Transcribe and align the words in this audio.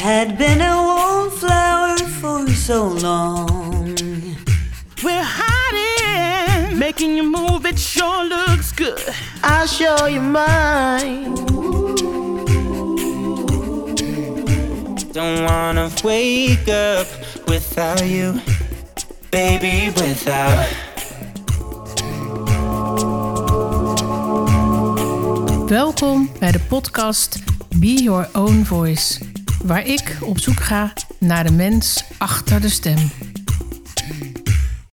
had 0.00 0.38
been 0.38 0.62
a 0.62 0.76
wallflower 0.76 1.98
for 2.20 2.48
so 2.48 2.88
long. 2.88 3.94
We're 5.04 5.22
hiding, 5.22 6.78
making 6.78 7.16
you 7.16 7.22
move. 7.22 7.66
It 7.66 7.78
sure 7.78 8.24
looks 8.24 8.72
good. 8.72 8.98
I'll 9.42 9.66
show 9.66 10.06
you 10.06 10.22
mine. 10.22 11.34
Don't 15.12 15.44
wanna 15.44 15.90
wake 16.02 16.68
up 16.68 17.06
without 17.46 18.02
you, 18.06 18.40
baby. 19.30 19.92
Without. 19.96 20.66
Welkom 25.66 26.30
bij 26.38 26.52
de 26.52 26.60
podcast 26.68 27.38
Be 27.76 28.02
Your 28.02 28.28
Own 28.32 28.64
Voice, 28.64 29.18
waar 29.64 29.86
ik 29.86 30.18
op 30.24 30.38
zoek 30.38 30.60
ga 30.60 30.92
naar 31.18 31.44
de 31.44 31.52
mens 31.52 32.04
achter 32.18 32.60
de 32.60 32.68
stem. 32.68 33.10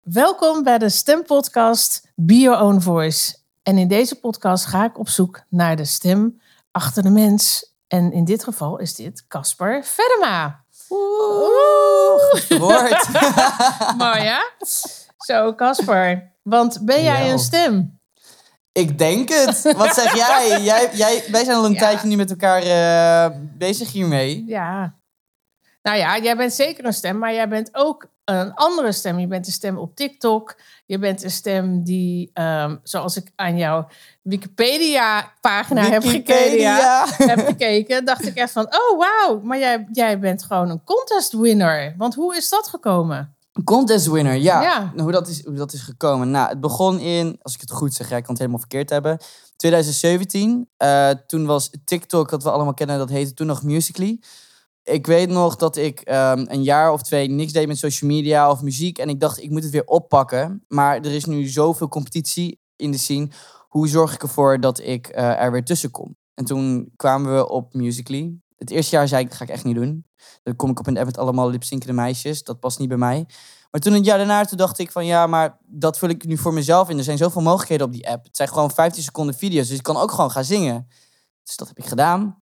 Welkom 0.02 0.62
bij 0.62 0.78
de 0.78 0.88
stempodcast 0.88 2.12
Be 2.14 2.38
Your 2.38 2.60
Own 2.60 2.80
Voice. 2.80 3.36
En 3.62 3.78
in 3.78 3.88
deze 3.88 4.20
podcast 4.20 4.66
ga 4.66 4.84
ik 4.84 4.98
op 4.98 5.08
zoek 5.08 5.42
naar 5.48 5.76
de 5.76 5.84
stem 5.84 6.40
achter 6.70 7.02
de 7.02 7.10
mens. 7.10 7.72
En 7.88 8.12
in 8.12 8.24
dit 8.24 8.44
geval 8.44 8.78
is 8.78 8.94
dit 8.94 9.24
Casper 9.28 9.84
Vedema. 9.84 10.64
Oeh, 10.90 12.58
woord. 12.58 13.08
Mooi 13.98 14.20
hè? 14.20 14.42
Zo, 15.16 15.54
Casper. 15.54 16.32
Want 16.42 16.84
ben 16.84 17.02
jij 17.02 17.32
een 17.32 17.38
stem? 17.38 17.93
Ik 18.74 18.98
denk 18.98 19.28
het. 19.28 19.72
Wat 19.76 19.94
zeg 19.94 20.14
jij? 20.26 20.60
jij, 20.62 20.88
jij 20.92 21.24
wij 21.30 21.44
zijn 21.44 21.56
al 21.56 21.64
een 21.64 21.72
Ja. 21.72 21.78
tijdje 21.78 22.08
nu 22.08 22.16
met 22.16 22.30
elkaar 22.30 22.62
eh, 22.62 23.36
bezig 23.58 23.92
hiermee. 23.92 24.44
Ja. 24.46 24.94
Nou 25.82 25.96
ja, 25.98 26.18
jij 26.18 26.36
bent 26.36 26.52
zeker 26.52 26.84
een 26.84 26.92
stem, 26.92 27.18
maar 27.18 27.32
jij 27.34 27.48
bent 27.48 27.68
ook 27.72 28.06
een 28.24 28.54
andere 28.54 28.92
stem. 28.92 29.18
Je 29.18 29.26
bent 29.26 29.46
een 29.46 29.52
stem 29.52 29.78
op 29.78 29.96
TikTok. 29.96 30.56
Je 30.86 30.98
bent 30.98 31.22
een 31.22 31.30
stem 31.30 31.82
die, 31.84 32.30
ehm, 32.32 32.76
zoals 32.82 33.16
ik 33.16 33.30
aan 33.36 33.56
jouw 33.56 33.86
Wikipedia-pagina 34.22 35.82
heb 35.82 36.04
gekeken, 36.04 36.76
heb 37.30 37.46
gekeken, 37.46 38.04
dacht 38.04 38.26
ik 38.26 38.34
echt 38.36 38.52
van, 38.52 38.64
oh 38.64 38.98
wauw, 38.98 39.40
maar 39.42 39.58
jij, 39.58 39.86
jij 39.92 40.18
bent 40.18 40.42
gewoon 40.42 40.70
een 40.70 40.84
contest 40.84 41.32
winner. 41.32 41.94
Want 41.96 42.14
hoe 42.14 42.36
is 42.36 42.48
dat 42.48 42.68
gekomen? 42.68 43.33
Contest 43.64 44.06
winner, 44.06 44.34
ja. 44.34 44.62
Ja. 44.62 44.92
Hoe, 44.96 45.12
dat 45.12 45.28
is, 45.28 45.44
hoe 45.44 45.54
dat 45.54 45.72
is 45.72 45.80
gekomen. 45.80 46.30
Nou, 46.30 46.48
het 46.48 46.60
begon 46.60 46.98
in, 46.98 47.38
als 47.42 47.54
ik 47.54 47.60
het 47.60 47.70
goed 47.70 47.94
zeg, 47.94 48.08
ja, 48.08 48.16
ik 48.16 48.22
kan 48.22 48.30
het 48.30 48.38
helemaal 48.38 48.60
verkeerd 48.60 48.90
hebben. 48.90 49.18
2017. 49.56 50.68
eh, 50.76 51.10
toen 51.10 51.46
was 51.46 51.70
TikTok, 51.84 52.30
dat 52.30 52.42
we 52.42 52.50
allemaal 52.50 52.74
kennen, 52.74 52.98
dat 52.98 53.08
heette 53.08 53.34
toen 53.34 53.46
nog 53.46 53.62
Musical.ly. 53.62 54.20
Ik 54.82 55.06
weet 55.06 55.28
nog 55.28 55.56
dat 55.56 55.76
ik 55.76 56.00
ehm, 56.00 56.44
een 56.48 56.62
jaar 56.62 56.92
of 56.92 57.02
twee 57.02 57.28
niks 57.28 57.52
deed 57.52 57.66
met 57.66 57.78
social 57.78 58.10
media 58.10 58.50
of 58.50 58.62
muziek. 58.62 58.98
En 58.98 59.08
ik 59.08 59.20
dacht, 59.20 59.42
ik 59.42 59.50
moet 59.50 59.62
het 59.62 59.72
weer 59.72 59.86
oppakken. 59.86 60.64
Maar 60.68 60.96
er 60.96 61.12
is 61.14 61.24
nu 61.24 61.46
zoveel 61.46 61.88
competitie 61.88 62.60
in 62.76 62.90
de 62.90 62.98
scene. 62.98 63.28
Hoe 63.68 63.88
zorg 63.88 64.14
ik 64.14 64.22
ervoor 64.22 64.60
dat 64.60 64.80
ik 64.80 65.06
eh, 65.06 65.42
er 65.42 65.52
weer 65.52 65.64
tussen 65.64 65.90
kom? 65.90 66.16
En 66.34 66.44
toen 66.44 66.92
kwamen 66.96 67.34
we 67.34 67.48
op 67.48 67.74
Musical.ly. 67.74 68.38
Het 68.64 68.72
eerste 68.72 68.96
jaar 68.96 69.08
zei 69.08 69.22
ik, 69.22 69.28
dat 69.28 69.36
ga 69.36 69.44
ik 69.44 69.50
echt 69.50 69.64
niet 69.64 69.74
doen. 69.74 70.06
Dan 70.42 70.56
kom 70.56 70.70
ik 70.70 70.78
op 70.78 70.86
een 70.86 70.98
app 70.98 71.16
allemaal 71.16 71.50
lipzinkende 71.50 71.94
meisjes. 71.94 72.42
Dat 72.42 72.60
past 72.60 72.78
niet 72.78 72.88
bij 72.88 72.96
mij. 72.96 73.26
Maar 73.70 73.80
toen 73.80 73.92
het 73.92 74.04
jaar 74.04 74.18
daarna, 74.18 74.44
toen 74.44 74.58
dacht 74.58 74.78
ik 74.78 74.90
van 74.90 75.06
ja, 75.06 75.26
maar 75.26 75.58
dat 75.66 75.98
vul 75.98 76.08
ik 76.08 76.24
nu 76.24 76.36
voor 76.36 76.52
mezelf 76.52 76.88
in. 76.88 76.98
Er 76.98 77.04
zijn 77.04 77.18
zoveel 77.18 77.42
mogelijkheden 77.42 77.86
op 77.86 77.92
die 77.92 78.08
app. 78.08 78.24
Het 78.24 78.36
zijn 78.36 78.48
gewoon 78.48 78.70
15 78.70 79.02
seconden 79.02 79.34
video's, 79.34 79.68
dus 79.68 79.76
ik 79.76 79.82
kan 79.82 79.96
ook 79.96 80.10
gewoon 80.10 80.30
gaan 80.30 80.44
zingen. 80.44 80.88
Dus 81.42 81.56
dat 81.56 81.68
heb 81.68 81.78
ik 81.78 81.84
gedaan. 81.84 82.42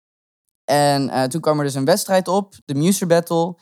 En 0.64 1.08
eh, 1.08 1.24
toen 1.24 1.40
kwam 1.40 1.58
er 1.58 1.64
dus 1.64 1.74
een 1.74 1.84
wedstrijd 1.84 2.28
op, 2.28 2.54
de 2.64 2.74
Muser 2.74 3.06
Battle. 3.06 3.58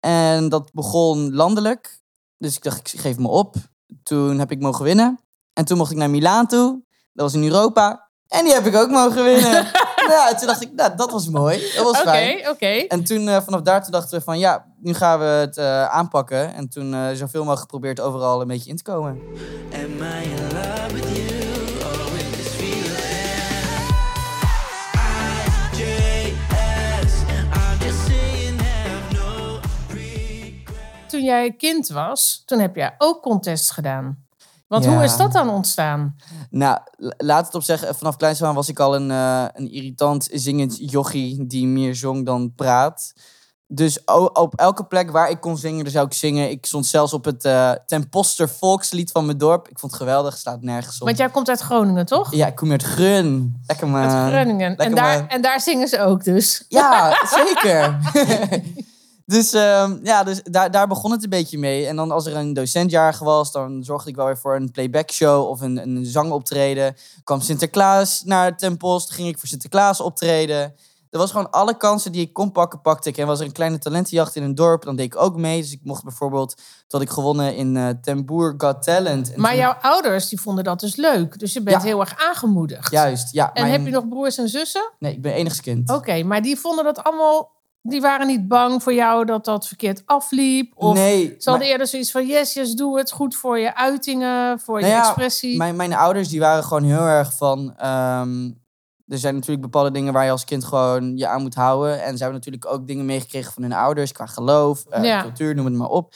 En 0.00 0.48
dat 0.48 0.72
begon 0.72 1.34
landelijk. 1.34 2.00
Dus 2.38 2.56
ik 2.56 2.62
dacht, 2.62 2.92
ik 2.92 3.00
geef 3.00 3.18
me 3.18 3.28
op. 3.28 3.54
Toen 4.02 4.38
heb 4.38 4.50
ik 4.50 4.60
mogen 4.60 4.84
winnen. 4.84 5.20
En 5.52 5.64
toen 5.64 5.78
mocht 5.78 5.90
ik 5.90 5.96
naar 5.96 6.10
Milaan 6.10 6.46
toe. 6.46 6.84
Dat 7.12 7.32
was 7.32 7.34
in 7.34 7.42
Europa. 7.42 8.10
En 8.26 8.44
die 8.44 8.52
heb 8.52 8.66
ik 8.66 8.74
ook 8.74 8.90
mogen 8.90 9.24
winnen. 9.24 9.66
ja, 10.14 10.34
toen 10.34 10.46
dacht 10.46 10.62
ik, 10.62 10.72
nou, 10.72 10.96
dat 10.96 11.10
was 11.10 11.28
mooi. 11.28 11.72
Dat 11.76 11.84
was 11.84 12.00
fijn. 12.00 12.48
oké. 12.48 12.66
En 12.66 13.04
toen, 13.04 13.28
eh, 13.28 13.42
vanaf 13.42 13.60
daar 13.60 13.82
toen 13.82 13.92
dachten 13.92 14.18
we 14.18 14.24
van 14.24 14.38
ja, 14.38 14.64
nu 14.80 14.94
gaan 14.94 15.18
we 15.18 15.24
het 15.24 15.56
eh, 15.56 15.84
aanpakken. 15.84 16.54
En 16.54 16.68
toen 16.68 16.94
eh, 16.94 17.08
zoveel 17.12 17.40
mogelijk 17.40 17.60
geprobeerd 17.60 18.00
overal 18.00 18.40
een 18.40 18.48
beetje 18.48 18.70
in 18.70 18.76
te 18.76 18.82
komen. 18.82 19.20
Am 19.72 20.02
I 20.02 20.24
in 20.24 20.54
love 20.54 20.94
with 20.94 21.16
you. 21.16 21.46
Toen 31.06 31.24
jij 31.24 31.52
kind 31.52 31.88
was, 31.88 32.42
toen 32.44 32.58
heb 32.58 32.76
jij 32.76 32.94
ook 32.98 33.22
contests 33.22 33.70
gedaan. 33.70 34.25
Want 34.66 34.84
Ja. 34.84 34.90
hoe 34.94 35.04
is 35.04 35.16
dat 35.16 35.32
dan 35.32 35.48
ontstaan? 35.48 36.16
Nou, 36.50 36.78
laat 37.16 37.46
het 37.46 37.54
op 37.54 37.62
zeggen, 37.62 37.94
vanaf 37.94 38.16
kleins 38.16 38.42
aan 38.42 38.54
was 38.54 38.68
ik 38.68 38.78
al 38.78 38.94
een, 38.94 39.10
eh, 39.10 39.44
een 39.52 39.72
irritant 39.72 40.28
zingend 40.32 40.90
jochie 40.90 41.46
die 41.46 41.66
meer 41.66 41.94
zong 41.94 42.26
dan 42.26 42.52
praat. 42.54 43.12
Dus 43.68 44.04
op 44.32 44.54
elke 44.54 44.84
plek 44.84 45.10
waar 45.10 45.30
ik 45.30 45.40
kon 45.40 45.56
zingen, 45.56 45.82
daar 45.84 45.92
zou 45.92 46.06
ik 46.06 46.12
zingen. 46.12 46.50
Ik 46.50 46.66
stond 46.66 46.86
zelfs 46.86 47.12
op 47.12 47.24
het 47.24 47.44
eh 47.44 47.70
Ten 47.86 48.08
Poster 48.08 48.48
volkslied 48.48 49.10
van 49.10 49.26
mijn 49.26 49.38
dorp. 49.38 49.68
Ik 49.68 49.78
vond 49.78 49.92
het 49.92 50.00
geweldig, 50.00 50.36
staat 50.36 50.62
nergens 50.62 50.98
op. 51.00 51.06
Want 51.06 51.18
jij 51.18 51.30
komt 51.30 51.48
uit 51.48 51.60
Groningen, 51.60 52.06
toch? 52.06 52.34
Ja, 52.34 52.46
ik 52.46 52.54
kom 52.54 52.70
uit 52.70 52.82
Grun. 52.82 53.60
Lekker 53.66 53.88
man. 53.88 54.00
Uit 54.00 54.32
Groningen. 54.32 54.76
En 54.76 54.94
daar, 54.94 55.26
en 55.26 55.42
daar 55.42 55.60
zingen 55.60 55.88
ze 55.88 56.00
ook 56.00 56.24
dus. 56.24 56.64
Ja, 56.68 57.16
zeker. 57.30 57.98
dus 59.26 59.52
ehm, 59.52 59.98
ja, 60.02 60.22
dus 60.24 60.40
daar, 60.42 60.70
daar 60.70 60.86
begon 60.88 61.10
het 61.10 61.22
een 61.24 61.30
beetje 61.30 61.58
mee. 61.58 61.86
En 61.86 61.96
dan 61.96 62.10
als 62.10 62.26
er 62.26 62.36
een 62.36 62.52
docentjarig 62.52 63.18
was, 63.18 63.52
dan 63.52 63.84
zorgde 63.84 64.10
ik 64.10 64.16
wel 64.16 64.26
weer 64.26 64.38
voor 64.38 64.56
een 64.56 64.70
playback 64.70 65.10
show 65.10 65.48
of 65.48 65.60
een, 65.60 65.76
een 65.76 66.04
zangoptreden. 66.04 66.96
Kwam 67.24 67.40
Sinterklaas 67.40 68.22
naar 68.24 68.56
Ten 68.56 68.76
Post, 68.76 69.10
ging 69.12 69.28
ik 69.28 69.38
voor 69.38 69.48
Sinterklaas 69.48 70.00
optreden. 70.00 70.74
Er 71.10 71.18
was 71.22 71.30
gewoon 71.30 71.50
alle 71.50 71.76
kansen 71.76 72.12
die 72.12 72.20
ik 72.20 72.32
kon 72.32 72.52
pakken, 72.52 72.80
pakte 72.80 73.08
ik. 73.08 73.16
En 73.16 73.26
was 73.26 73.40
er 73.40 73.46
een 73.46 73.52
kleine 73.52 73.78
talentenjacht 73.78 74.36
in 74.36 74.42
een 74.42 74.54
dorp, 74.54 74.82
dan 74.84 74.96
deed 74.96 75.06
ik 75.06 75.16
ook 75.16 75.36
mee. 75.36 75.60
Dus 75.60 75.72
ik 75.72 75.80
mocht 75.82 76.02
bijvoorbeeld, 76.04 76.54
dat 76.88 77.00
ik 77.00 77.10
gewonnen 77.10 77.56
in 77.56 77.76
eh 77.76 77.88
Ten 78.02 78.24
Boer 78.26 78.54
Got 78.58 78.82
Talent. 78.82 79.32
En 79.32 79.40
Maar 79.40 79.50
toen- 79.50 79.60
jouw 79.60 79.72
ouders 79.80 80.28
die 80.28 80.40
vonden 80.40 80.64
dat 80.64 80.80
dus 80.80 80.96
leuk. 80.96 81.38
Dus 81.38 81.52
je 81.52 81.62
bent 81.62 81.76
Ja. 81.82 81.88
heel 81.88 82.00
erg 82.00 82.14
aangemoedigd. 82.28 82.90
Juist, 82.90 83.32
ja. 83.32 83.52
En 83.52 83.62
mijn- 83.62 83.72
heb 83.74 83.84
je 83.84 83.90
nog 83.92 84.08
broers 84.08 84.38
en 84.38 84.48
zussen? 84.48 84.92
Nee, 84.98 85.12
ik 85.12 85.22
ben 85.22 85.32
enigskind. 85.32 85.90
Oké, 85.90 86.22
maar 86.22 86.42
die 86.42 86.56
vonden 86.58 86.84
dat 86.84 87.02
allemaal... 87.04 87.54
Die 87.88 88.00
waren 88.00 88.26
niet 88.26 88.48
bang 88.48 88.82
voor 88.82 88.94
jou 88.94 89.24
dat 89.24 89.44
dat 89.44 89.66
verkeerd 89.66 90.02
afliep? 90.06 90.72
Of 90.76 90.94
nee. 90.94 91.24
ze 91.24 91.32
hadden 91.50 91.58
maar- 91.58 91.62
eerder 91.66 91.86
zoiets 91.86 92.10
van... 92.10 92.26
Yes, 92.26 92.52
yes, 92.54 92.72
doe 92.74 92.98
het. 92.98 93.10
Goed 93.12 93.36
voor 93.36 93.58
je 93.58 93.74
uitingen, 93.76 94.60
voor 94.60 94.80
Nou 94.80 94.92
je 94.92 94.96
ja, 94.98 95.04
expressie. 95.06 95.56
Mijn, 95.56 95.76
mijn 95.76 95.92
ouders 95.94 96.28
die 96.28 96.40
waren 96.40 96.64
gewoon 96.64 96.82
heel 96.84 97.06
erg 97.06 97.36
van. 97.36 97.74
ehm, 97.76 98.50
er 99.06 99.18
zijn 99.18 99.34
natuurlijk 99.34 99.62
bepaalde 99.62 99.90
dingen 99.90 100.12
waar 100.12 100.24
je 100.24 100.30
als 100.30 100.44
kind 100.44 100.64
gewoon 100.64 101.16
je 101.16 101.26
aan 101.28 101.42
moet 101.42 101.54
houden. 101.54 102.02
En 102.02 102.16
ze 102.16 102.22
hebben 102.22 102.38
natuurlijk 102.44 102.66
ook 102.66 102.86
dingen 102.86 103.04
meegekregen 103.04 103.52
van 103.52 103.62
hun 103.62 103.72
ouders 103.72 104.12
qua 104.12 104.26
geloof, 104.26 104.84
eh, 104.86 105.04
Ja. 105.04 105.22
cultuur, 105.22 105.54
noem 105.54 105.64
het 105.64 105.74
maar 105.74 105.88
op. 105.88 106.14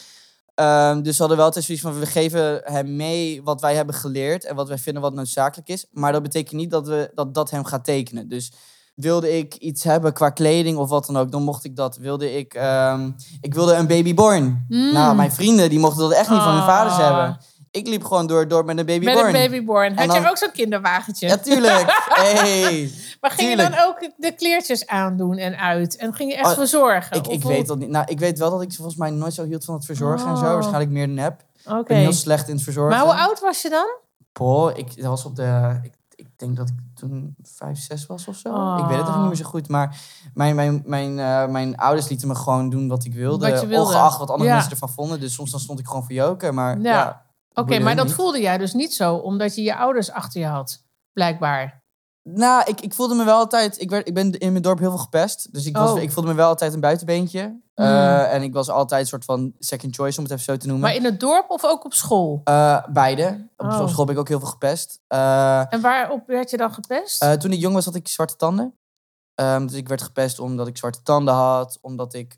Ehm, 0.55 1.03
dus 1.03 1.13
ze 1.13 1.19
hadden 1.19 1.37
wel 1.37 1.47
altijd 1.47 1.65
zoiets 1.65 1.85
van: 1.85 1.99
we 1.99 2.07
geven 2.07 2.61
hem 2.65 2.97
mee 2.97 3.43
wat 3.43 3.61
wij 3.61 3.75
hebben 3.75 3.95
geleerd 3.95 4.45
en 4.45 4.55
wat 4.55 4.69
wij 4.69 4.79
vinden 4.79 5.03
wat 5.03 5.15
noodzakelijk 5.15 5.69
is. 5.69 5.87
Maar 5.91 6.13
dat 6.13 6.23
betekent 6.23 6.61
niet 6.61 6.71
dat 6.71 6.87
we, 6.89 7.11
dat, 7.15 7.35
dat 7.35 7.51
hem 7.51 7.65
gaat 7.65 7.85
tekenen. 7.85 8.29
Dus 8.29 8.53
wilde 8.95 9.39
ik 9.39 9.55
iets 9.55 9.85
hebben 9.85 10.13
qua 10.13 10.31
kleding 10.31 10.79
of 10.79 10.89
wat 10.89 11.07
dan 11.07 11.17
ook, 11.17 11.31
dan 11.33 11.43
mocht 11.43 11.65
ik 11.65 11.77
dat. 11.77 11.97
Wilde 11.97 12.37
ik, 12.39 12.55
ehm, 12.55 13.11
ik 13.41 13.55
wilde 13.55 13.75
een 13.75 13.87
babyborn. 13.87 14.65
Mm. 14.69 14.93
Nou, 14.93 15.17
mijn 15.17 15.33
vrienden 15.33 15.71
die 15.71 15.79
mochten 15.79 16.01
dat 16.03 16.13
echt 16.13 16.31
niet 16.31 16.41
van 16.43 16.53
hun 16.55 16.63
vaders 16.65 16.95
Ah. 16.95 17.07
hebben. 17.07 17.39
Ik 17.73 17.87
liep 17.87 18.05
gewoon 18.05 18.27
door 18.27 18.41
het 18.41 18.51
dorp 18.51 18.67
met 18.67 18.79
een 18.79 18.87
babyborn. 18.87 19.17
Met 19.33 19.35
een 19.35 19.51
babyborn. 19.51 19.99
Had 19.99 20.07
dan- 20.09 20.23
je 20.23 20.29
ook 20.29 20.37
zo'n 20.39 20.53
kinderwagentje? 20.53 21.27
Ja, 21.29 21.37
tuurlijk. 21.37 21.85
Hey. 22.21 22.91
maar 23.21 23.31
ging 23.31 23.51
je 23.51 23.57
dan 23.57 23.75
ook 23.87 24.11
de 24.17 24.33
kleertjes 24.35 24.87
aandoen 24.87 25.37
en 25.37 25.59
uit? 25.59 25.97
En 25.97 26.15
ging 26.15 26.31
je 26.31 26.37
echt 26.37 26.47
Oh, 26.51 26.55
verzorgen? 26.55 27.17
Ik, 27.17 27.27
ik 27.27 27.43
hoe- 27.43 27.53
weet 27.53 27.67
dat 27.67 27.79
niet. 27.79 27.89
Nou, 27.89 28.05
ik 28.09 28.19
weet 28.19 28.39
wel 28.39 28.51
dat 28.51 28.63
ik 28.63 28.73
volgens 28.73 28.97
mij 28.97 29.11
nooit 29.11 29.35
zo 29.35 29.45
hield 29.45 29.65
van 29.65 29.75
het 29.75 29.85
verzorgen 29.85 30.29
en 30.29 30.37
zo. 30.37 30.45
Oh. 30.45 30.53
Waarschijnlijk 30.53 30.91
meer 30.91 31.09
nep. 31.09 31.41
Ik 31.65 31.73
Oké. 31.73 31.83
ben 31.83 31.97
heel 31.97 32.13
slecht 32.13 32.49
in 32.49 32.55
het 32.55 32.65
verzorgen. 32.65 32.97
Maar 32.99 33.07
hoe 33.07 33.23
oud 33.23 33.41
was 33.41 33.63
je 33.63 33.69
dan? 33.69 33.87
Poh, 34.33 34.71
ik 34.77 34.97
dat 34.97 35.05
was 35.07 35.25
op 35.25 35.37
de. 35.37 35.79
Ik 35.83 35.93
denk 36.41 36.57
dat 36.57 36.69
ik 36.69 36.75
toen 36.95 37.35
vijf, 37.43 37.79
zes 37.79 38.07
was 38.07 38.29
of 38.29 38.37
zo. 38.37 38.49
Oh. 38.49 38.79
Ik 38.81 38.85
weet 38.87 38.99
het 38.99 39.07
even 39.09 39.19
niet 39.21 39.29
meer 39.29 39.37
zo 39.37 39.45
goed. 39.45 39.69
Maar 39.69 39.97
mijn, 40.35 40.55
mijn, 40.55 40.83
mijn, 40.87 41.19
eh, 41.19 41.47
mijn 41.47 41.77
ouders 41.77 42.09
lieten 42.09 42.29
me 42.29 42.35
gewoon 42.35 42.71
doen 42.71 42.89
wat 42.89 43.05
ik 43.05 43.15
wilde. 43.15 43.51
Wat 43.51 43.61
je 43.61 43.67
wilde. 43.67 43.87
Ongeacht 43.91 44.19
wat 44.19 44.31
andere 44.31 44.49
Ja. 44.49 44.55
mensen 44.55 44.73
ervan 44.73 44.89
vonden. 44.91 45.21
Dus 45.21 45.35
soms 45.35 45.51
dan 45.51 45.61
stond 45.61 45.79
ik 45.79 45.87
gewoon 45.87 46.03
voor 46.03 46.13
joken. 46.13 46.55
Maar 46.55 46.81
Ja. 46.81 46.93
ja. 46.93 47.27
Oké, 47.53 47.79
maar 47.79 47.97
dat 47.97 48.07
niet. 48.07 48.15
voelde 48.15 48.41
jij 48.41 48.59
dus 48.59 48.73
niet 48.73 48.95
zo, 48.95 49.15
omdat 49.15 49.55
je 49.55 49.63
je 49.63 49.77
ouders 49.77 50.11
achter 50.11 50.41
je 50.41 50.47
had. 50.47 50.85
Blijkbaar. 51.13 51.80
Nou, 52.23 52.63
ik, 52.67 52.81
ik 52.81 52.95
voelde 52.95 53.15
me 53.15 53.25
wel 53.25 53.37
altijd... 53.39 53.81
Ik, 53.81 53.91
werd, 53.91 54.09
ik 54.09 54.15
ben 54.15 54.33
in 54.39 54.51
mijn 54.51 54.63
dorp 54.63 54.79
heel 54.79 54.91
veel 54.91 54.99
gepest. 54.99 55.53
Dus 55.53 55.67
ik, 55.67 55.77
was, 55.77 55.91
Oh. 55.91 56.03
ik 56.03 56.13
voelde 56.13 56.29
me 56.29 56.35
wel 56.35 56.49
altijd 56.49 56.75
een 56.75 56.81
buitenbeentje. 56.81 57.61
Eh, 57.75 58.33
en 58.33 58.43
ik 58.43 58.53
was 58.53 58.71
altijd 58.71 59.01
een 59.01 59.07
soort 59.07 59.25
van 59.25 59.53
second 59.59 59.95
choice, 59.95 60.19
om 60.19 60.25
het 60.25 60.33
even 60.33 60.45
zo 60.45 60.57
te 60.57 60.67
noemen. 60.67 60.87
Maar 60.87 60.97
in 60.97 61.05
het 61.05 61.21
dorp 61.21 61.51
of 61.51 61.65
ook 61.65 61.85
op 61.85 61.93
school? 61.95 62.41
Eh, 62.45 62.85
beide. 62.93 63.49
Op 63.57 63.67
Oh. 63.67 63.89
school 63.89 64.05
ben 64.05 64.15
ik 64.15 64.21
ook 64.21 64.29
heel 64.29 64.39
veel 64.39 64.49
gepest. 64.49 65.01
Eh, 65.07 65.73
En 65.73 65.81
waarop 65.81 66.27
werd 66.27 66.51
je 66.51 66.57
dan 66.57 66.75
gepest? 66.75 67.41
toen 67.41 67.53
ik 67.53 67.61
jong 67.61 67.75
was, 67.75 67.85
had 67.85 67.95
ik 67.95 68.09
zwarte 68.09 68.37
tanden. 68.37 68.75
Ehm, 69.35 69.67
dus 69.67 69.77
ik 69.77 69.89
werd 69.89 70.03
gepest 70.03 70.39
omdat 70.39 70.67
ik 70.67 70.77
zwarte 70.77 71.03
tanden 71.03 71.35
had, 71.35 71.79
omdat 71.81 72.15
ik 72.15 72.37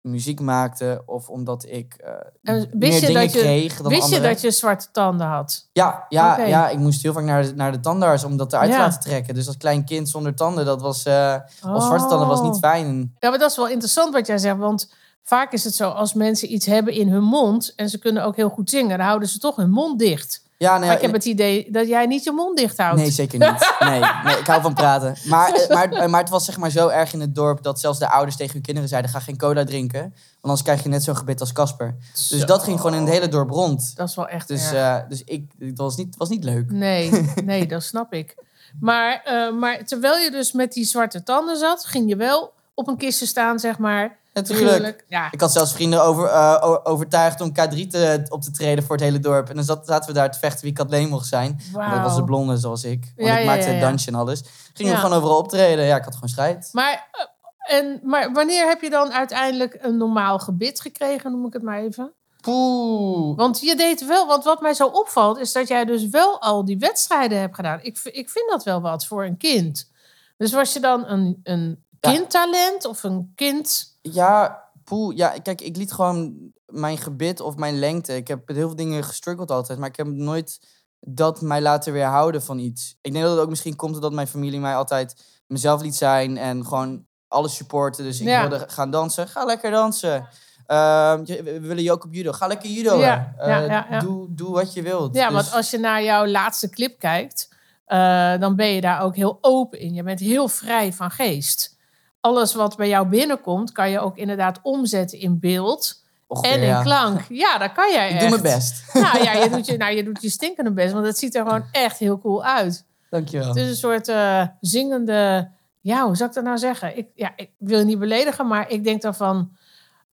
muziek 0.00 0.40
maakte 0.40 1.02
of 1.06 1.28
omdat 1.28 1.64
ik 1.68 1.94
eh, 1.94 2.12
En 2.42 2.54
wist 2.58 2.70
meer 2.72 2.92
je 2.94 3.06
dingen 3.06 3.22
dat 3.22 3.32
je- 3.32 3.38
kreeg 3.38 3.76
dan 3.76 3.88
Wist 3.92 4.08
je 4.10 4.20
dat 4.20 4.40
je 4.40 4.50
zwarte 4.50 4.86
tanden 4.92 5.26
had? 5.26 5.68
Ja, 5.72 6.04
ja, 6.08 6.38
ja, 6.40 6.68
ik 6.68 6.78
moest 6.78 7.02
heel 7.02 7.12
vaak 7.12 7.24
naar 7.24 7.42
de, 7.42 7.54
naar 7.54 7.72
de 7.72 7.80
tandarts 7.80 8.24
om 8.24 8.36
dat 8.36 8.52
eruit 8.52 8.70
te 8.70 8.76
Ja. 8.76 8.82
laten 8.82 9.00
trekken. 9.00 9.34
Dus 9.34 9.46
als 9.46 9.56
klein 9.56 9.84
kind 9.84 10.08
zonder 10.08 10.34
tanden, 10.34 10.64
dat 10.64 10.80
was, 10.80 11.02
eh 11.04 11.34
of 11.74 11.82
zwarte 11.84 12.06
tanden 12.06 12.28
was 12.28 12.40
niet 12.42 12.54
Oh. 12.54 12.58
fijn. 12.58 13.14
Ja, 13.18 13.28
maar 13.30 13.38
dat 13.38 13.50
is 13.50 13.56
wel 13.56 13.68
interessant 13.68 14.12
wat 14.12 14.26
jij 14.26 14.38
zegt. 14.38 14.56
Want 14.56 14.92
vaak 15.22 15.52
is 15.52 15.64
het 15.64 15.74
zo, 15.74 15.88
als 15.88 16.14
mensen 16.14 16.52
iets 16.52 16.66
hebben 16.66 16.92
in 16.94 17.08
hun 17.08 17.24
mond... 17.24 17.72
en 17.76 17.88
ze 17.88 17.98
kunnen 17.98 18.24
ook 18.24 18.36
heel 18.36 18.48
goed 18.48 18.70
zingen, 18.70 18.98
dan 18.98 19.06
houden 19.06 19.28
ze 19.28 19.38
toch 19.38 19.56
hun 19.56 19.70
mond 19.70 19.98
dicht. 19.98 20.46
Ja, 20.58 20.78
nee, 20.78 20.86
Maar 20.86 20.96
ik 20.96 21.02
heb 21.02 21.12
het 21.12 21.24
idee 21.24 21.70
dat 21.70 21.88
jij 21.88 22.06
niet 22.06 22.24
je 22.24 22.32
mond 22.32 22.56
dicht 22.56 22.76
houdt. 22.76 23.00
Nee, 23.00 23.10
zeker 23.10 23.38
niet. 23.38 23.74
Nee, 23.78 24.00
nee, 24.24 24.36
ik 24.36 24.46
hou 24.46 24.62
van 24.62 24.74
praten. 24.74 25.16
Maar, 25.24 25.52
eh, 25.52 25.68
maar, 25.68 25.92
eh, 25.92 26.08
maar 26.08 26.20
het 26.20 26.28
was 26.28 26.44
zeg 26.44 26.56
maar 26.56 26.70
zo 26.70 26.88
erg 26.88 27.12
in 27.12 27.20
het 27.20 27.34
dorp 27.34 27.62
dat 27.62 27.80
zelfs 27.80 27.98
de 27.98 28.10
ouders 28.10 28.36
tegen 28.36 28.52
hun 28.52 28.62
kinderen 28.62 28.88
zeiden: 28.88 29.10
ga 29.10 29.20
geen 29.20 29.36
cola 29.36 29.64
drinken. 29.64 30.00
Want 30.00 30.14
anders 30.40 30.62
krijg 30.62 30.82
je 30.82 30.88
net 30.88 31.02
zo'n 31.02 31.16
gebit 31.16 31.40
als 31.40 31.52
Casper. 31.52 31.96
Dus 32.12 32.28
Zo. 32.28 32.46
dat 32.46 32.62
ging 32.62 32.76
gewoon 32.76 32.94
in 32.94 33.00
het 33.00 33.12
hele 33.12 33.28
dorp 33.28 33.50
rond. 33.50 33.96
Dat 33.96 34.08
is 34.08 34.14
wel 34.14 34.28
echt 34.28 34.48
Dus, 34.48 34.72
eh, 34.72 34.96
dus 35.08 35.22
ik, 35.24 35.50
het 35.58 35.78
was 35.78 35.96
niet, 35.96 36.16
was 36.16 36.28
niet 36.28 36.44
leuk. 36.44 36.70
Nee, 36.70 37.10
nee, 37.44 37.66
dat 37.66 37.82
snap 37.82 38.12
ik. 38.12 38.34
Maar, 38.80 39.22
maar 39.58 39.84
terwijl 39.84 40.16
je 40.16 40.30
dus 40.30 40.52
met 40.52 40.72
die 40.72 40.84
zwarte 40.84 41.22
tanden 41.22 41.56
zat... 41.56 41.84
ging 41.84 42.08
je 42.08 42.16
wel 42.16 42.52
op 42.74 42.88
een 42.88 42.96
kistje 42.96 43.26
staan, 43.26 43.58
zeg 43.58 43.78
maar. 43.78 44.16
Natuurlijk. 44.42 45.04
Ja, 45.08 45.28
Ik 45.32 45.40
had 45.40 45.52
zelfs 45.52 45.72
vrienden 45.72 46.02
over, 46.04 46.24
eh, 46.28 46.76
overtuigd 46.82 47.40
om 47.40 47.52
K3 47.52 47.86
te, 47.86 48.26
op 48.28 48.42
te 48.42 48.50
treden 48.50 48.84
voor 48.84 48.94
het 48.96 49.04
hele 49.04 49.18
dorp. 49.18 49.48
En 49.48 49.54
dan 49.54 49.64
zat, 49.64 49.86
zaten 49.86 50.08
we 50.08 50.14
daar 50.14 50.30
te 50.32 50.38
vechten 50.38 50.64
wie 50.64 50.72
Kathleen 50.72 51.08
mocht 51.08 51.26
zijn. 51.26 51.60
Dat 51.72 52.02
was 52.02 52.16
de 52.16 52.24
blonde 52.24 52.56
zoals 52.56 52.84
ik. 52.84 53.12
Want 53.16 53.28
Ja, 53.28 53.38
ik 53.38 53.46
maakte 53.46 53.68
het 53.68 53.80
dansje 53.80 54.08
en 54.08 54.14
alles. 54.14 54.42
Gingen 54.72 54.92
we 54.92 54.98
gewoon 54.98 55.16
overal 55.16 55.38
optreden. 55.38 55.84
Ja, 55.84 55.96
ik 55.96 56.04
had 56.04 56.14
gewoon 56.14 56.28
strijd. 56.28 56.68
Maar, 56.72 57.08
eh, 57.12 57.76
en, 57.76 58.00
maar 58.02 58.32
wanneer 58.32 58.66
heb 58.66 58.80
je 58.82 58.90
dan 58.90 59.12
uiteindelijk 59.12 59.78
een 59.80 59.96
normaal 59.96 60.38
gebit 60.38 60.80
gekregen, 60.80 61.30
noem 61.30 61.46
ik 61.46 61.52
het 61.52 61.62
maar 61.62 61.78
even? 61.78 62.12
Poeh. 62.40 63.36
Want 63.36 63.60
je 63.60 63.76
deed 63.76 64.06
wel, 64.06 64.26
want 64.26 64.44
wat 64.44 64.60
mij 64.60 64.74
zo 64.74 64.86
opvalt, 64.86 65.38
is 65.38 65.52
dat 65.52 65.68
jij 65.68 65.84
dus 65.84 66.08
wel 66.08 66.40
al 66.40 66.64
die 66.64 66.78
wedstrijden 66.78 67.38
hebt 67.40 67.54
gedaan. 67.54 67.78
Ik, 67.82 67.98
ik 68.04 68.30
vind 68.30 68.50
dat 68.50 68.64
wel 68.64 68.80
wat 68.80 69.06
voor 69.06 69.24
een 69.24 69.36
kind. 69.36 69.90
Dus 70.36 70.52
was 70.52 70.72
je 70.72 70.80
dan 70.80 71.06
een, 71.06 71.40
een 71.42 71.84
kindtalent 72.00 72.84
of 72.84 73.02
een 73.02 73.32
kind... 73.34 73.96
Ja, 74.14 74.64
poeh. 74.84 75.16
Ja, 75.16 75.34
kijk, 75.42 75.60
ik 75.60 75.76
liet 75.76 75.92
gewoon 75.92 76.36
mijn 76.66 76.98
gebit 76.98 77.40
of 77.40 77.56
mijn 77.56 77.78
lengte. 77.78 78.16
Ik 78.16 78.28
heb 78.28 78.42
met 78.46 78.56
heel 78.56 78.66
veel 78.66 78.76
dingen 78.76 79.04
gestruggeld 79.04 79.50
altijd. 79.50 79.78
Maar 79.78 79.88
ik 79.88 79.96
heb 79.96 80.06
nooit 80.06 80.60
dat 81.00 81.40
mij 81.40 81.60
laten 81.60 81.92
weerhouden 81.92 82.42
van 82.42 82.58
iets. 82.58 82.96
Ik 83.00 83.12
denk 83.12 83.24
dat 83.24 83.32
het 83.34 83.42
ook 83.42 83.48
misschien 83.48 83.76
komt 83.76 83.94
omdat 83.94 84.12
mijn 84.12 84.26
familie 84.26 84.60
mij 84.60 84.76
altijd 84.76 85.24
mezelf 85.46 85.80
liet 85.82 85.96
zijn. 85.96 86.36
En 86.36 86.66
gewoon 86.66 87.06
alles 87.28 87.56
supporten. 87.56 88.04
Dus 88.04 88.20
ik 88.20 88.26
Ja. 88.26 88.48
wilde 88.48 88.64
gaan 88.68 88.90
dansen. 88.90 89.28
Ga 89.28 89.44
lekker 89.44 89.70
dansen. 89.70 90.28
Ehm, 90.66 91.24
we 91.24 91.60
willen 91.60 91.82
je 91.82 91.92
ook 91.92 92.04
op 92.04 92.14
judo. 92.14 92.32
Ga 92.32 92.46
lekker 92.46 92.70
judo. 92.70 92.98
Ja, 92.98 93.34
ja, 93.38 93.58
ja, 93.58 93.86
ja. 93.90 93.98
Doe, 94.00 94.26
doe 94.34 94.50
wat 94.52 94.72
je 94.72 94.82
wilt. 94.82 95.14
Ja, 95.14 95.24
Dus- 95.28 95.34
want 95.34 95.52
als 95.52 95.70
je 95.70 95.78
naar 95.78 96.02
jouw 96.02 96.26
laatste 96.26 96.68
clip 96.70 96.98
kijkt, 96.98 97.48
eh, 97.84 98.38
dan 98.38 98.56
ben 98.56 98.66
je 98.66 98.80
daar 98.80 99.00
ook 99.02 99.16
heel 99.16 99.38
open 99.40 99.78
in. 99.80 99.94
Je 99.94 100.02
bent 100.02 100.20
heel 100.20 100.48
vrij 100.48 100.92
van 100.92 101.10
geest. 101.10 101.76
Alles 102.20 102.54
wat 102.54 102.76
bij 102.76 102.88
jou 102.88 103.06
binnenkomt, 103.06 103.72
kan 103.72 103.90
je 103.90 104.00
ook 104.00 104.16
inderdaad 104.16 104.58
omzetten 104.62 105.18
in 105.18 105.40
beeld 105.40 106.02
en 106.40 106.62
in 106.62 106.82
klank. 106.82 107.20
Ja, 107.44 107.58
dat 107.58 107.72
kan 107.72 107.92
jij 107.92 108.10
Ik 108.12 108.20
doe 108.20 108.28
mijn 108.28 108.42
best. 108.42 108.82
Nou 108.94 109.22
ja, 109.22 109.32
je 109.32 109.50
doet 109.50 109.66
je, 109.66 109.76
nou, 109.76 109.94
je 109.96 110.04
doet 110.04 110.22
je 110.22 110.30
stinkende 110.30 110.72
best, 110.72 110.92
want 110.92 111.06
het 111.06 111.18
ziet 111.18 111.34
er 111.34 111.42
gewoon 111.42 111.64
echt 111.72 111.98
heel 111.98 112.18
cool 112.18 112.44
uit. 112.44 112.84
Dankjewel. 113.10 113.48
Het 113.48 113.56
is 113.56 113.68
een 113.68 113.76
soort 113.76 114.08
eh, 114.08 114.46
zingende... 114.60 115.50
Ja, 115.80 116.04
hoe 116.06 116.16
zou 116.16 116.28
ik 116.28 116.34
dat 116.34 116.44
nou 116.44 116.58
zeggen? 116.58 116.96
Ik, 116.96 117.06
ja, 117.14 117.32
ik 117.36 117.50
wil 117.58 117.78
je 117.78 117.84
niet 117.84 117.98
beledigen, 117.98 118.46
maar 118.46 118.70
ik 118.70 118.84
denk 118.84 119.02
dan 119.02 119.14
van... 119.14 119.56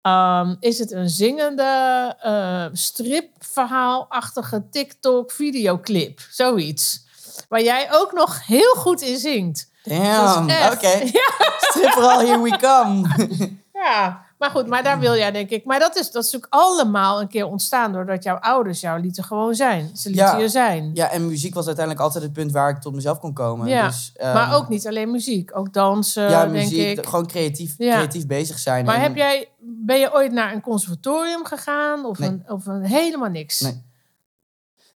ehm, 0.02 0.56
is 0.60 0.80
het 0.80 0.92
een 0.92 1.10
zingende 1.10 2.14
eh 2.20 2.66
stripverhaalachtige 2.72 4.70
TikTok-videoclip? 4.70 6.20
Zoiets. 6.30 7.04
Waar 7.50 7.62
jij 7.62 7.88
ook 7.92 8.14
nog 8.14 8.46
heel 8.46 8.74
goed 8.74 9.02
in 9.02 9.18
zingt. 9.18 9.72
Damn, 9.86 10.44
oké. 10.72 11.08
Stripperal, 11.70 12.20
here 12.20 12.42
we 12.42 12.58
come. 12.58 13.08
Ja, 13.86 14.26
maar 14.38 14.50
goed, 14.50 14.68
maar 14.68 14.84
daar 14.84 15.00
wil 15.00 15.16
jij 15.16 15.32
denk 15.32 15.50
ik... 15.50 15.66
Maar 15.66 15.80
dat 15.80 15.96
is, 15.96 16.12
dat 16.12 16.24
is 16.24 16.32
natuurlijk 16.32 16.54
allemaal 16.54 17.22
een 17.22 17.28
keer 17.28 17.46
ontstaan... 17.46 17.92
doordat 17.94 18.24
jouw 18.24 18.36
ouders 18.36 18.80
jou 18.80 19.00
lieten 19.00 19.24
gewoon 19.24 19.56
zijn. 19.56 19.90
Ze 19.98 20.10
lieten 20.10 20.26
Ja. 20.26 20.38
je 20.38 20.50
zijn. 20.50 20.92
Ja, 20.94 21.10
en 21.10 21.28
muziek 21.28 21.54
was 21.54 21.66
uiteindelijk 21.66 22.06
altijd 22.06 22.24
het 22.24 22.34
punt 22.34 22.52
waar 22.52 22.70
ik 22.70 22.78
tot 22.82 22.94
mezelf 22.94 23.20
kon 23.20 23.34
komen. 23.34 23.68
Ja, 23.68 23.88
Dus, 23.88 24.12
ehm, 24.16 24.34
maar 24.34 24.56
ook 24.56 24.70
niet 24.70 24.88
alleen 24.88 25.12
muziek. 25.12 25.58
Ook 25.58 25.74
dansen, 25.74 26.30
ja, 26.30 26.42
denk 26.42 26.52
muziek, 26.54 26.98
ik. 26.98 27.06
gewoon 27.06 27.28
creatief, 27.28 27.74
Ja. 27.78 27.94
creatief 27.96 28.28
bezig 28.28 28.60
zijn. 28.60 28.86
Maar 28.86 28.96
En- 28.96 29.02
heb 29.02 29.16
jij, 29.16 29.50
ben 29.62 30.00
je 30.00 30.14
ooit 30.14 30.32
naar 30.32 30.54
een 30.54 30.62
conservatorium 30.62 31.46
gegaan? 31.46 32.06
Of, 32.06 32.20
Nee. 32.20 32.30
een, 32.30 32.44
of 32.48 32.66
een, 32.66 32.84
helemaal 32.84 33.30
niks? 33.30 33.60
Nee. 33.60 33.84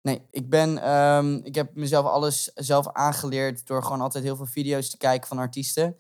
Nee, 0.06 0.26
ik 0.31 0.50
ben, 0.50 0.82
ehm, 0.82 1.35
ik 1.35 1.55
heb 1.55 1.70
mezelf 1.75 2.06
alles 2.06 2.50
zelf 2.55 2.88
aangeleerd 2.93 3.67
door 3.67 3.82
gewoon 3.82 4.00
altijd 4.00 4.25
heel 4.25 4.37
veel 4.37 4.47
video's 4.47 4.91
te 4.91 4.97
kijken 4.97 5.29
van 5.29 5.38
artiesten. 5.38 5.97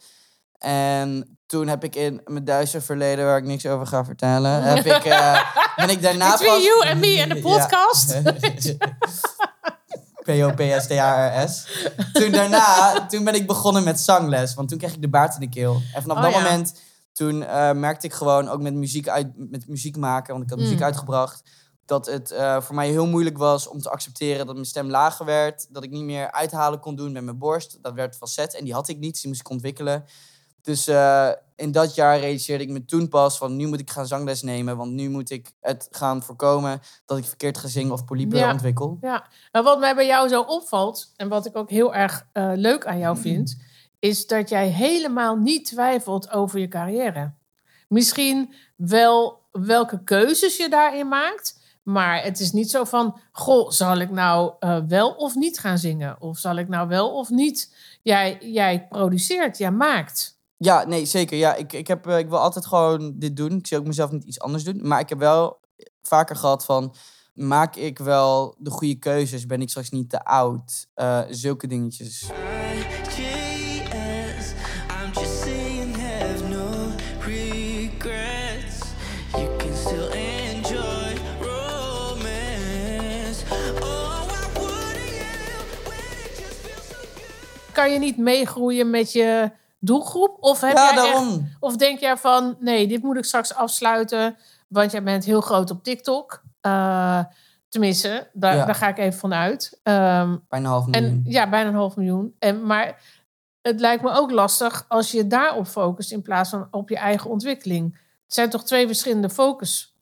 En 0.58 1.38
toen 1.46 1.68
heb 1.68 1.84
ik 1.84 1.94
in 1.94 2.20
mijn 2.24 2.44
duister 2.44 2.82
verleden, 2.82 3.24
waar 3.24 3.38
ik 3.38 3.44
niks 3.44 3.66
over 3.66 3.86
ga 3.86 4.04
vertellen, 4.04 4.62
heb 4.74 4.86
ik, 4.86 5.04
eh, 5.04 5.40
ben 5.76 5.88
ik 5.90 6.02
daarna 6.02 6.30
Between 6.30 6.54
pas... 6.54 6.64
you 6.64 6.88
and 6.88 7.00
me 7.00 7.22
and 7.22 7.30
the 7.30 7.40
podcast. 7.48 8.14
P-O-P-S-T-A-R-S. 10.26 11.66
Toen 12.12 12.30
daarna, 12.32 13.06
toen 13.06 13.24
ben 13.24 13.34
ik 13.34 13.46
begonnen 13.46 13.84
met 13.84 14.00
zangles. 14.00 14.54
Want 14.54 14.68
toen 14.68 14.78
kreeg 14.78 14.94
ik 14.94 15.00
de 15.02 15.08
baard 15.08 15.34
in 15.34 15.40
de 15.40 15.48
keel. 15.48 15.80
En 15.94 16.02
vanaf 16.02 16.16
Oh, 16.16 16.22
dat 16.22 16.32
ja. 16.32 16.40
moment, 16.42 16.80
toen 17.12 17.42
eh, 17.44 17.72
merkte 17.72 18.06
ik 18.06 18.12
gewoon 18.12 18.48
ook 18.48 18.60
met 18.60 18.74
muziek, 18.74 19.08
uit, 19.08 19.26
met 19.36 19.68
muziek 19.68 19.96
maken, 19.96 20.32
want 20.32 20.44
ik 20.44 20.50
had 20.50 20.58
muziek 20.58 20.78
Mm. 20.78 20.84
uitgebracht, 20.84 21.42
dat 21.86 22.06
het 22.06 22.30
eh, 22.30 22.60
voor 22.60 22.74
mij 22.74 22.88
heel 22.88 23.06
moeilijk 23.06 23.38
was 23.38 23.68
om 23.68 23.80
te 23.80 23.90
accepteren 23.90 24.46
dat 24.46 24.54
mijn 24.54 24.66
stem 24.66 24.90
lager 24.90 25.24
werd. 25.24 25.74
Dat 25.74 25.84
ik 25.84 25.90
niet 25.90 26.04
meer 26.04 26.30
uithalen 26.30 26.80
kon 26.80 26.94
doen 26.94 27.12
met 27.12 27.24
mijn 27.24 27.38
borst. 27.38 27.78
Dat 27.82 27.94
werd 27.94 28.16
facet 28.16 28.54
en 28.54 28.64
die 28.64 28.74
had 28.74 28.88
ik 28.88 28.98
niet, 28.98 29.12
dus 29.12 29.20
die 29.20 29.28
moest 29.30 29.40
ik 29.40 29.50
ontwikkelen. 29.50 30.04
Dus 30.62 30.86
eh, 30.86 31.30
in 31.56 31.72
dat 31.72 31.94
jaar 31.94 32.18
realiseerde 32.18 32.64
ik 32.64 32.70
me 32.70 32.84
toen 32.84 33.08
pas 33.08 33.38
van 33.38 33.56
nu 33.56 33.66
moet 33.66 33.80
ik 33.80 33.90
gaan 33.90 34.06
zangles 34.06 34.42
nemen. 34.42 34.76
Want 34.76 34.92
nu 34.92 35.08
moet 35.08 35.30
ik 35.30 35.52
het 35.60 35.88
gaan 35.90 36.22
voorkomen 36.22 36.80
dat 37.04 37.18
ik 37.18 37.24
verkeerd 37.24 37.58
ga 37.58 37.68
zingen 37.68 37.92
of 37.92 38.04
polypen 38.04 38.38
Ja. 38.38 38.52
ontwikkel. 38.52 38.98
Ja, 39.00 39.26
maar 39.52 39.62
wat 39.62 39.78
mij 39.78 39.94
bij 39.94 40.06
jou 40.06 40.28
zo 40.28 40.40
opvalt... 40.40 41.12
en 41.16 41.28
wat 41.28 41.46
ik 41.46 41.56
ook 41.56 41.70
heel 41.70 41.94
erg 41.94 42.26
eh, 42.32 42.52
leuk 42.54 42.86
aan 42.86 42.98
jou 42.98 43.16
vind... 43.16 43.56
is 43.98 44.26
dat 44.26 44.48
jij 44.48 44.68
helemaal 44.68 45.36
niet 45.36 45.64
twijfelt 45.66 46.30
over 46.30 46.58
je 46.58 46.68
carrière. 46.68 47.32
Misschien 47.88 48.54
wel 48.76 49.40
welke 49.52 50.04
keuzes 50.04 50.56
je 50.56 50.68
daarin 50.68 51.08
maakt... 51.08 51.55
maar 51.86 52.22
het 52.22 52.40
is 52.40 52.52
niet 52.52 52.70
zo 52.70 52.84
van... 52.84 53.18
goh, 53.32 53.70
zal 53.70 53.96
ik 53.96 54.10
nou 54.10 54.52
eh, 54.58 54.78
wel 54.88 55.10
of 55.10 55.34
niet 55.34 55.58
gaan 55.58 55.78
zingen? 55.78 56.20
Of 56.20 56.38
zal 56.38 56.56
ik 56.56 56.68
nou 56.68 56.88
wel 56.88 57.10
of 57.14 57.30
niet... 57.30 57.74
Jij, 58.02 58.38
jij 58.40 58.86
produceert, 58.88 59.58
jij 59.58 59.70
maakt... 59.70 60.38
Ja, 60.56 60.84
nee, 60.84 61.04
zeker. 61.04 61.36
Ja, 61.38 61.54
ik, 61.54 61.72
ik, 61.72 61.86
heb, 61.86 62.06
eh, 62.06 62.18
ik 62.18 62.28
wil 62.28 62.38
altijd 62.38 62.66
gewoon 62.66 63.12
dit 63.16 63.36
doen. 63.36 63.52
Ik 63.52 63.66
zie 63.66 63.78
ook 63.78 63.86
mezelf 63.86 64.10
niet 64.10 64.24
iets 64.24 64.40
anders 64.40 64.64
doen. 64.64 64.80
Maar 64.82 65.00
ik 65.00 65.08
heb 65.08 65.18
wel 65.18 65.60
vaker 66.02 66.36
gehad 66.36 66.64
van... 66.64 66.94
Maak 67.34 67.76
ik 67.76 67.98
wel 67.98 68.54
de 68.58 68.70
goede 68.70 68.94
keuzes? 68.94 69.46
Ben 69.46 69.60
ik 69.60 69.68
straks 69.68 69.90
niet 69.90 70.10
te 70.10 70.24
oud? 70.24 70.86
Eh, 70.94 71.20
zulke 71.30 71.66
dingetjes. 71.66 72.30
Kan 87.76 87.92
je 87.92 87.98
niet 87.98 88.16
meegroeien 88.18 88.90
met 88.90 89.12
je 89.12 89.50
doelgroep? 89.78 90.36
Of, 90.40 90.60
heb 90.60 90.76
Ja, 90.76 90.94
jij 90.94 91.12
echt- 91.12 91.40
of 91.60 91.76
denk 91.76 91.98
jij 92.00 92.16
van, 92.16 92.56
nee, 92.60 92.86
dit 92.88 93.02
moet 93.02 93.16
ik 93.16 93.24
straks 93.24 93.54
afsluiten, 93.54 94.36
want 94.68 94.92
jij 94.92 95.02
bent 95.02 95.24
heel 95.24 95.40
groot 95.40 95.70
op 95.70 95.82
TikTok. 95.84 96.42
Eh, 96.60 97.20
tenminste, 97.68 98.30
daar, 98.32 98.56
Ja. 98.56 98.64
daar 98.64 98.74
ga 98.74 98.88
ik 98.88 98.98
even 98.98 99.18
van 99.18 99.34
uit. 99.34 99.80
Ehm, 99.82 100.36
Bijna 100.48 100.66
een 100.66 100.72
half 100.72 100.86
en 100.90 101.02
miljoen. 101.02 101.22
ja, 101.24 101.48
bijna 101.48 101.68
een 101.68 101.74
half 101.74 101.96
miljoen. 101.96 102.34
En, 102.38 102.66
maar 102.66 103.00
het 103.62 103.80
lijkt 103.80 104.02
me 104.02 104.10
ook 104.10 104.30
lastig 104.30 104.84
als 104.88 105.10
je 105.10 105.26
daarop 105.26 105.66
focust 105.66 106.12
in 106.12 106.22
plaats 106.22 106.50
van 106.50 106.68
op 106.70 106.88
je 106.88 106.96
eigen 106.96 107.30
ontwikkeling. 107.30 107.98
Het 108.24 108.34
zijn 108.34 108.50
toch 108.50 108.64
twee 108.64 108.86
verschillende 108.86 109.30
focus, 109.30 109.96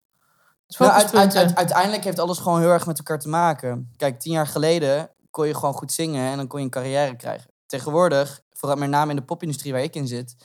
Nou, 0.79 0.91
uit- 0.91 1.01
focuspunten. 1.03 1.39
uit- 1.39 1.49
uit- 1.49 1.57
uiteindelijk 1.57 2.05
heeft 2.05 2.19
alles 2.19 2.39
gewoon 2.39 2.61
heel 2.61 2.71
erg 2.71 2.87
met 2.87 2.99
elkaar 2.99 3.19
te 3.19 3.29
maken. 3.29 3.91
Kijk, 3.97 4.21
tien 4.21 4.33
jaar 4.33 4.47
geleden 4.47 5.11
kon 5.31 5.47
je 5.47 5.55
gewoon 5.55 5.75
goed 5.75 5.93
zingen 5.93 6.31
en 6.31 6.37
dan 6.37 6.47
kon 6.47 6.59
je 6.59 6.65
een 6.65 6.71
carrière 6.71 7.17
krijgen. 7.17 7.53
Tegenwoordig, 7.75 8.41
vooral 8.53 8.79
met 8.79 8.89
name 8.89 9.11
in 9.11 9.17
de 9.17 9.23
popindustrie 9.23 9.73
waar 9.73 9.83
ik 9.83 9.95
in 9.95 10.07
zit, 10.07 10.37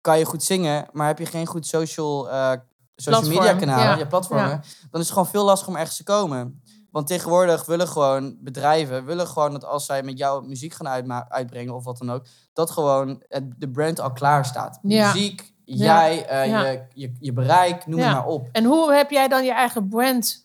kan 0.00 0.18
je 0.18 0.24
goed 0.24 0.42
zingen, 0.42 0.86
maar 0.92 1.06
heb 1.06 1.18
je 1.18 1.26
geen 1.26 1.46
goed 1.46 1.66
social, 1.66 2.30
eh, 2.30 2.52
social 2.96 3.20
Platform, 3.20 3.44
media 3.44 3.54
kanaal, 3.54 3.78
ja, 3.78 3.96
je 3.96 4.06
platformen, 4.06 4.62
dan 4.90 5.00
is 5.00 5.06
het 5.06 5.08
gewoon 5.08 5.26
veel 5.26 5.44
lastiger 5.44 5.72
om 5.72 5.78
ergens 5.78 5.96
te 5.96 6.02
komen. 6.02 6.62
Want 6.90 7.06
tegenwoordig 7.06 7.64
willen 7.64 7.88
gewoon 7.88 8.36
bedrijven, 8.40 9.04
willen 9.04 9.26
gewoon 9.26 9.52
dat 9.52 9.64
als 9.64 9.86
zij 9.86 10.02
met 10.02 10.18
jou 10.18 10.46
muziek 10.46 10.74
gaan 10.74 11.28
uitbrengen 11.28 11.74
of 11.74 11.84
wat 11.84 11.98
dan 11.98 12.10
ook, 12.10 12.26
dat 12.52 12.70
gewoon 12.70 13.22
het, 13.28 13.52
de 13.56 13.70
brand 13.70 14.00
al 14.00 14.12
klaar 14.12 14.44
staat. 14.44 14.78
Ja. 14.82 15.12
Muziek, 15.12 15.54
jij, 15.66 16.26
eh, 16.26 16.46
je, 16.46 16.86
je, 16.94 17.12
je 17.20 17.32
bereik, 17.32 17.86
noem 17.86 18.00
het 18.00 18.12
maar 18.12 18.26
op. 18.26 18.48
En 18.52 18.64
hoe 18.64 18.92
heb 18.92 19.10
jij 19.10 19.28
dan 19.28 19.44
je 19.44 19.52
eigen 19.52 19.88
brand 19.88 20.42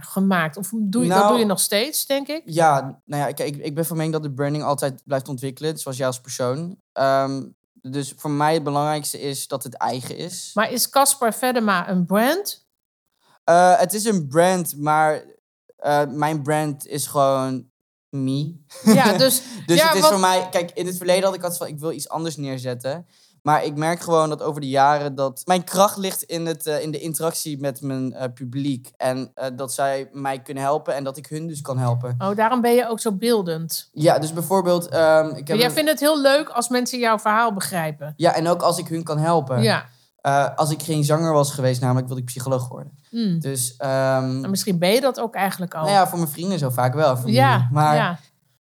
gemaakt? 0.00 0.56
Of 0.56 0.70
doe 0.74 1.02
je, 1.02 1.08
dat 1.08 1.18
Nou- 1.18 1.30
doe 1.30 1.38
je 1.38 1.44
nog 1.44 1.60
steeds, 1.60 2.06
denk 2.06 2.28
ik? 2.28 2.42
Ja, 2.44 3.00
nou 3.04 3.22
ja, 3.22 3.32
kijk, 3.32 3.56
ik, 3.56 3.64
ik 3.64 3.74
ben 3.74 3.86
van 3.86 3.96
mening 3.96 4.14
dat 4.14 4.22
de 4.22 4.32
branding 4.32 4.64
altijd 4.64 5.02
blijft 5.04 5.28
ontwikkelen, 5.28 5.78
zoals 5.78 5.96
jij 5.96 6.06
als 6.06 6.20
persoon. 6.20 6.76
Ehm, 6.92 7.42
dus 7.72 8.14
voor 8.16 8.30
mij 8.30 8.54
het 8.54 8.62
belangrijkste 8.62 9.20
is 9.20 9.48
dat 9.48 9.62
het 9.62 9.74
eigen 9.74 10.16
is. 10.16 10.50
Maar 10.54 10.72
is 10.72 10.90
Caspar 10.90 11.34
Vedema 11.34 11.88
een 11.88 12.06
brand? 12.06 12.66
Eh, 13.44 13.78
het 13.78 13.92
is 13.92 14.04
een 14.04 14.28
brand, 14.28 14.76
maar 14.76 15.24
eh, 15.76 16.02
mijn 16.08 16.42
brand 16.42 16.86
is 16.86 17.06
gewoon 17.06 17.70
me. 18.08 18.54
Ja, 18.84 19.12
dus, 19.16 19.42
Dus 19.66 19.78
ja, 19.78 19.86
het 19.86 19.94
is 19.96 20.00
wat- 20.00 20.10
voor 20.10 20.20
mij... 20.20 20.48
Kijk, 20.50 20.70
in 20.70 20.86
het 20.86 20.96
verleden 20.96 21.24
had 21.24 21.34
ik 21.34 21.42
altijd 21.42 21.58
van... 21.60 21.68
Ik 21.68 21.78
wil 21.78 21.92
iets 21.92 22.08
anders 22.08 22.36
neerzetten. 22.36 23.06
Maar 23.46 23.64
ik 23.64 23.76
merk 23.76 24.00
gewoon 24.00 24.28
dat 24.28 24.42
over 24.42 24.60
de 24.60 24.68
jaren 24.68 25.14
dat... 25.14 25.42
Mijn 25.44 25.64
kracht 25.64 25.96
ligt 25.96 26.22
in, 26.22 26.46
het, 26.46 26.66
eh, 26.66 26.82
in 26.82 26.90
de 26.90 26.98
interactie 26.98 27.60
met 27.60 27.80
mijn 27.80 28.12
eh, 28.12 28.32
publiek. 28.34 28.92
En 28.96 29.30
eh, 29.34 29.50
dat 29.56 29.72
zij 29.72 30.08
mij 30.12 30.42
kunnen 30.42 30.62
helpen 30.62 30.94
en 30.94 31.04
dat 31.04 31.16
ik 31.16 31.26
hun 31.26 31.46
dus 31.46 31.60
kan 31.60 31.78
helpen. 31.78 32.14
Oh, 32.18 32.36
daarom 32.36 32.60
ben 32.60 32.74
je 32.74 32.88
ook 32.88 33.00
zo 33.00 33.12
beeldend. 33.12 33.90
Ja, 33.92 34.18
dus 34.18 34.32
bijvoorbeeld... 34.32 34.88
ehm, 34.88 35.28
ik 35.28 35.48
heb 35.48 35.56
Jij 35.56 35.66
een- 35.66 35.72
vindt 35.72 35.90
het 35.90 36.00
heel 36.00 36.20
leuk 36.20 36.48
als 36.48 36.68
mensen 36.68 36.98
jouw 36.98 37.18
verhaal 37.18 37.52
begrijpen. 37.52 38.14
Ja, 38.16 38.34
en 38.34 38.48
ook 38.48 38.62
als 38.62 38.78
ik 38.78 38.88
hun 38.88 39.02
kan 39.02 39.18
helpen. 39.18 39.62
Ja. 39.62 39.86
Als 40.56 40.70
ik 40.70 40.82
geen 40.82 41.04
zanger 41.04 41.32
was 41.32 41.52
geweest, 41.52 41.80
namelijk 41.80 42.06
wilde 42.06 42.20
ik 42.22 42.26
psycholoog 42.28 42.68
worden. 42.68 42.98
Hmm. 43.10 43.40
Dus, 43.40 43.76
ehm, 43.76 44.50
misschien 44.50 44.78
ben 44.78 44.90
je 44.90 45.00
dat 45.00 45.20
ook 45.20 45.34
eigenlijk 45.34 45.74
al. 45.74 45.80
nou 45.80 45.92
ja, 45.92 46.08
voor 46.08 46.18
mijn 46.18 46.30
vrienden 46.30 46.58
zo 46.58 46.70
vaak 46.70 46.94
wel. 46.94 47.28
ja, 47.28 47.68
maar 47.72 47.94
ja. 47.94 48.18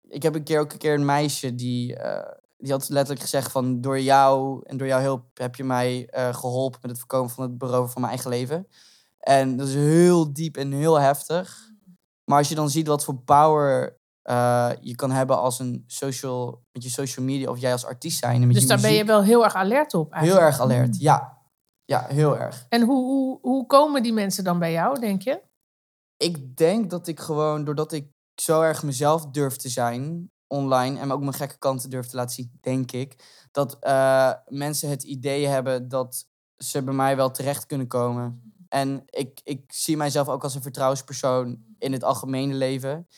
ik 0.08 0.22
heb 0.22 0.34
een 0.34 0.44
keer 0.44 0.60
ook 0.60 0.72
een 0.72 0.78
keer 0.78 0.94
een 0.94 1.04
meisje 1.04 1.54
die, 1.54 1.96
die 2.58 2.72
had 2.72 2.88
letterlijk 2.88 3.20
gezegd 3.20 3.52
van 3.52 3.80
door 3.80 4.00
jou 4.00 4.60
en 4.64 4.76
door 4.76 4.86
jouw 4.86 5.00
hulp 5.00 5.38
heb 5.38 5.54
je 5.54 5.64
mij 5.64 6.06
eh, 6.06 6.34
geholpen 6.34 6.78
met 6.82 6.90
het 6.90 7.00
voorkomen 7.00 7.30
van 7.30 7.44
het 7.44 7.58
beroven 7.58 7.90
van 7.90 8.00
mijn 8.00 8.12
eigen 8.12 8.30
leven. 8.30 8.68
En 9.18 9.56
dat 9.56 9.68
is 9.68 9.74
heel 9.74 10.32
diep 10.32 10.56
en 10.56 10.72
heel 10.72 11.00
heftig. 11.00 11.70
Maar 12.24 12.38
als 12.38 12.48
je 12.48 12.54
dan 12.54 12.70
ziet 12.70 12.86
wat 12.86 13.04
voor 13.04 13.16
power 13.16 13.98
eh, 14.22 14.70
je 14.80 14.94
kan 14.94 15.10
hebben 15.10 15.38
als 15.38 15.58
een 15.58 15.84
social, 15.86 16.62
met 16.72 16.82
je 16.82 16.90
social 16.90 17.26
media 17.26 17.50
of 17.50 17.58
jij 17.58 17.72
als 17.72 17.84
artiest 17.84 18.18
zijn. 18.18 18.40
En 18.40 18.46
met 18.46 18.52
Dus 18.52 18.62
je 18.62 18.68
daar 18.68 18.80
ben 18.80 18.92
je 18.92 19.04
wel 19.04 19.22
heel 19.22 19.44
erg 19.44 19.54
alert 19.54 19.94
op 19.94 20.12
heel 20.12 20.20
eigenlijk. 20.20 20.46
erg 20.46 20.60
alert. 20.60 21.00
Ja. 21.00 21.38
ja, 21.84 22.06
heel 22.08 22.38
erg. 22.38 22.66
En 22.68 22.82
hoe, 22.82 23.04
hoe, 23.04 23.38
hoe 23.40 23.66
komen 23.66 24.02
die 24.02 24.12
mensen 24.12 24.44
dan 24.44 24.58
bij 24.58 24.72
jou, 24.72 25.00
denk 25.00 25.22
je? 25.22 25.42
Ik 26.16 26.56
denk 26.56 26.90
dat 26.90 27.06
ik 27.06 27.20
gewoon, 27.20 27.64
doordat 27.64 27.92
ik 27.92 28.10
zo 28.40 28.62
erg 28.62 28.82
mezelf 28.82 29.26
durf 29.26 29.56
te 29.56 29.68
zijn 29.68 30.30
online 30.48 30.98
en 31.00 31.12
ook 31.12 31.20
mijn 31.20 31.32
gekke 31.32 31.58
kanten 31.58 31.90
durf 31.90 32.06
te 32.06 32.16
laten 32.16 32.34
zien, 32.34 32.58
denk 32.60 32.92
ik, 32.92 33.24
dat 33.52 33.76
eh, 33.80 34.32
mensen 34.46 34.88
het 34.90 35.02
idee 35.02 35.46
hebben 35.46 35.88
dat 35.88 36.26
ze 36.56 36.82
bij 36.82 36.94
mij 36.94 37.16
wel 37.16 37.30
terecht 37.30 37.66
kunnen 37.66 37.86
komen. 37.86 38.52
En 38.68 39.02
ik, 39.06 39.40
ik 39.44 39.72
zie 39.72 39.96
mijzelf 39.96 40.28
ook 40.28 40.42
als 40.42 40.54
een 40.54 40.62
vertrouwenspersoon 40.62 41.64
in 41.78 41.92
het 41.92 42.04
algemene 42.04 42.54
leven. 42.54 43.08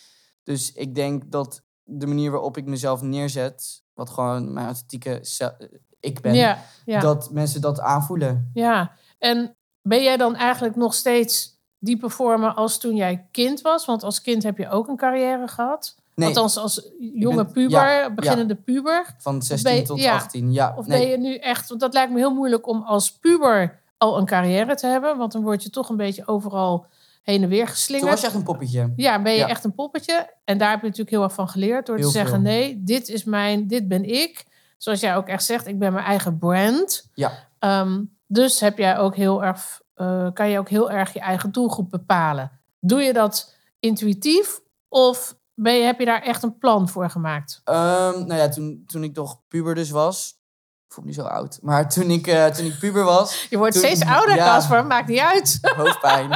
Dus 0.43 0.73
ik 0.73 0.95
denk 0.95 1.31
dat 1.33 1.63
de 1.83 2.07
manier 2.07 2.31
waarop 2.31 2.57
ik 2.57 2.65
mezelf 2.67 3.03
neerzet, 3.03 3.83
wat 3.95 4.11
gewoon 4.11 4.53
mijn 4.53 4.67
authentieke 4.67 5.19
ze- 5.23 5.81
ik 6.01 6.21
ben, 6.21 6.35
Ja, 6.35 6.59
ja. 6.85 7.01
dat 7.01 7.31
mensen 7.31 7.61
dat 7.61 7.81
aanvoelen. 7.81 8.51
Ja, 8.55 8.93
en 9.19 9.57
ben 9.83 10.03
jij 10.03 10.17
dan 10.17 10.35
eigenlijk 10.37 10.77
nog 10.77 10.95
steeds 10.95 11.59
die 11.79 11.97
performer 11.97 12.53
als 12.55 12.79
toen 12.79 12.97
jij 12.97 13.29
kind 13.31 13.61
was? 13.61 13.85
Want 13.87 14.03
als 14.03 14.21
kind 14.21 14.43
heb 14.43 14.59
je 14.59 14.69
ook 14.69 14.89
een 14.89 14.97
carrière 14.97 15.49
gehad. 15.49 15.95
Nee, 16.15 16.29
Althans, 16.29 16.57
als 16.57 16.91
jonge 17.15 17.45
puber, 17.45 17.71
ja, 17.91 18.11
beginnende 18.11 18.55
puber. 18.55 19.15
van 19.19 19.43
16 19.43 19.71
ben 19.71 19.81
je- 19.81 19.87
tot 19.87 20.01
ja. 20.01 20.15
18. 20.15 20.53
Ja, 20.53 20.75
Of 20.77 20.87
nee. 20.87 20.99
ben 21.01 21.09
je 21.11 21.19
nu 21.19 21.35
echt... 21.37 21.69
Want 21.69 21.81
dat 21.81 21.93
lijkt 21.95 22.13
me 22.13 22.19
heel 22.19 22.35
moeilijk 22.35 22.67
om 22.69 22.83
als 22.83 23.13
puber 23.13 23.81
al 23.99 24.19
een 24.19 24.25
carrière 24.27 24.75
te 24.75 24.87
hebben. 24.87 25.17
Want 25.17 25.33
dan 25.33 25.43
word 25.43 25.63
je 25.63 25.71
toch 25.71 25.89
een 25.89 25.97
beetje 25.97 26.27
overal 26.27 26.87
heen 27.23 27.43
en 27.43 27.49
weer 27.49 27.65
Toen 27.65 27.69
geslingerd. 27.75 28.11
was 28.11 28.21
je 28.21 28.27
echt 28.27 28.35
een 28.35 28.43
poppetje. 28.43 28.93
Ja, 28.97 29.23
ben 29.23 29.33
je 29.33 29.45
echt 29.45 29.65
een 29.65 29.75
poppetje. 29.75 30.35
En 30.45 30.59
daar 30.59 30.71
heb 30.71 30.81
je 30.81 30.87
natuurlijk 30.87 31.11
heel 31.17 31.23
erg 31.23 31.33
van 31.33 31.49
geleerd. 31.49 31.87
Door 31.87 31.97
Heel 31.97 32.07
te 32.07 32.13
zeggen, 32.13 32.33
veel. 32.43 32.51
nee, 32.51 32.83
dit 32.85 33.09
is 33.09 33.25
mijn, 33.25 33.67
dit 33.67 33.89
ben 33.89 34.05
ik. 34.05 34.47
Zoals 34.79 35.01
jij 35.01 35.17
ook 35.17 35.27
echt 35.29 35.45
zegt, 35.45 35.67
ik 35.67 35.79
ben 35.79 35.93
mijn 35.93 36.05
eigen 36.05 36.39
brand. 36.39 37.09
Ja. 37.15 37.33
Ehm, 37.59 38.03
dus 38.27 38.61
heb 38.61 38.79
jij 38.79 38.99
ook 38.99 39.17
heel 39.17 39.45
erg, 39.45 39.81
eh, 39.95 40.27
kan 40.33 40.49
je 40.51 40.59
ook 40.59 40.69
heel 40.69 40.91
erg 40.91 41.13
je 41.13 41.21
eigen 41.21 41.53
doelgroep 41.53 41.91
bepalen. 41.91 42.51
Doe 42.81 43.01
je 43.03 43.13
dat 43.13 43.55
intuïtief 43.81 44.61
of 44.89 45.37
ben 45.63 45.75
je, 45.75 45.85
heb 45.85 45.99
je 45.99 46.05
daar 46.05 46.23
echt 46.23 46.43
een 46.43 46.59
plan 46.59 46.89
voor 46.89 47.11
gemaakt? 47.11 47.61
Ehm, 47.65 48.27
nou 48.27 48.35
ja, 48.35 48.49
toen, 48.49 48.83
toen 48.87 49.03
ik 49.05 49.17
nog 49.17 49.41
puber 49.49 49.75
dus 49.75 49.91
was. 49.91 50.39
Ik 50.87 50.93
voel 50.97 51.05
me 51.05 51.11
niet 51.11 51.19
zo 51.21 51.27
oud. 51.27 51.59
Maar 51.63 51.89
toen 51.89 52.11
ik, 52.11 52.27
eh, 52.27 52.47
toen 52.47 52.67
ik 52.67 52.79
puber 52.79 53.05
was, 53.05 53.47
Je 53.51 53.57
wordt 53.59 53.73
Toen- 53.73 53.83
steeds 53.83 54.05
ouder, 54.05 54.37
ja. 54.37 54.83
Maakt 54.83 55.09
niet 55.09 55.19
uit. 55.19 55.59
hoofdpijn. 55.77 56.29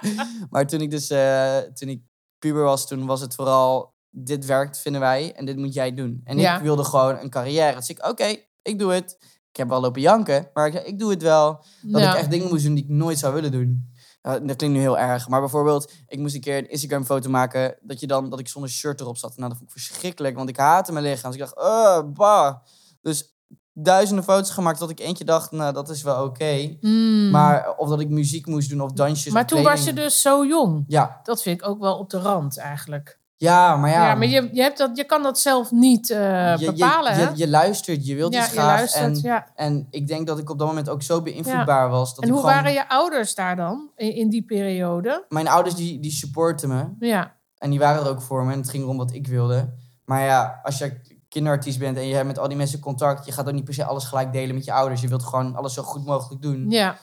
maar 0.50 0.66
toen 0.66 0.80
ik 0.80 0.90
dus 0.90 1.10
eh, 1.10 1.56
toen 1.58 1.88
ik 1.88 2.02
puber 2.38 2.62
was, 2.62 2.86
toen 2.86 3.06
was 3.06 3.20
het 3.20 3.34
vooral... 3.34 3.98
Dit 4.12 4.46
werkt, 4.46 4.78
vinden 4.78 5.00
wij, 5.00 5.32
en 5.36 5.44
dit 5.44 5.56
moet 5.56 5.74
jij 5.74 5.94
doen. 5.94 6.20
En 6.24 6.38
Ja. 6.38 6.56
ik 6.56 6.62
wilde 6.62 6.84
gewoon 6.84 7.18
een 7.18 7.30
carrière. 7.30 7.76
Dus 7.76 7.88
ik, 7.88 8.06
oké, 8.06 8.36
ik 8.62 8.78
doe 8.78 8.92
het. 8.92 9.16
Ik 9.50 9.56
heb 9.56 9.68
wel 9.68 9.80
lopen 9.80 10.00
janken, 10.00 10.50
maar 10.54 10.66
ik, 10.66 10.74
ik 10.74 10.98
doe 10.98 11.10
het 11.10 11.22
wel. 11.22 11.64
Dat 11.82 12.00
Ja. 12.00 12.12
ik 12.12 12.18
echt 12.18 12.30
dingen 12.30 12.48
moest 12.48 12.64
doen 12.64 12.74
die 12.74 12.84
ik 12.84 12.90
nooit 12.90 13.18
zou 13.18 13.34
willen 13.34 13.50
doen. 13.52 13.89
Dat 14.22 14.56
klinkt 14.56 14.76
nu 14.76 14.78
heel 14.78 14.98
erg. 14.98 15.28
Maar 15.28 15.40
bijvoorbeeld, 15.40 15.92
ik 16.06 16.18
moest 16.18 16.34
een 16.34 16.40
keer 16.40 16.58
een 16.58 16.70
Instagram 16.70 17.04
foto 17.04 17.30
maken. 17.30 17.76
Dat, 17.80 18.00
je 18.00 18.06
dan, 18.06 18.30
dat 18.30 18.38
ik 18.38 18.48
zonder 18.48 18.70
shirt 18.70 19.00
erop 19.00 19.16
zat. 19.16 19.36
Nou, 19.36 19.48
dat 19.48 19.58
vond 19.58 19.70
ik 19.70 19.80
verschrikkelijk. 19.80 20.36
Want 20.36 20.48
ik 20.48 20.56
haatte 20.56 20.92
mijn 20.92 21.04
lichaam. 21.04 21.30
Dus 21.30 21.40
ik 21.40 21.46
dacht, 21.46 21.58
uh, 21.58 22.12
bah. 22.12 22.54
Dus 23.02 23.34
duizenden 23.72 24.24
foto's 24.24 24.50
gemaakt. 24.50 24.78
Dat 24.78 24.90
ik 24.90 25.00
eentje 25.00 25.24
dacht, 25.24 25.50
nou, 25.50 25.72
dat 25.72 25.88
is 25.88 26.02
wel 26.02 26.24
oké. 26.24 26.76
Hmm. 26.80 27.30
Maar 27.30 27.74
of 27.76 27.88
dat 27.88 28.00
ik 28.00 28.08
muziek 28.08 28.46
moest 28.46 28.68
doen 28.68 28.80
of 28.80 28.92
dansjes. 28.92 29.32
Maar 29.32 29.46
toen 29.46 29.62
was 29.62 29.84
je 29.84 29.92
dus 29.92 30.20
zo 30.20 30.46
jong. 30.46 30.84
Ja, 30.86 31.20
Dat 31.22 31.42
vind 31.42 31.60
ik 31.60 31.68
ook 31.68 31.80
wel 31.80 31.98
op 31.98 32.10
de 32.10 32.18
rand 32.18 32.58
eigenlijk. 32.58 33.19
Ja, 33.40 33.76
maar 33.76 33.90
ja. 33.90 34.06
Ja, 34.06 34.14
maar 34.14 34.26
je, 34.26 34.48
je, 34.52 34.62
hebt 34.62 34.78
dat, 34.78 34.96
je 34.96 35.04
kan 35.04 35.22
dat 35.22 35.38
zelf 35.38 35.70
niet 35.70 36.10
eh, 36.10 36.56
je, 36.56 36.72
bepalen, 36.72 37.14
je, 37.16 37.20
hè? 37.22 37.28
je, 37.28 37.36
je 37.36 37.48
luistert, 37.48 38.06
je 38.06 38.14
wilt 38.14 38.32
ja, 38.32 38.40
iets 38.40 38.52
je 38.52 38.58
graag. 38.58 38.76
luistert, 38.78 39.04
en, 39.04 39.20
ja. 39.22 39.46
en 39.54 39.86
ik 39.90 40.06
denk 40.06 40.26
dat 40.26 40.38
ik 40.38 40.50
op 40.50 40.58
dat 40.58 40.66
moment 40.66 40.88
ook 40.88 41.02
zo 41.02 41.22
beïnvloedbaar 41.22 41.88
was. 41.88 42.14
Dat 42.14 42.22
En 42.24 42.28
ik 42.28 42.34
hoe 42.34 42.42
gewoon, 42.42 42.56
waren 42.56 42.72
je 42.72 42.88
ouders 42.88 43.34
daar 43.34 43.56
dan, 43.56 43.90
in, 43.96 44.14
in 44.14 44.28
die 44.30 44.42
periode? 44.42 45.24
Mijn 45.28 45.48
ouders 45.48 45.74
die, 45.74 46.00
die 46.00 46.10
supporten 46.10 46.68
me. 46.68 47.06
Ja, 47.06 47.36
En 47.58 47.70
die 47.70 47.78
waren 47.78 48.02
er 48.04 48.10
ook 48.10 48.22
voor 48.22 48.44
me. 48.44 48.52
En 48.52 48.58
het 48.58 48.70
ging 48.70 48.82
erom 48.82 48.96
wat 48.96 49.12
ik 49.14 49.26
wilde. 49.26 49.72
Maar 50.04 50.22
ja, 50.24 50.60
als 50.62 50.78
je 50.78 51.00
kinderartiest 51.28 51.78
bent 51.78 51.96
en 51.96 52.06
je 52.06 52.14
hebt 52.14 52.26
met 52.26 52.38
al 52.38 52.48
die 52.48 52.56
mensen 52.56 52.80
contact... 52.80 53.26
je 53.26 53.32
gaat 53.32 53.46
ook 53.48 53.54
niet 53.54 53.64
per 53.64 53.74
se 53.74 53.84
alles 53.84 54.04
gelijk 54.04 54.32
delen 54.32 54.54
met 54.54 54.64
je 54.64 54.72
ouders. 54.72 55.00
Je 55.00 55.08
wilt 55.08 55.22
gewoon 55.24 55.56
alles 55.56 55.74
zo 55.74 55.82
goed 55.82 56.04
mogelijk 56.06 56.42
doen. 56.42 56.70
ja, 56.70 56.96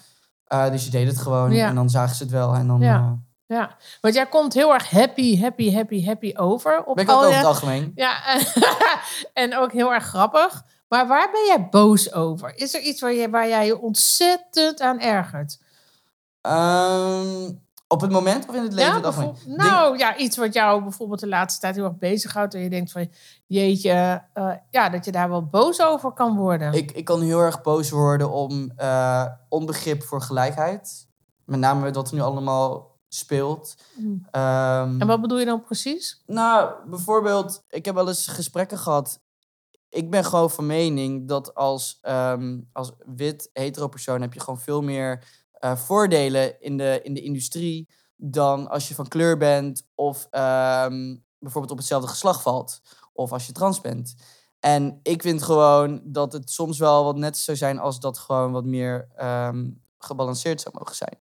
Eh, 0.45 0.69
dus 0.71 0.85
je 0.85 0.91
deed 0.91 1.07
het 1.07 1.17
gewoon. 1.17 1.51
En 1.51 1.75
dan 1.75 1.89
zagen 1.89 2.15
ze 2.15 2.23
het 2.23 2.31
wel. 2.31 2.53
En 2.53 2.67
dan 2.67 2.79
Ja. 2.79 2.95
eh, 2.95 3.11
ja. 3.47 3.75
Want 4.01 4.13
jij 4.13 4.25
komt 4.25 4.53
heel 4.53 4.73
erg 4.73 4.89
happy, 4.89 5.39
happy, 5.39 5.73
happy, 5.73 6.05
happy 6.05 6.33
over. 6.35 6.83
Op 6.83 6.95
ben 6.95 7.03
ik 7.03 7.09
ook 7.09 7.15
al 7.15 7.21
over 7.21 7.31
je- 7.31 7.37
het 7.37 7.47
algemeen. 7.47 7.91
Ja, 7.95 8.17
en, 9.33 9.57
ook 9.57 9.71
heel 9.71 9.93
erg 9.93 10.03
grappig. 10.03 10.63
Maar 10.87 11.07
waar 11.07 11.31
ben 11.31 11.45
jij 11.45 11.67
boos 11.69 12.13
over? 12.13 12.53
Is 12.55 12.73
er 12.73 12.81
iets 12.81 13.01
waar, 13.01 13.13
je, 13.13 13.29
waar 13.29 13.47
jij 13.47 13.65
je 13.65 13.79
ontzettend 13.79 14.81
aan 14.81 14.99
ergert? 14.99 15.59
Ehm, 16.41 17.51
op 17.87 18.01
het 18.01 18.11
moment 18.11 18.47
of 18.49 18.55
in 18.55 18.63
het 18.63 18.73
leven? 18.73 19.01
Ja, 19.01 19.21
het 19.21 19.45
nou, 19.45 19.97
ja, 19.97 20.15
iets 20.17 20.37
wat 20.37 20.53
jou 20.53 20.81
bijvoorbeeld 20.83 21.19
de 21.19 21.27
laatste 21.27 21.59
tijd 21.59 21.75
heel 21.75 21.83
erg 21.83 21.97
bezighoudt. 21.97 22.53
En 22.53 22.61
je 22.61 22.69
denkt 22.69 22.91
van, 22.91 23.09
jeetje, 23.45 24.23
eh, 24.33 24.51
ja, 24.69 24.89
dat 24.89 25.05
je 25.05 25.11
daar 25.11 25.29
wel 25.29 25.45
boos 25.45 25.81
over 25.81 26.11
kan 26.11 26.35
worden. 26.35 26.73
Ik, 26.73 26.91
ik 26.91 27.05
kan 27.05 27.21
heel 27.21 27.39
erg 27.39 27.61
boos 27.61 27.89
worden 27.89 28.31
om 28.31 28.71
eh, 28.75 29.25
onbegrip 29.49 30.03
voor 30.03 30.21
gelijkheid. 30.21 31.07
Met 31.45 31.59
name 31.59 31.91
wat 31.91 32.07
er 32.07 32.15
nu 32.15 32.21
allemaal 32.21 32.96
speelt. 33.07 33.75
Mm. 33.95 34.27
Ehm, 34.31 35.01
En 35.01 35.07
wat 35.07 35.21
bedoel 35.21 35.39
je 35.39 35.45
dan 35.45 35.63
precies? 35.63 36.23
Nou, 36.25 36.89
bijvoorbeeld, 36.89 37.63
ik 37.69 37.85
heb 37.85 37.95
wel 37.95 38.07
eens 38.07 38.27
gesprekken 38.27 38.77
gehad. 38.77 39.19
Ik 39.89 40.09
ben 40.09 40.25
gewoon 40.25 40.51
van 40.51 40.65
mening 40.65 41.27
dat 41.27 41.55
als, 41.55 41.97
ehm, 42.01 42.59
als 42.73 42.91
wit 43.05 43.49
hetero 43.53 43.87
persoon 43.87 44.21
heb 44.21 44.33
je 44.33 44.39
gewoon 44.39 44.59
veel 44.59 44.81
meer 44.81 45.23
eh, 45.51 45.75
voordelen 45.75 46.61
in 46.61 46.77
de, 46.77 46.99
in 47.03 47.13
de 47.13 47.21
industrie 47.21 47.89
dan 48.15 48.69
als 48.69 48.87
je 48.87 48.95
van 48.95 49.07
kleur 49.07 49.37
bent 49.37 49.87
of 49.95 50.27
ehm, 50.29 51.15
bijvoorbeeld 51.39 51.71
op 51.71 51.77
hetzelfde 51.77 52.07
geslacht 52.07 52.41
valt 52.41 52.81
of 53.13 53.31
als 53.31 53.45
je 53.45 53.51
trans 53.51 53.81
bent. 53.81 54.15
En 54.59 54.99
ik 55.03 55.21
vind 55.21 55.43
gewoon 55.43 56.01
dat 56.03 56.33
het 56.33 56.51
soms 56.51 56.77
wel 56.77 57.03
wat 57.03 57.15
net 57.15 57.37
zou 57.37 57.57
zijn 57.57 57.79
als 57.79 57.99
dat 57.99 58.17
gewoon 58.17 58.51
wat 58.51 58.65
meer 58.65 59.07
gebalanceerd 59.97 60.61
zou 60.61 60.75
mogen 60.77 60.95
zijn. 60.95 61.19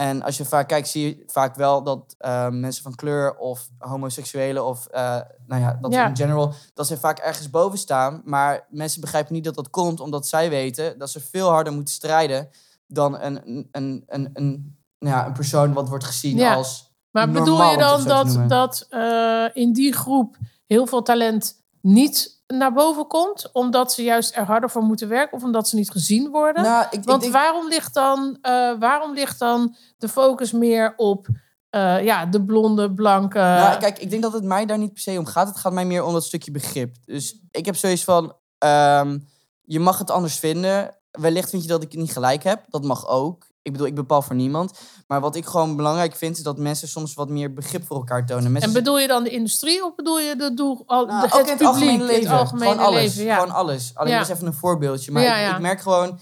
En 0.00 0.22
als 0.22 0.36
je 0.36 0.44
vaak 0.44 0.68
kijkt, 0.68 0.88
zie 0.88 1.06
je 1.06 1.22
vaak 1.26 1.54
wel 1.54 1.82
dat 1.82 2.14
ehm, 2.18 2.60
mensen 2.60 2.82
van 2.82 2.94
kleur 2.94 3.36
of 3.36 3.68
homoseksuelen 3.78 4.66
of 4.66 4.86
eh, 4.86 5.20
nou 5.46 5.60
ja, 5.60 5.78
dat 5.80 5.92
Ja. 5.92 6.08
in 6.08 6.16
general, 6.16 6.54
dat 6.74 6.86
ze 6.86 6.98
vaak 6.98 7.18
ergens 7.18 7.50
boven 7.50 7.78
staan. 7.78 8.22
Maar 8.24 8.66
mensen 8.70 9.00
begrijpen 9.00 9.32
niet 9.34 9.44
dat 9.44 9.54
dat 9.54 9.70
komt 9.70 10.00
omdat 10.00 10.26
zij 10.26 10.50
weten 10.50 10.98
dat 10.98 11.10
ze 11.10 11.20
veel 11.20 11.48
harder 11.48 11.72
moeten 11.72 11.94
strijden 11.94 12.48
dan 12.86 13.20
een, 13.20 13.40
een, 13.48 13.68
een, 13.72 14.04
een, 14.06 14.30
een, 14.32 14.76
nou 14.98 15.16
ja, 15.16 15.26
een 15.26 15.32
persoon 15.32 15.72
wat 15.72 15.88
wordt 15.88 16.04
gezien 16.04 16.36
Ja. 16.36 16.54
als 16.54 16.92
Maar 17.10 17.28
normaal 17.28 17.44
bedoel 17.44 17.70
je 17.70 17.76
dan 17.76 18.04
dat, 18.04 18.48
dat 18.48 18.86
eh, 18.90 19.62
in 19.62 19.72
die 19.72 19.92
groep 19.92 20.36
heel 20.66 20.86
veel 20.86 21.02
talent 21.02 21.62
niet 21.80 22.39
naar 22.50 22.72
boven 22.72 23.06
komt? 23.06 23.50
Omdat 23.52 23.92
ze 23.92 24.02
juist 24.02 24.36
er 24.36 24.44
harder 24.44 24.70
voor 24.70 24.82
moeten 24.82 25.08
werken? 25.08 25.36
Of 25.36 25.42
omdat 25.42 25.68
ze 25.68 25.76
niet 25.76 25.90
gezien 25.90 26.30
worden? 26.30 26.62
Nou, 26.62 26.84
ik, 26.90 26.92
ik 26.92 27.04
Want 27.04 27.28
waarom, 27.28 27.68
ligt 27.68 27.94
dan, 27.94 28.38
eh, 28.42 28.72
waarom 28.78 29.14
ligt 29.14 29.38
dan 29.38 29.76
de 29.98 30.08
focus 30.08 30.52
meer 30.52 30.94
op 30.96 31.28
eh, 31.70 32.04
ja, 32.04 32.26
de 32.26 32.44
blonde, 32.44 32.94
blanke... 32.94 33.38
Nou, 33.38 33.78
kijk, 33.78 33.98
ik 33.98 34.10
denk 34.10 34.22
dat 34.22 34.32
het 34.32 34.44
mij 34.44 34.66
daar 34.66 34.78
niet 34.78 34.92
per 34.92 35.02
se 35.02 35.18
om 35.18 35.26
gaat. 35.26 35.48
Het 35.48 35.56
gaat 35.56 35.72
mij 35.72 35.84
meer 35.84 36.04
om 36.04 36.12
dat 36.12 36.24
stukje 36.24 36.50
begrip. 36.50 36.96
Dus 37.04 37.40
ik 37.50 37.66
heb 37.66 37.76
zoiets 37.76 38.04
van, 38.04 38.36
ehm, 38.58 39.18
je 39.62 39.80
mag 39.80 39.98
het 39.98 40.10
anders 40.10 40.38
vinden. 40.38 40.96
Wellicht 41.10 41.50
vind 41.50 41.62
je 41.62 41.68
dat 41.68 41.82
ik 41.82 41.90
het 41.90 42.00
niet 42.00 42.12
gelijk 42.12 42.42
heb. 42.42 42.64
Dat 42.68 42.84
mag 42.84 43.08
ook. 43.08 43.49
Ik 43.62 43.72
bedoel, 43.72 43.86
ik 43.86 43.94
bepaal 43.94 44.22
voor 44.22 44.36
niemand. 44.36 44.78
Maar 45.06 45.20
wat 45.20 45.36
ik 45.36 45.46
gewoon 45.46 45.76
belangrijk 45.76 46.14
vind, 46.16 46.36
is 46.36 46.42
dat 46.42 46.58
mensen 46.58 46.88
soms 46.88 47.14
wat 47.14 47.28
meer 47.28 47.52
begrip 47.52 47.86
voor 47.86 47.96
elkaar 47.96 48.26
tonen. 48.26 48.52
Mensen 48.52 48.68
en 48.70 48.76
bedoel 48.76 48.98
je 48.98 49.06
dan 49.06 49.22
de 49.24 49.30
industrie 49.30 49.84
of 49.84 49.94
bedoel 49.94 50.18
je 50.20 50.36
de 50.36 50.54
doel, 50.54 50.82
al, 50.86 51.06
Nou, 51.06 51.22
het 51.22 51.62
algemene 51.62 52.04
leven. 52.04 52.30
het 52.30 52.40
algemene 52.40 52.70
gewoon 52.70 52.86
alles. 52.86 53.00
leven? 53.02 53.24
Ja. 53.24 53.34
Gewoon 53.38 53.54
alles. 53.54 53.90
Alleen 53.94 54.12
Ja. 54.12 54.20
is 54.20 54.28
even 54.28 54.46
een 54.46 54.54
voorbeeldje. 54.54 55.12
Maar 55.12 55.22
Ja, 55.22 55.54
ik, 55.54 55.60
merk 55.60 55.80
gewoon 55.80 56.18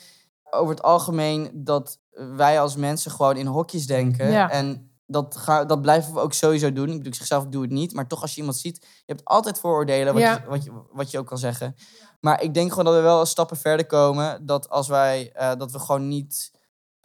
over 0.51 0.71
het 0.75 0.83
algemeen 0.83 1.51
dat 1.55 1.99
wij 2.37 2.61
als 2.61 2.77
mensen 2.77 3.11
gewoon 3.11 3.37
in 3.37 3.47
hokjes 3.47 3.87
denken. 3.87 4.51
En 4.51 4.91
dat, 5.07 5.37
ga, 5.37 5.65
dat 5.65 5.83
blijven 5.83 6.15
we 6.15 6.21
ook 6.21 6.33
sowieso 6.33 6.73
doen. 6.73 6.87
Ik 6.89 6.93
bedoel, 6.97 7.07
ik 7.13 7.15
zeg 7.15 7.27
zelf, 7.27 7.45
ik 7.45 7.53
doe 7.53 7.63
het 7.63 7.71
niet. 7.71 7.95
Maar 7.95 8.07
toch, 8.07 8.23
als 8.23 8.31
je 8.35 8.39
iemand 8.39 8.57
ziet, 8.57 8.77
je 8.81 9.13
hebt 9.13 9.25
altijd 9.25 9.59
vooroordelen, 9.59 10.15
wat, 10.15 10.23
je, 10.23 10.41
wat, 10.49 10.65
je, 10.65 10.71
wat 10.93 11.11
je 11.11 11.19
ook 11.19 11.27
kan 11.27 11.39
zeggen. 11.39 11.77
Maar 12.21 12.43
ik 12.43 12.55
denk 12.55 12.69
gewoon 12.71 12.85
dat 12.85 12.95
we 12.95 13.01
wel 13.01 13.27
stappen 13.27 13.57
verder 13.57 13.87
komen. 13.87 14.47
Dat 14.47 14.69
als 14.69 14.89
wij, 14.89 15.31
eh, 15.33 15.53
dat 15.59 15.73
we 15.73 15.79
gewoon 15.79 16.09
niet, 16.09 16.51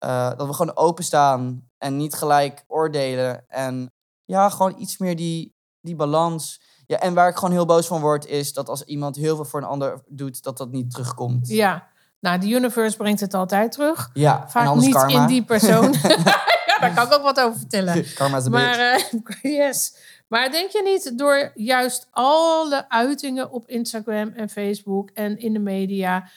eh, 0.04 0.30
dat 0.38 0.48
we 0.48 0.54
gewoon 0.54 0.78
openstaan 0.78 1.70
en 1.78 1.98
niet 1.98 2.14
gelijk 2.14 2.64
oordelen. 2.68 3.44
En 3.48 3.92
ja, 4.26 4.50
gewoon 4.50 4.76
iets 4.78 4.98
meer 4.98 5.16
die, 5.16 5.56
die 5.82 5.96
balans. 5.96 6.62
Ja, 6.86 7.00
en 7.00 7.14
waar 7.14 7.30
ik 7.30 7.36
gewoon 7.36 7.52
heel 7.52 7.66
boos 7.66 7.88
van 7.88 8.02
word, 8.02 8.26
is 8.26 8.54
dat 8.54 8.70
als 8.70 8.84
iemand 8.84 9.16
heel 9.16 9.36
veel 9.36 9.46
voor 9.46 9.62
een 9.62 9.68
ander 9.68 10.04
doet, 10.08 10.44
dat 10.44 10.58
dat 10.58 10.72
niet 10.72 10.92
terugkomt. 10.92 11.48
Ja, 11.48 11.88
nou, 12.20 12.40
de 12.40 12.50
universe 12.50 12.98
brengt 12.98 13.20
het 13.20 13.34
altijd 13.34 13.72
terug. 13.72 14.10
Ja, 14.14 14.50
Vaak 14.50 14.76
niet 14.76 14.94
karma. 14.94 15.22
in 15.22 15.28
die 15.28 15.44
persoon. 15.44 15.92
ja, 16.70 16.78
daar 16.80 16.94
kan 16.94 17.06
ik 17.06 17.14
ook 17.14 17.24
wat 17.24 17.40
over 17.40 17.60
vertellen. 17.60 18.06
karma 18.16 18.38
is 18.38 18.46
een 18.46 18.52
Maar, 18.52 18.80
eh, 18.80 19.22
yes. 19.42 19.96
maar 20.28 20.52
denk 20.52 20.72
je 20.72 20.82
niet 20.84 21.18
door 21.18 21.52
juist 21.56 22.08
alle 22.12 22.90
uitingen 22.90 23.52
op 23.52 23.68
Instagram 23.68 24.30
en 24.30 24.50
Facebook 24.50 25.10
en 25.10 25.38
in 25.38 25.54
de 25.54 25.60
media, 25.60 26.30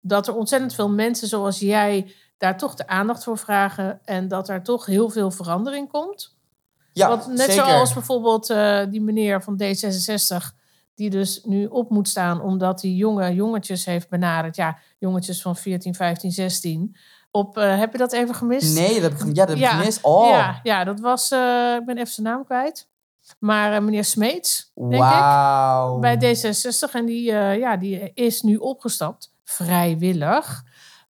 dat 0.00 0.26
er 0.26 0.34
ontzettend 0.34 0.74
veel 0.74 0.90
mensen 0.90 1.28
zoals 1.28 1.58
jij 1.58 2.14
daar 2.38 2.58
toch 2.58 2.74
de 2.74 2.86
aandacht 2.86 3.24
voor 3.24 3.38
vragen 3.38 4.00
en 4.04 4.28
dat 4.28 4.48
er 4.48 4.62
toch 4.62 4.86
heel 4.86 5.10
veel 5.10 5.30
verandering 5.30 5.88
komt? 5.90 6.34
Ja, 6.94 7.08
Want 7.08 7.26
net 7.26 7.38
zeker. 7.38 7.54
zoals 7.54 7.92
bijvoorbeeld 7.92 8.50
eh, 8.50 8.80
die 8.90 9.00
meneer 9.00 9.42
van 9.42 9.62
D66, 9.62 10.56
die 10.94 11.10
dus 11.10 11.40
nu 11.44 11.66
op 11.66 11.90
moet 11.90 12.08
staan 12.08 12.40
omdat 12.40 12.82
hij 12.82 12.90
jonge 12.90 13.34
jongetjes 13.34 13.84
heeft 13.84 14.08
benaderd. 14.08 14.56
Ja, 14.56 14.78
jongetjes 14.98 15.42
van 15.42 15.56
14, 15.56 15.94
15, 15.94 16.32
16. 16.32 16.96
Op, 17.30 17.58
eh, 17.58 17.78
heb 17.78 17.92
je 17.92 17.98
dat 17.98 18.12
even 18.12 18.34
gemist? 18.34 18.74
Nee, 18.74 19.00
dat 19.00 19.12
heb 19.12 19.20
ik, 19.20 19.36
ja, 19.36 19.46
dat 19.46 19.48
heb 19.48 19.58
ik 19.58 19.78
gemist. 19.78 19.98
Oh, 20.02 20.28
Ja, 20.28 20.60
ja, 20.62 20.84
dat 20.84 21.00
was, 21.00 21.30
eh, 21.30 21.74
ik 21.78 21.84
ben 21.86 21.96
even 21.96 22.12
zijn 22.12 22.26
naam 22.26 22.44
kwijt. 22.44 22.88
Maar 23.38 23.82
meneer 23.82 24.04
Smeets, 24.04 24.72
denk 24.74 24.92
ik, 24.92 26.00
bij 26.00 26.16
D66. 26.16 26.92
En 26.92 27.04
die, 27.04 27.22
ja, 27.32 27.76
die 27.76 28.10
is 28.14 28.42
nu 28.42 28.56
opgestapt, 28.56 29.32
vrijwillig. 29.44 30.62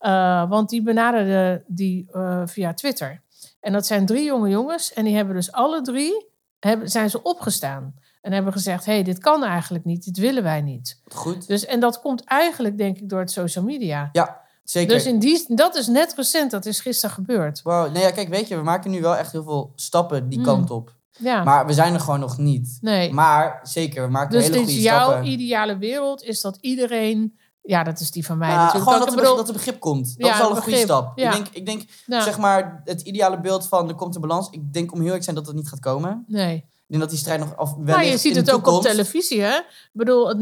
Eh, 0.03 0.49
want 0.49 0.69
die 0.69 0.81
benaderde 0.83 1.63
die 1.67 2.07
eh, 2.11 2.41
via 2.45 2.73
Twitter. 2.73 3.21
En 3.59 3.73
dat 3.73 3.85
zijn 3.85 4.05
drie 4.05 4.23
jonge 4.23 4.49
jongens. 4.49 4.93
En 4.93 5.03
die 5.03 5.15
hebben 5.15 5.35
dus 5.35 5.51
alle 5.51 5.81
drie, 5.81 6.27
hebben, 6.59 6.89
zijn 6.89 7.09
ze 7.09 7.21
opgestaan. 7.23 7.93
En 8.21 8.31
hebben 8.31 8.53
gezegd, 8.53 8.85
hé, 8.85 8.93
hey, 8.93 9.03
dit 9.03 9.17
kan 9.19 9.43
eigenlijk 9.43 9.85
niet. 9.85 10.03
Dit 10.05 10.17
willen 10.17 10.43
wij 10.43 10.61
niet. 10.61 11.01
Goed. 11.13 11.47
Dus, 11.47 11.65
en 11.65 11.79
dat 11.79 12.01
komt 12.01 12.23
eigenlijk, 12.23 12.77
denk 12.77 12.97
ik, 12.97 13.09
door 13.09 13.19
het 13.19 13.31
social 13.31 13.63
media. 13.65 14.09
Ja, 14.11 14.41
zeker. 14.63 14.93
Dus 14.93 15.05
in 15.05 15.19
die, 15.19 15.45
dat 15.55 15.75
is 15.75 15.87
net 15.87 16.13
recent. 16.15 16.51
Dat 16.51 16.65
is 16.65 16.79
gisteren 16.79 17.15
gebeurd. 17.15 17.61
Wow. 17.61 17.91
Nee, 17.91 18.03
ja, 18.03 18.11
kijk, 18.11 18.29
weet 18.29 18.47
je, 18.47 18.55
we 18.55 18.63
maken 18.63 18.91
nu 18.91 19.01
wel 19.01 19.15
echt 19.15 19.31
heel 19.31 19.43
veel 19.43 19.71
stappen 19.75 20.29
die 20.29 20.39
Mm. 20.39 20.45
kant 20.45 20.71
op. 20.71 20.93
Ja, 21.17 21.43
Maar 21.43 21.65
we 21.65 21.73
zijn 21.73 21.93
er 21.93 21.99
gewoon 21.99 22.19
nog 22.19 22.37
niet. 22.37 22.77
nee. 22.81 23.13
Maar 23.13 23.59
zeker, 23.63 24.03
we 24.05 24.09
maken 24.11 24.31
Dus 24.31 24.43
hele 24.43 24.57
goede 24.57 24.71
is 24.71 24.81
jouw 24.81 25.09
stappen. 25.09 25.25
ideale 25.31 25.77
wereld, 25.77 26.23
is 26.23 26.41
dat 26.41 26.57
iedereen... 26.61 27.37
Ja, 27.65 27.83
dat 27.83 27.99
is 27.99 28.11
die 28.11 28.25
van 28.25 28.37
mij 28.37 28.49
natuurlijk. 28.55 28.83
gewoon 28.83 28.99
dat 28.99 29.09
er, 29.09 29.15
bedoel- 29.15 29.35
dat 29.35 29.47
er 29.47 29.53
begrip 29.53 29.79
komt. 29.79 30.05
Dat 30.17 30.27
Ja, 30.27 30.33
is 30.35 30.41
al 30.41 30.49
een 30.49 30.55
begrip. 30.55 30.73
goede 30.75 30.87
stap. 30.93 31.17
Ja. 31.19 31.27
Ik 31.29 31.35
denk, 31.35 31.47
ik 31.51 31.65
denk 31.65 31.83
Nou, 32.05 32.23
zeg 32.23 32.37
maar, 32.37 32.81
het 32.83 33.01
ideale 33.01 33.39
beeld 33.39 33.67
van 33.67 33.89
er 33.89 33.95
komt 33.95 34.15
een 34.15 34.21
balans. 34.21 34.47
Ik 34.51 34.73
denk 34.73 34.91
om 34.91 34.97
heel 34.97 35.05
eerlijk 35.05 35.23
zijn 35.23 35.35
dat 35.35 35.45
dat 35.45 35.55
niet 35.55 35.67
gaat 35.69 35.79
komen. 35.79 36.23
nee. 36.27 36.65
Ik 36.85 36.99
denk 36.99 37.01
dat 37.11 37.19
die 37.19 37.19
strijd 37.19 37.39
nog... 37.39 37.59
Of 37.59 37.77
Maar 37.77 38.05
je 38.05 38.17
ziet 38.17 38.35
het 38.35 38.51
ook 38.51 38.67
op 38.67 38.81
televisie, 38.81 39.41
hè? 39.41 39.55
Ik 39.57 39.89
bedoel, 39.93 40.27
het 40.27 40.37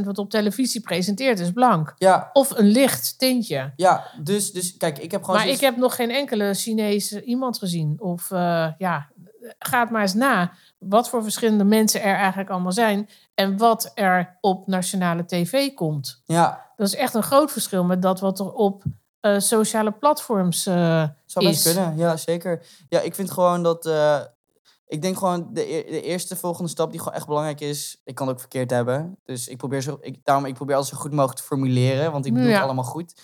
90% 0.00 0.04
wat 0.04 0.18
op 0.18 0.30
televisie 0.30 0.80
presenteert 0.80 1.38
is 1.38 1.50
blank. 1.52 1.94
Ja, 1.98 2.30
Of 2.32 2.50
een 2.50 2.66
licht 2.66 3.18
tintje. 3.18 3.72
ja 3.76 4.04
dus, 4.22 4.52
dus 4.52 4.76
kijk, 4.76 4.98
ik 4.98 5.10
heb 5.10 5.24
gewoon... 5.24 5.36
Maar 5.40 5.48
ik 5.48 5.60
heb 5.60 5.76
nog 5.76 5.94
geen 5.94 6.10
enkele 6.10 6.54
Chinese 6.54 7.22
iemand 7.24 7.58
gezien. 7.58 7.96
Of 8.00 8.30
eh, 8.30 8.66
ja, 8.78 9.08
ga 9.58 9.80
het 9.80 9.90
maar 9.90 10.02
eens 10.02 10.14
na. 10.14 10.52
Wat 10.78 11.08
voor 11.08 11.22
verschillende 11.22 11.64
mensen 11.64 12.02
er 12.02 12.14
eigenlijk 12.16 12.50
allemaal 12.50 12.72
zijn. 12.72 13.08
En 13.34 13.56
wat 13.56 13.90
er 13.94 14.38
op 14.40 14.66
nationale 14.66 15.24
tv 15.26 15.74
komt. 15.74 16.22
Ja, 16.24 16.70
Dat 16.76 16.86
is 16.86 16.94
echt 16.94 17.14
een 17.14 17.22
groot 17.22 17.52
verschil 17.52 17.84
met 17.84 18.02
dat 18.02 18.20
wat 18.20 18.38
er 18.38 18.52
op 18.52 18.82
eh, 19.20 19.38
sociale 19.38 19.90
platforms 19.92 20.66
eh, 20.66 21.04
zou 21.26 21.46
is. 21.46 21.62
kunnen. 21.62 21.96
Ja, 21.96 22.16
zeker. 22.16 22.66
Ja, 22.88 23.00
ik 23.00 23.14
vind 23.14 23.30
gewoon 23.30 23.62
dat... 23.62 23.86
eh, 23.86 24.20
ik 24.86 25.02
denk 25.02 25.18
gewoon 25.18 25.48
de, 25.52 25.74
e- 25.74 25.90
de 25.90 26.00
eerste 26.02 26.36
volgende 26.36 26.70
stap 26.70 26.90
die 26.90 26.98
gewoon 27.00 27.14
echt 27.14 27.26
belangrijk 27.26 27.60
is. 27.60 28.00
Ik 28.04 28.14
kan 28.14 28.26
het 28.26 28.34
ook 28.34 28.40
verkeerd 28.40 28.70
hebben. 28.70 29.16
Dus 29.24 29.48
ik 29.48 29.56
probeer, 29.56 29.82
zo, 29.82 29.98
ik, 30.00 30.18
daarom, 30.24 30.44
ik 30.44 30.54
probeer 30.54 30.74
alles 30.74 30.88
zo 30.88 30.96
goed 30.96 31.10
mogelijk 31.12 31.38
te 31.38 31.44
formuleren. 31.44 32.12
Want 32.12 32.26
ik 32.26 32.32
bedoel 32.32 32.48
Ja. 32.48 32.54
het 32.54 32.64
allemaal 32.64 32.84
goed. 32.84 33.14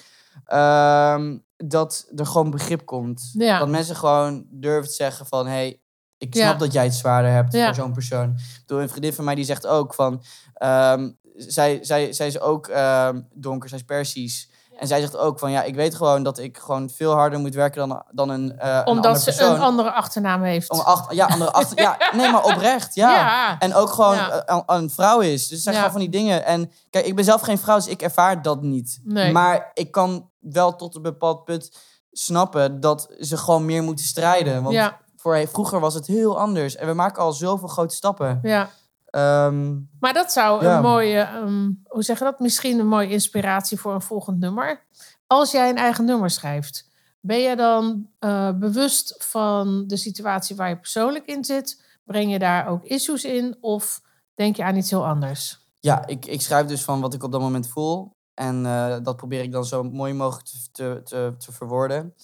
Ehm, 0.45 1.39
dat 1.57 2.09
er 2.17 2.27
gewoon 2.27 2.51
begrip 2.51 2.87
komt. 2.87 3.31
Ja. 3.33 3.59
Dat 3.59 3.69
mensen 3.69 3.97
gewoon 3.97 4.47
durven 4.51 4.89
te 4.89 4.95
zeggen 4.95 5.27
van... 5.27 5.47
Hey, 5.47 5.81
ik 6.21 6.35
Ja. 6.35 6.47
snap 6.47 6.59
dat 6.59 6.73
jij 6.73 6.85
het 6.85 6.95
zwaarder 6.95 7.31
hebt 7.33 7.53
Ja. 7.53 7.65
voor 7.67 7.75
zo'n 7.75 7.93
persoon. 7.93 8.37
Bedoel, 8.67 8.83
een 8.83 8.89
vriendin 8.89 9.13
van 9.13 9.25
mij 9.25 9.35
die 9.35 9.45
zegt 9.45 9.67
ook 9.67 9.95
van... 9.95 10.23
ehm, 10.55 11.11
zij, 11.37 11.79
zij, 11.83 12.13
zij 12.13 12.27
is 12.27 12.41
ook 12.41 12.67
ehm, 12.69 13.21
donker, 13.35 13.69
zij 13.69 13.79
is 13.79 13.85
Persisch. 13.85 14.49
En 14.79 14.87
zij 14.87 15.01
zegt 15.01 15.17
ook 15.17 15.39
van... 15.39 15.51
Ja, 15.51 15.63
ik 15.63 15.75
weet 15.75 15.95
gewoon 15.95 16.23
dat 16.23 16.39
ik 16.39 16.59
gewoon 16.59 16.91
veel 16.91 17.13
harder 17.13 17.39
moet 17.39 17.55
werken 17.55 17.89
dan, 17.89 18.03
dan 18.11 18.29
een, 18.29 18.59
eh 18.59 18.81
Omdat 18.85 19.23
ze 19.23 19.43
een 19.43 19.61
andere 19.61 19.93
achternaam 19.93 20.43
heeft. 20.43 20.71
Om 20.71 20.79
acht, 20.81 21.15
ja, 21.15 21.27
andere 21.27 21.51
achter, 21.53 21.79
ja, 21.81 21.97
nee, 22.17 22.31
maar 22.31 22.45
oprecht, 22.45 22.95
ja. 22.95 23.59
En 23.59 23.75
ook 23.75 23.91
gewoon 23.91 24.19
eh, 24.19 24.37
een, 24.45 24.63
een 24.67 24.91
vrouw 24.91 25.21
is. 25.21 25.49
Dus 25.49 25.65
Ja. 25.65 25.73
gewoon 25.73 25.91
van 25.91 26.01
die 26.01 26.09
dingen. 26.11 26.45
En 26.45 26.71
kijk, 26.91 27.07
ik 27.07 27.15
ben 27.15 27.25
zelf 27.25 27.41
geen 27.41 27.59
vrouw, 27.59 27.77
dus 27.77 27.87
ik 27.87 28.03
ervaar 28.03 28.43
dat 28.43 28.63
niet. 28.63 29.01
Nee. 29.05 29.33
Maar 29.33 29.71
ik 29.75 29.91
kan 29.91 30.29
wel 30.41 30.77
tot 30.77 30.95
een 30.95 31.03
bepaald 31.03 31.45
punt 31.45 31.71
snappen 32.13 32.81
dat 32.81 33.09
ze 33.19 33.37
gewoon 33.37 33.65
meer 33.65 33.83
moeten 33.83 34.05
strijden. 34.05 34.63
Want 34.63 34.75
Ja. 34.75 34.99
Voor, 35.21 35.47
vroeger 35.49 35.81
was 35.81 35.95
het 35.95 36.07
heel 36.07 36.39
anders. 36.39 36.77
En 36.77 36.87
we 36.87 36.93
maken 36.95 37.23
al 37.23 37.33
zoveel 37.33 37.69
grote 37.69 37.95
stappen. 37.95 38.39
ja. 38.43 38.71
Ehm, 39.11 39.79
Maar 40.01 40.13
dat 40.13 40.33
zou 40.33 40.65
Ja. 40.65 40.77
een 40.77 40.83
mooie, 40.83 41.19
ehm, 41.21 41.71
hoe 41.85 42.03
zeg 42.03 42.19
je 42.19 42.25
dat? 42.25 42.41
Misschien 42.41 42.79
een 42.79 42.87
mooie 42.89 43.09
inspiratie 43.09 43.81
voor 43.81 43.95
een 43.95 44.01
volgend 44.03 44.39
nummer. 44.39 44.87
Als 45.27 45.51
jij 45.51 45.69
een 45.69 45.77
eigen 45.77 46.05
nummer 46.05 46.31
schrijft, 46.31 46.89
ben 47.21 47.39
je 47.39 47.57
dan 47.57 48.09
eh, 48.19 48.51
bewust 48.53 49.15
van 49.19 49.85
de 49.87 49.97
situatie 49.97 50.57
waar 50.57 50.69
je 50.69 50.77
persoonlijk 50.79 51.27
in 51.27 51.45
zit? 51.45 51.85
Breng 52.05 52.33
je 52.33 52.39
daar 52.39 52.69
ook 52.69 52.85
issues 52.85 53.25
in? 53.25 53.57
Of 53.61 54.01
denk 54.35 54.57
je 54.57 54.65
aan 54.65 54.77
iets 54.77 54.91
heel 54.91 55.07
anders? 55.07 55.59
ja, 55.81 56.07
ik, 56.07 56.27
ik 56.27 56.41
schrijf 56.41 56.67
dus 56.67 56.85
van 56.85 57.01
wat 57.01 57.15
ik 57.15 57.23
op 57.23 57.33
dat 57.33 57.41
moment 57.41 57.69
voel. 57.69 58.17
En 58.35 58.67
eh, 58.67 58.97
dat 59.03 59.17
probeer 59.17 59.43
ik 59.43 59.53
dan 59.53 59.65
zo 59.65 59.83
mooi 59.83 60.13
mogelijk 60.13 60.47
te, 60.49 60.59
te, 60.73 61.01
te, 61.05 61.35
te 61.39 61.53
verwoorden. 61.53 62.15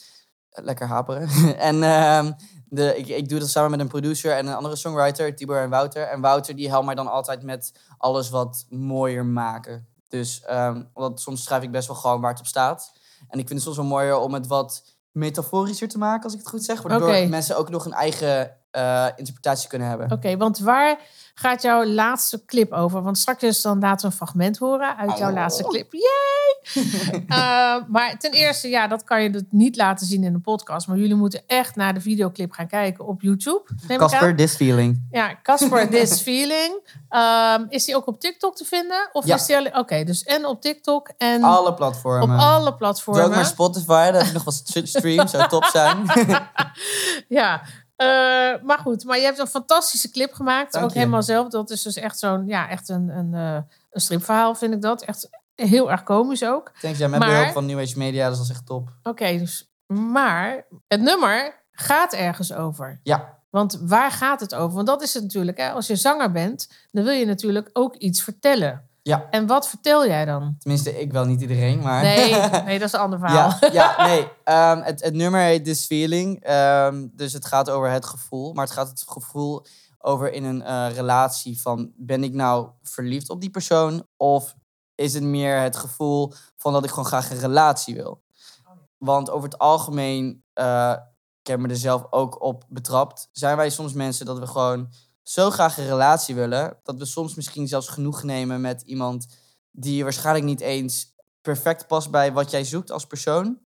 Lekker 0.50 0.86
haperen. 0.86 1.28
en 1.70 1.82
ehm, 1.82 2.32
de, 2.68 2.96
ik, 2.96 3.08
ik 3.08 3.28
doe 3.28 3.38
dat 3.38 3.48
samen 3.48 3.70
met 3.70 3.80
een 3.80 3.88
producer 3.88 4.32
en 4.32 4.46
een 4.46 4.54
andere 4.54 4.76
songwriter, 4.76 5.36
Tibor 5.36 5.60
en 5.60 5.70
Wouter. 5.70 6.02
En 6.02 6.20
Wouter 6.20 6.56
die 6.56 6.68
helpt 6.68 6.86
mij 6.86 6.94
dan 6.94 7.10
altijd 7.10 7.42
met 7.42 7.72
alles 7.98 8.30
wat 8.30 8.66
mooier 8.68 9.26
maken. 9.26 9.86
Dus 10.08 10.42
ehm, 10.42 10.82
omdat 10.92 11.20
soms 11.20 11.42
schrijf 11.42 11.62
ik 11.62 11.70
best 11.70 11.88
wel 11.88 11.96
gewoon 11.96 12.20
waar 12.20 12.30
het 12.30 12.40
op 12.40 12.46
staat. 12.46 12.92
En 13.28 13.38
ik 13.38 13.48
vind 13.48 13.48
het 13.48 13.62
soms 13.62 13.76
wel 13.76 13.86
mooier 13.86 14.18
om 14.18 14.34
het 14.34 14.46
wat 14.46 14.96
metaforischer 15.12 15.88
te 15.88 15.98
maken, 15.98 16.24
als 16.24 16.32
ik 16.32 16.38
het 16.38 16.48
goed 16.48 16.64
zeg. 16.64 16.82
Waardoor 16.82 17.28
mensen 17.28 17.56
ook 17.56 17.70
nog 17.70 17.84
een 17.84 17.92
eigen 17.92 18.56
eh, 18.76 19.06
interpretatie 19.16 19.68
kunnen 19.68 19.88
hebben. 19.88 20.10
Oké, 20.12 20.36
want 20.36 20.58
waar 20.58 20.96
gaat 21.34 21.62
jouw 21.62 21.84
laatste 21.84 22.44
clip 22.44 22.72
over? 22.72 23.02
Want 23.02 23.18
straks 23.18 23.62
dan 23.62 23.78
laten 23.80 24.00
we 24.00 24.06
een 24.06 24.16
fragment 24.18 24.58
horen 24.58 24.96
uit 24.96 25.18
jouw 25.18 25.28
Oh. 25.28 25.34
laatste 25.34 25.62
clip. 25.64 25.92
Yay! 25.92 26.34
Eh, 27.28 27.76
maar 27.88 28.16
ten 28.18 28.32
eerste, 28.32 28.68
ja, 28.68 28.86
dat 28.86 29.04
kan 29.04 29.22
je 29.22 29.30
dus 29.30 29.42
niet 29.50 29.76
laten 29.76 30.06
zien 30.06 30.24
in 30.24 30.34
een 30.34 30.40
podcast. 30.40 30.86
Maar 30.88 30.96
jullie 30.96 31.14
moeten 31.14 31.42
echt 31.46 31.76
naar 31.76 31.94
de 31.94 32.00
videoclip 32.00 32.52
gaan 32.52 32.66
kijken 32.66 33.06
op 33.06 33.22
YouTube. 33.22 33.62
Casper, 33.86 34.36
this 34.36 34.54
feeling. 34.56 35.06
Ja, 35.10 35.34
Casper 35.42 35.88
This 35.96 36.20
Feeling. 36.20 36.98
Ehm, 37.08 37.64
is 37.68 37.84
die 37.84 37.96
ook 37.96 38.06
op 38.06 38.20
TikTok 38.20 38.56
te 38.56 38.64
vinden? 38.64 39.08
Of 39.12 39.26
Ja. 39.26 39.34
is 39.34 39.46
die. 39.46 39.74
Oké, 39.74 40.04
dus 40.04 40.22
en 40.24 40.46
op 40.46 40.60
TikTok 40.60 41.10
en 41.18 41.42
Alle 41.42 41.74
platformen. 41.74 42.36
op 42.36 42.40
alle 42.42 42.58
Doe 42.64 42.68
ook 42.72 42.78
platformen. 42.78 43.30
naar 43.30 43.44
Spotify, 43.46 44.04
dat 44.10 44.14
heb 44.20 44.26
ik 44.26 44.32
nog 44.32 44.44
wat 44.44 44.54
st- 44.54 44.88
streams, 44.88 45.30
zou 45.30 45.48
top 45.48 45.64
zijn. 45.64 45.96
Ja, 47.28 47.62
Eh, 47.96 48.06
maar 48.62 48.78
goed, 48.78 49.04
maar 49.04 49.16
je 49.18 49.24
hebt 49.24 49.38
een 49.38 49.46
fantastische 49.46 50.10
clip 50.10 50.32
gemaakt. 50.32 50.72
Dank 50.72 50.84
ook 50.84 50.92
je. 50.92 50.98
helemaal 50.98 51.22
zelf. 51.22 51.48
Dat 51.48 51.70
is 51.70 51.82
dus 51.82 51.96
echt 51.96 52.18
zo'n, 52.18 52.46
ja, 52.46 52.68
echt 52.68 52.88
een, 52.88 53.08
een, 53.08 53.34
eh, 53.34 53.58
een 53.90 54.00
stripverhaal 54.00 54.54
vind 54.54 54.74
ik 54.74 54.82
dat. 54.82 55.02
Echt 55.02 55.28
heel 55.54 55.90
erg 55.90 56.02
komisch 56.02 56.44
ook. 56.44 56.72
Thanks, 56.80 56.98
ja, 56.98 57.08
met 57.08 57.18
Maar- 57.20 57.28
behulp 57.28 57.52
van 57.52 57.66
New 57.66 57.80
Age 57.80 57.98
Media, 57.98 58.28
dus 58.28 58.36
dat 58.36 58.46
is 58.46 58.52
echt 58.52 58.66
top. 58.66 58.88
Oké, 59.02 59.38
dus, 59.38 59.70
maar 59.86 60.66
het 60.88 61.00
nummer 61.00 61.64
gaat 61.72 62.12
ergens 62.12 62.52
over. 62.52 63.00
Ja, 63.02 63.34
Want 63.50 63.78
waar 63.82 64.10
gaat 64.10 64.40
het 64.40 64.54
over? 64.54 64.74
Want 64.74 64.86
dat 64.86 65.02
is 65.02 65.14
het 65.14 65.22
natuurlijk. 65.22 65.58
Hè? 65.58 65.70
Als 65.70 65.86
je 65.86 65.96
zanger 65.96 66.30
bent, 66.32 66.68
dan 66.90 67.04
wil 67.04 67.12
je 67.12 67.26
natuurlijk 67.26 67.70
ook 67.72 67.94
iets 67.94 68.22
vertellen. 68.22 68.85
Ja. 69.06 69.26
En 69.30 69.46
wat 69.46 69.68
vertel 69.68 70.06
jij 70.06 70.24
dan? 70.24 70.54
Tenminste, 70.58 71.00
ik 71.00 71.12
wel, 71.12 71.24
niet 71.24 71.40
iedereen, 71.40 71.78
maar... 71.78 72.02
Nee, 72.02 72.34
nee 72.64 72.78
dat 72.78 72.88
is 72.88 72.92
een 72.92 73.00
ander 73.00 73.18
verhaal. 73.18 73.50
Ja, 73.60 73.70
ja 73.72 74.06
nee. 74.06 74.28
Ehm, 74.44 74.80
het, 74.82 75.02
het 75.02 75.14
nummer 75.14 75.40
heet 75.40 75.64
This 75.64 75.84
Feeling. 75.84 76.44
Ehm, 76.44 77.06
dus 77.12 77.32
het 77.32 77.46
gaat 77.46 77.70
over 77.70 77.90
het 77.90 78.04
gevoel. 78.04 78.52
Maar 78.52 78.64
het 78.64 78.74
gaat 78.74 78.88
het 78.88 79.04
gevoel 79.06 79.66
over 79.98 80.32
in 80.32 80.44
een 80.44 80.62
eh, 80.62 80.86
relatie 80.94 81.60
van... 81.60 81.92
Ben 81.96 82.24
ik 82.24 82.32
nou 82.32 82.68
verliefd 82.82 83.30
op 83.30 83.40
die 83.40 83.50
persoon? 83.50 84.06
Of 84.16 84.54
is 84.94 85.14
het 85.14 85.22
meer 85.22 85.60
het 85.60 85.76
gevoel 85.76 86.32
van 86.56 86.72
dat 86.72 86.84
ik 86.84 86.90
gewoon 86.90 87.04
graag 87.04 87.30
een 87.30 87.38
relatie 87.38 87.94
wil? 87.94 88.22
Want 88.98 89.30
over 89.30 89.48
het 89.48 89.58
algemeen, 89.58 90.44
eh, 90.52 90.94
ik 91.40 91.46
heb 91.46 91.60
me 91.60 91.68
er 91.68 91.76
zelf 91.76 92.06
ook 92.10 92.42
op 92.42 92.64
betrapt... 92.68 93.28
zijn 93.32 93.56
wij 93.56 93.70
soms 93.70 93.92
mensen 93.92 94.26
dat 94.26 94.38
we 94.38 94.46
gewoon 94.46 94.88
zo 95.28 95.50
graag 95.50 95.78
een 95.78 95.86
relatie 95.86 96.34
willen... 96.34 96.78
dat 96.82 96.98
we 96.98 97.04
soms 97.04 97.34
misschien 97.34 97.68
zelfs 97.68 97.88
genoeg 97.88 98.22
nemen 98.22 98.60
met 98.60 98.82
iemand... 98.82 99.26
die 99.70 100.02
waarschijnlijk 100.02 100.44
niet 100.44 100.60
eens 100.60 101.14
perfect 101.40 101.86
past 101.86 102.10
bij 102.10 102.32
wat 102.32 102.50
jij 102.50 102.64
zoekt 102.64 102.90
als 102.90 103.06
persoon. 103.06 103.58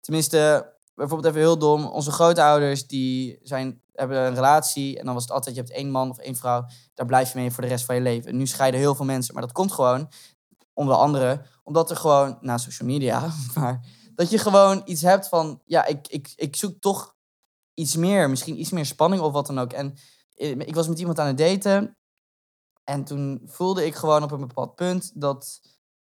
Tenminste, 0.00 0.72
bijvoorbeeld 0.94 1.28
even 1.28 1.46
heel 1.46 1.58
dom. 1.58 1.86
Onze 1.86 2.10
grootouders 2.10 2.86
die 2.86 3.38
zijn, 3.42 3.82
hebben 3.92 4.18
een 4.18 4.34
relatie. 4.34 4.98
En 4.98 5.04
dan 5.04 5.14
was 5.14 5.22
het 5.22 5.32
altijd, 5.32 5.54
je 5.54 5.60
hebt 5.60 5.72
één 5.72 5.90
man 5.90 6.10
of 6.10 6.18
één 6.18 6.36
vrouw. 6.36 6.66
Daar 6.94 7.06
blijf 7.06 7.32
je 7.32 7.38
mee 7.38 7.50
voor 7.50 7.62
de 7.62 7.68
rest 7.68 7.84
van 7.84 7.94
je 7.94 8.00
leven. 8.00 8.30
En 8.30 8.36
nu 8.36 8.46
scheiden 8.46 8.80
heel 8.80 8.94
veel 8.94 9.04
mensen. 9.04 9.34
Maar 9.34 9.42
dat 9.42 9.52
komt 9.52 9.72
gewoon, 9.72 10.10
onder 10.72 10.94
andere, 10.94 11.42
omdat 11.62 11.90
er 11.90 11.96
gewoon, 11.96 12.38
na 12.40 12.58
social 12.58 12.88
media, 12.88 13.32
maar 13.54 13.86
dat 14.14 14.30
je 14.30 14.38
gewoon 14.38 14.82
iets 14.84 15.02
hebt 15.02 15.28
van, 15.28 15.62
ja, 15.64 15.86
ik, 15.86 16.08
ik, 16.08 16.32
ik 16.36 16.56
zoek 16.56 16.80
toch 16.80 17.14
iets 17.74 17.96
meer. 17.96 18.30
Misschien 18.30 18.60
iets 18.60 18.70
meer 18.70 18.86
spanning 18.86 19.22
of 19.22 19.32
wat 19.32 19.46
dan 19.46 19.58
ook. 19.58 19.72
En 19.72 19.96
ik 20.40 20.74
was 20.74 20.88
met 20.88 20.98
iemand 20.98 21.18
aan 21.18 21.26
het 21.26 21.38
daten. 21.38 21.96
En 22.84 23.04
toen 23.04 23.42
voelde 23.44 23.86
ik 23.86 23.94
gewoon 23.94 24.22
op 24.22 24.30
een 24.30 24.46
bepaald 24.46 24.74
punt 24.74 25.20
dat 25.20 25.60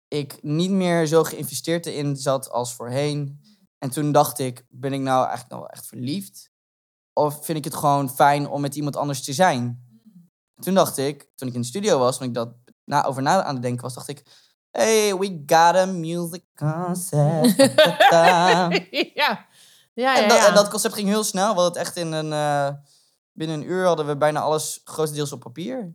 ik 0.08 0.42
niet 0.42 0.70
meer 0.70 1.06
zo 1.06 1.24
geïnvesteerd 1.24 1.86
erin 1.86 2.16
zat 2.16 2.50
als 2.50 2.74
voorheen. 2.74 3.40
En 3.78 3.90
toen 3.90 4.12
dacht 4.12 4.38
ik, 4.38 4.66
ben 4.68 4.92
ik 4.92 5.00
nou 5.00 5.26
eigenlijk 5.26 5.54
wel 5.60 5.68
echt 5.68 5.86
verliefd? 5.86 6.50
Of 7.12 7.44
vind 7.44 7.58
ik 7.58 7.64
het 7.64 7.74
gewoon 7.74 8.10
fijn 8.10 8.48
om 8.48 8.60
met 8.60 8.74
iemand 8.74 8.96
anders 8.96 9.24
te 9.24 9.32
zijn? 9.32 9.86
Toen 10.60 10.74
dacht 10.74 10.96
ik, 10.96 11.30
toen 11.34 11.48
ik 11.48 11.54
in 11.54 11.60
de 11.60 11.66
studio 11.66 11.98
was, 11.98 12.18
toen 12.18 12.26
ik 12.26 12.34
dat 12.34 12.54
na, 12.84 13.04
over 13.04 13.22
na 13.22 13.42
aan 13.42 13.54
het 13.54 13.62
denken 13.62 13.82
was, 13.82 13.94
dacht 13.94 14.08
ik... 14.08 14.50
Hey, 14.70 15.16
we 15.16 15.42
got 15.46 15.74
a 15.76 15.86
music 15.86 16.44
concept. 16.54 17.56
Ja. 18.10 18.70
Ja, 19.14 19.48
ja, 19.94 20.22
en, 20.22 20.28
dat, 20.28 20.46
en 20.46 20.54
dat 20.54 20.68
concept 20.68 20.94
ging 20.94 21.08
heel 21.08 21.24
snel. 21.24 21.54
We 21.54 21.60
hadden 21.60 21.80
het 21.80 21.86
echt 21.88 21.96
in 21.96 22.12
een... 22.12 22.32
eh, 22.32 22.68
binnen 23.32 23.56
een 23.56 23.70
uur 23.70 23.86
hadden 23.86 24.06
we 24.06 24.16
bijna 24.16 24.40
alles 24.40 24.80
grotendeels 24.84 25.32
op 25.32 25.40
papier. 25.40 25.94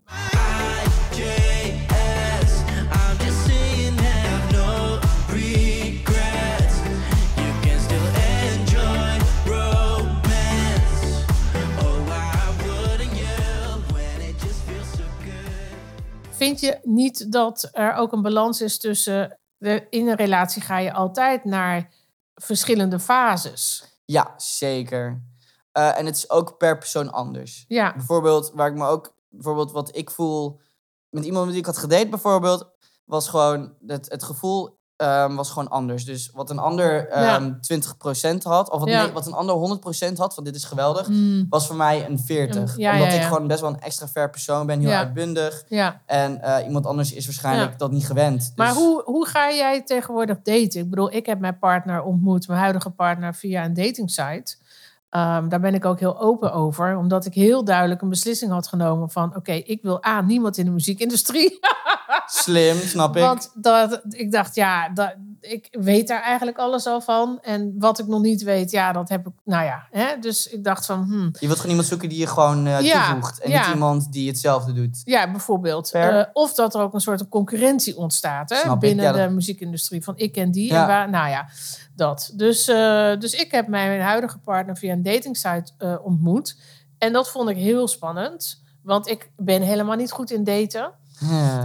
Vind 16.29 16.59
je 16.59 16.79
niet 16.83 17.31
dat 17.31 17.69
er 17.71 17.93
ook 17.93 18.11
een 18.11 18.21
balans 18.21 18.61
is 18.61 18.77
tussen... 18.77 19.39
De, 19.57 19.87
in 19.89 20.07
een 20.07 20.15
relatie 20.15 20.61
ga 20.61 20.77
je 20.77 20.93
altijd 20.93 21.45
naar 21.45 21.89
verschillende 22.35 22.99
fases. 22.99 23.83
Ja, 24.05 24.33
zeker. 24.37 25.21
Eh, 25.77 25.97
en 25.99 26.05
het 26.05 26.15
is 26.15 26.29
ook 26.29 26.57
per 26.57 26.77
persoon 26.77 27.11
anders. 27.11 27.65
Ja, 27.67 27.93
Bijvoorbeeld, 27.95 28.51
waar 28.53 28.67
ik 28.67 28.75
me 28.75 28.85
ook, 28.87 29.13
bijvoorbeeld 29.29 29.71
wat 29.71 29.95
ik 29.95 30.09
voel 30.09 30.59
met 31.09 31.25
iemand 31.25 31.43
met 31.43 31.51
wie 31.53 31.61
ik 31.61 31.65
had 31.67 31.77
gedate, 31.77 32.07
bijvoorbeeld, 32.09 32.69
was 33.05 33.27
gewoon 33.29 33.73
het, 33.87 34.09
het 34.11 34.23
gevoel 34.23 34.75
ehm, 34.95 35.35
was 35.35 35.49
gewoon 35.49 35.69
anders. 35.69 36.05
Dus 36.05 36.29
wat 36.33 36.49
een 36.49 36.59
ander 36.59 37.07
ehm 37.09 37.53
20% 37.61 38.43
had, 38.43 38.69
of 38.69 38.79
wat, 38.79 38.89
Ja. 38.89 39.03
nee, 39.03 39.11
wat 39.11 39.27
een 39.27 39.33
ander 39.33 39.55
100% 39.55 40.17
had, 40.17 40.33
van 40.33 40.43
dit 40.43 40.55
is 40.55 40.63
geweldig, 40.63 41.07
Mm, 41.07 41.45
was 41.49 41.67
voor 41.67 41.75
mij 41.75 42.05
een 42.05 42.19
40. 42.19 42.77
Ja, 42.77 42.93
omdat 42.93 43.13
ik 43.13 43.21
gewoon 43.21 43.47
best 43.47 43.61
wel 43.61 43.69
een 43.69 43.79
extra 43.79 44.07
ver 44.07 44.29
persoon 44.29 44.65
ben, 44.65 44.79
heel 44.79 44.89
uitbundig. 44.91 45.63
ja. 45.67 46.01
En 46.05 46.41
eh, 46.41 46.65
iemand 46.65 46.85
anders 46.85 47.13
is 47.13 47.25
waarschijnlijk 47.25 47.79
dat 47.79 47.91
niet 47.91 48.05
gewend. 48.05 48.51
Maar 48.55 48.67
Dus- 48.67 48.77
hoe, 48.77 49.01
hoe 49.05 49.27
ga 49.27 49.51
jij 49.51 49.81
tegenwoordig 49.83 50.37
daten? 50.41 50.79
Ik 50.79 50.89
bedoel, 50.89 51.13
ik 51.13 51.25
heb 51.25 51.39
mijn 51.39 51.59
partner 51.59 52.03
ontmoet, 52.03 52.47
mijn 52.47 52.59
huidige 52.59 52.89
partner, 52.89 53.35
via 53.35 53.65
een 53.65 53.73
datingsite. 53.73 54.55
Ehm, 55.09 55.47
daar 55.49 55.59
ben 55.59 55.73
ik 55.73 55.85
ook 55.85 55.99
heel 55.99 56.19
open 56.19 56.53
over, 56.53 56.97
omdat 56.97 57.25
ik 57.25 57.33
heel 57.33 57.63
duidelijk 57.63 58.01
een 58.01 58.09
beslissing 58.09 58.51
had 58.51 58.67
genomen 58.67 59.09
van... 59.09 59.35
oké, 59.35 59.51
ik 59.51 59.81
wil 59.81 60.05
A, 60.05 60.21
niemand 60.21 60.57
in 60.57 60.65
de 60.65 60.71
muziekindustrie. 60.71 61.59
Slim, 62.25 62.77
snap 62.77 63.15
ik. 63.15 63.21
Want 63.21 63.51
dat, 63.53 64.01
ik 64.09 64.31
dacht, 64.31 64.55
ja, 64.55 64.89
dat, 64.89 65.15
ik 65.41 65.67
weet 65.71 66.07
daar 66.07 66.21
eigenlijk 66.21 66.57
alles 66.57 66.85
al 66.85 67.01
van. 67.01 67.39
En 67.41 67.75
wat 67.77 67.99
ik 67.99 68.07
nog 68.07 68.21
niet 68.21 68.43
weet, 68.43 68.71
ja, 68.71 68.91
dat 68.91 69.09
heb 69.09 69.27
ik, 69.27 69.33
nou 69.43 69.63
ja. 69.65 69.87
Hè? 69.91 70.19
Dus 70.19 70.47
ik 70.47 70.63
dacht 70.63 70.85
van, 70.85 71.03
hmm, 71.03 71.29
Je 71.39 71.45
wilt 71.45 71.55
gewoon 71.55 71.69
iemand 71.69 71.87
zoeken 71.87 72.09
die 72.09 72.17
je 72.19 72.27
gewoon 72.27 72.65
Ja, 72.65 73.05
toevoegt. 73.07 73.39
En 73.39 73.49
ja. 73.51 73.59
niet 73.65 73.73
iemand 73.73 74.11
die 74.11 74.27
hetzelfde 74.27 74.73
doet. 74.73 75.01
Ja, 75.05 75.31
bijvoorbeeld. 75.31 75.91
Eh, 75.91 76.23
of 76.33 76.53
dat 76.53 76.75
er 76.75 76.81
ook 76.81 76.93
een 76.93 77.01
soort 77.01 77.29
concurrentie 77.29 77.97
ontstaat 77.97 78.49
hè, 78.49 78.55
Snap 78.55 78.79
binnen 78.79 79.05
ja, 79.05 79.11
dat- 79.11 79.27
de 79.27 79.33
muziekindustrie. 79.33 80.03
Van 80.03 80.13
ik 80.17 80.35
en 80.37 80.51
die. 80.51 80.73
En 80.73 80.87
waar, 80.87 81.09
nou 81.09 81.29
ja, 81.29 81.47
dat. 81.97 82.31
Dus, 82.33 82.67
eh, 82.67 83.11
dus 83.19 83.33
ik 83.33 83.51
heb 83.51 83.67
mijn 83.67 84.01
huidige 84.01 84.37
partner 84.37 84.77
via 84.77 84.93
een 84.93 85.03
datingsite 85.03 85.71
eh, 85.77 85.95
ontmoet. 86.05 86.57
En 86.97 87.13
dat 87.13 87.29
vond 87.29 87.49
ik 87.49 87.57
heel 87.57 87.87
spannend. 87.87 88.61
Want 88.83 89.07
ik 89.07 89.29
ben 89.37 89.61
helemaal 89.61 89.95
niet 89.95 90.11
goed 90.11 90.31
in 90.31 90.43
daten. 90.43 90.91
Ja. 91.19 91.63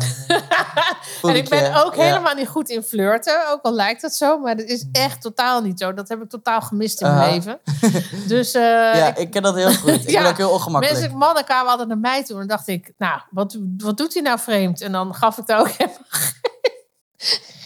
Voel 1.20 1.30
en 1.30 1.36
ik 1.36 1.48
ben 1.48 1.84
ook 1.84 1.94
Ja. 1.94 2.02
helemaal 2.02 2.34
niet 2.34 2.48
goed 2.48 2.68
in 2.68 2.82
flirten. 2.82 3.50
Ook 3.50 3.62
al 3.62 3.72
lijkt 3.74 4.02
het 4.02 4.14
zo. 4.14 4.38
Maar 4.38 4.56
dat 4.56 4.66
is 4.66 4.86
echt 4.92 5.20
totaal 5.20 5.60
niet 5.62 5.78
zo. 5.78 5.94
Dat 5.94 6.08
heb 6.08 6.22
ik 6.22 6.28
totaal 6.28 6.60
gemist 6.60 7.00
in 7.00 7.14
mijn 7.14 7.30
leven. 7.32 7.60
Dus 8.28 8.54
eh, 8.54 8.62
Ja, 8.62 9.06
ik- 9.08 9.18
ik 9.18 9.30
ken 9.30 9.42
dat 9.42 9.54
heel 9.54 9.72
goed. 9.74 9.88
Ik 10.02 10.10
Ja, 10.10 10.20
ben 10.22 10.30
ook 10.30 10.36
heel 10.36 10.50
ongemakkelijk. 10.50 11.00
Mensen, 11.00 11.18
mannen 11.18 11.44
kwamen 11.44 11.70
altijd 11.70 11.88
naar 11.88 11.98
mij 11.98 12.24
toe 12.24 12.40
en 12.40 12.46
dacht 12.46 12.68
ik, 12.68 12.92
nou, 12.98 13.20
wat, 13.30 13.58
wat 13.78 13.96
doet 13.96 14.14
hij 14.14 14.22
nou 14.22 14.38
vreemd? 14.38 14.80
En 14.80 14.92
dan 14.92 15.14
gaf 15.14 15.38
ik 15.38 15.46
daar 15.46 15.60
ook 15.60 15.68
helemaal 15.68 15.98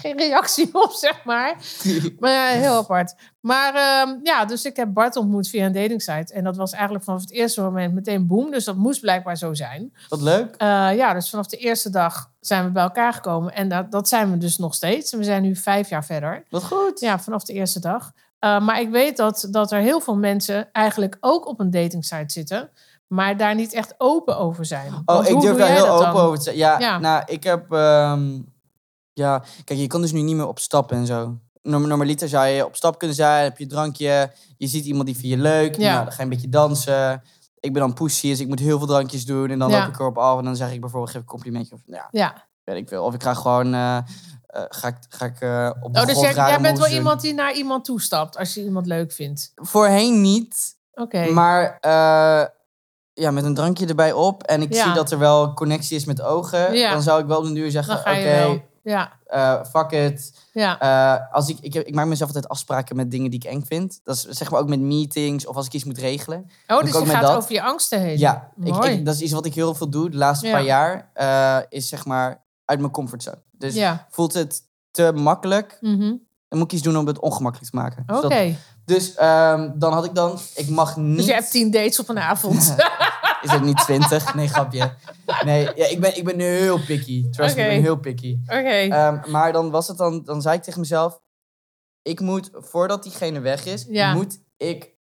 geen, 0.00 0.18
reactie 0.18 0.68
op, 0.72 0.90
zeg 0.92 1.24
maar. 1.24 1.56
Maar 2.18 2.30
ja, 2.30 2.46
heel 2.46 2.76
apart. 2.76 3.14
Maar 3.40 3.74
ehm, 3.74 4.18
ja, 4.22 4.44
dus 4.44 4.64
ik 4.64 4.76
heb 4.76 4.92
Bart 4.92 5.16
ontmoet 5.16 5.48
via 5.48 5.66
een 5.66 5.72
datingsite. 5.72 6.32
En 6.34 6.44
dat 6.44 6.56
was 6.56 6.72
eigenlijk 6.72 7.04
vanaf 7.04 7.20
het 7.20 7.30
eerste 7.32 7.60
moment 7.60 7.94
meteen 7.94 8.26
boom. 8.26 8.50
Dus 8.50 8.64
dat 8.64 8.76
moest 8.76 9.00
blijkbaar 9.00 9.36
zo 9.36 9.54
zijn. 9.54 9.92
Wat 10.08 10.20
leuk. 10.20 10.54
Eh, 10.56 10.96
ja, 10.96 11.12
dus 11.14 11.30
vanaf 11.30 11.46
de 11.46 11.56
eerste 11.56 11.90
dag 11.90 12.30
zijn 12.40 12.64
we 12.64 12.70
bij 12.70 12.82
elkaar 12.82 13.12
gekomen. 13.12 13.54
En 13.54 13.68
dat, 13.68 13.90
dat 13.90 14.08
zijn 14.08 14.30
we 14.30 14.38
dus 14.38 14.58
nog 14.58 14.74
steeds. 14.74 15.12
En 15.12 15.18
we 15.18 15.24
zijn 15.24 15.42
nu 15.42 15.56
vijf 15.56 15.88
jaar 15.88 16.04
verder. 16.04 16.44
Wat 16.50 16.64
goed. 16.64 17.00
Ja, 17.00 17.18
vanaf 17.18 17.44
de 17.44 17.52
eerste 17.52 17.80
dag. 17.80 18.12
Uh, 18.40 18.60
maar 18.60 18.80
ik 18.80 18.90
weet 18.90 19.16
dat, 19.16 19.46
dat 19.50 19.72
er 19.72 19.80
heel 19.80 20.00
veel 20.00 20.16
mensen 20.16 20.68
eigenlijk 20.72 21.16
ook 21.20 21.46
op 21.46 21.60
een 21.60 21.70
datingsite 21.70 22.32
zitten, 22.32 22.70
maar 23.06 23.36
daar 23.36 23.54
niet 23.54 23.72
echt 23.72 23.94
open 23.98 24.38
over 24.38 24.64
zijn. 24.64 25.02
Oh, 25.04 25.26
ik 25.28 25.40
durf 25.40 25.56
daar 25.56 25.68
heel 25.68 25.88
open 25.88 26.12
dan? 26.12 26.22
over 26.22 26.36
te 26.36 26.42
zijn. 26.42 26.56
Ja, 26.56 26.78
Ja. 26.78 26.98
nou, 26.98 27.22
ik 27.26 27.44
heb... 27.44 27.72
ehm, 27.72 28.38
ja, 29.16 29.42
kijk, 29.64 29.78
je 29.78 29.86
kan 29.86 30.00
dus 30.00 30.12
nu 30.12 30.20
niet 30.22 30.36
meer 30.36 30.46
op 30.46 30.58
stap 30.58 30.92
en 30.92 31.06
zo. 31.06 31.38
Norm- 31.62 31.86
Normaliter 31.88 32.28
zou 32.28 32.46
je 32.46 32.64
op 32.66 32.76
stap 32.76 32.98
kunnen 32.98 33.16
zijn, 33.16 33.42
heb 33.44 33.56
je 33.58 33.64
een 33.64 33.70
drankje, 33.70 34.32
je 34.56 34.66
ziet 34.66 34.84
iemand 34.84 35.06
die 35.06 35.16
vind 35.16 35.28
je 35.32 35.36
leuk, 35.38 35.76
Ja. 35.76 35.92
nou, 35.92 36.04
dan 36.04 36.12
ga 36.12 36.16
je 36.16 36.22
een 36.22 36.28
beetje 36.28 36.48
dansen. 36.48 37.22
Ik 37.60 37.72
ben 37.72 37.82
dan 37.82 37.94
pushy, 37.94 38.28
dus 38.28 38.40
ik 38.40 38.48
moet 38.48 38.58
heel 38.58 38.78
veel 38.78 38.86
drankjes 38.86 39.24
doen 39.26 39.50
en 39.50 39.58
dan 39.58 39.70
Ja. 39.70 39.78
loop 39.78 39.88
ik 39.88 39.98
erop 40.00 40.18
af 40.18 40.38
en 40.38 40.44
dan 40.44 40.56
zeg 40.56 40.72
ik 40.72 40.80
bijvoorbeeld, 40.80 41.10
geef 41.12 41.20
ik 41.22 41.26
een 41.26 41.34
complimentje 41.34 41.74
of 41.74 41.80
ja, 41.86 42.08
Ja. 42.10 42.44
weet 42.64 42.76
ik 42.76 42.88
veel. 42.88 43.04
Of 43.04 43.14
ik 43.14 43.22
ga 43.22 43.34
gewoon, 43.34 43.74
eh, 43.74 43.96
eh, 43.96 44.02
ga 44.68 44.88
ik, 44.88 44.96
ga 45.08 45.24
ik 45.24 45.40
eh, 45.40 45.70
op 45.80 45.94
de 45.94 46.00
Oh, 46.00 46.06
dus 46.06 46.20
jij, 46.20 46.60
bent 46.60 46.78
wel 46.78 46.86
doen. 46.88 46.96
iemand 46.96 47.20
die 47.20 47.34
naar 47.34 47.54
iemand 47.54 47.84
toestapt 47.84 48.36
als 48.38 48.54
je 48.54 48.64
iemand 48.64 48.86
leuk 48.86 49.12
vindt. 49.12 49.52
Voorheen 49.54 50.20
niet, 50.20 50.74
Oké. 50.94 51.26
Maar 51.30 51.78
ja, 53.12 53.30
met 53.30 53.44
een 53.44 53.54
drankje 53.54 53.86
erbij 53.86 54.12
op 54.12 54.42
en 54.42 54.62
ik 54.62 54.74
zie 54.74 54.92
dat 54.92 55.10
er 55.10 55.18
wel 55.18 55.54
connectie 55.54 55.96
is 55.96 56.04
met 56.04 56.22
ogen, 56.22 56.74
Ja. 56.76 56.90
dan 56.92 57.02
zou 57.02 57.20
ik 57.20 57.26
wel 57.26 57.38
op 57.38 57.44
een 57.44 57.54
duur 57.54 57.70
zeggen: 57.70 57.98
Oké, 57.98 58.22
wel. 58.22 58.62
Ja, 58.88 59.12
eh, 59.26 59.64
fuck 59.64 59.90
it. 59.90 60.32
ja. 60.52 60.80
Eh, 60.80 61.34
als 61.34 61.48
ik, 61.48 61.58
ik, 61.60 61.74
ik 61.74 61.94
maak 61.94 62.06
mezelf 62.06 62.28
altijd 62.28 62.48
afspraken 62.50 62.96
met 62.96 63.10
dingen 63.10 63.30
die 63.30 63.40
ik 63.44 63.50
eng 63.50 63.62
vind. 63.66 64.00
Dat 64.04 64.16
is 64.16 64.22
zeg 64.22 64.50
maar 64.50 64.60
ook 64.60 64.68
met 64.68 64.80
meetings 64.80 65.46
of 65.46 65.56
als 65.56 65.66
ik 65.66 65.72
iets 65.72 65.84
moet 65.84 65.98
regelen. 65.98 66.50
Oh, 66.66 66.80
dus 66.80 66.90
je 66.98 67.06
gaat 67.06 67.22
dat. 67.22 67.36
over 67.36 67.52
je 67.52 67.62
angsten 67.62 68.00
heen. 68.00 68.18
Ja, 68.18 68.50
ik, 68.64 69.04
dat 69.04 69.14
is 69.14 69.20
iets 69.20 69.32
wat 69.32 69.46
ik 69.46 69.54
heel 69.54 69.74
veel 69.74 69.90
doe 69.90 70.10
de 70.10 70.16
laatste 70.16 70.46
Ja. 70.46 70.52
paar 70.52 70.64
jaar. 70.64 71.10
eh, 71.14 71.58
is 71.68 71.88
zeg 71.88 72.04
maar 72.04 72.44
uit 72.64 72.78
mijn 72.80 72.92
comfortzone. 72.92 73.42
Dus 73.50 73.74
ja. 73.74 74.06
voelt 74.10 74.34
het 74.34 74.62
te 74.90 75.12
makkelijk, 75.14 75.78
Mhm. 75.80 76.14
Dan 76.48 76.58
moet 76.58 76.66
ik 76.72 76.72
iets 76.78 76.82
doen 76.86 76.96
om 76.96 77.06
het 77.06 77.18
ongemakkelijk 77.20 77.70
te 77.70 77.76
maken. 77.76 78.02
Dus 78.06 78.16
Oké. 78.16 78.28
dat- 78.28 78.54
Dus 78.84 79.14
ehm, 79.14 79.70
dan 79.78 79.92
had 79.92 80.04
ik 80.04 80.14
dan, 80.14 80.38
ik 80.54 80.68
mag 80.68 80.96
niet... 80.96 81.16
Dus 81.16 81.26
je 81.26 81.32
hebt 81.32 81.50
tien 81.50 81.70
dates 81.70 82.00
op 82.00 82.08
een 82.08 82.18
avond. 82.18 82.74
Is 83.42 83.50
het 83.52 83.62
niet 83.62 83.76
20? 83.78 84.34
Nee, 84.34 84.48
grapje. 84.48 84.92
Nee, 85.44 85.62
ja, 85.74 85.86
ik, 85.86 86.00
ben, 86.00 86.16
ik 86.16 86.24
ben 86.24 86.36
nu 86.36 86.44
heel 86.44 86.78
picky. 86.84 87.30
Trust 87.30 87.56
me, 87.56 87.62
ik 87.62 87.68
ben 87.68 87.80
heel 87.82 87.96
picky. 87.98 88.38
Oké. 88.42 88.58
Ehm, 88.88 89.30
maar 89.30 89.52
dan 89.52 89.70
was 89.70 89.88
het 89.88 89.96
dan, 89.96 90.24
dan 90.24 90.42
zei 90.42 90.56
ik 90.56 90.62
tegen 90.62 90.80
mezelf, 90.80 91.20
ik 92.02 92.20
moet, 92.20 92.50
voordat 92.52 93.02
diegene 93.02 93.40
weg 93.40 93.64
is, 93.64 93.86
Ja. 93.88 94.14
moet 94.14 94.38
ik 94.56 94.94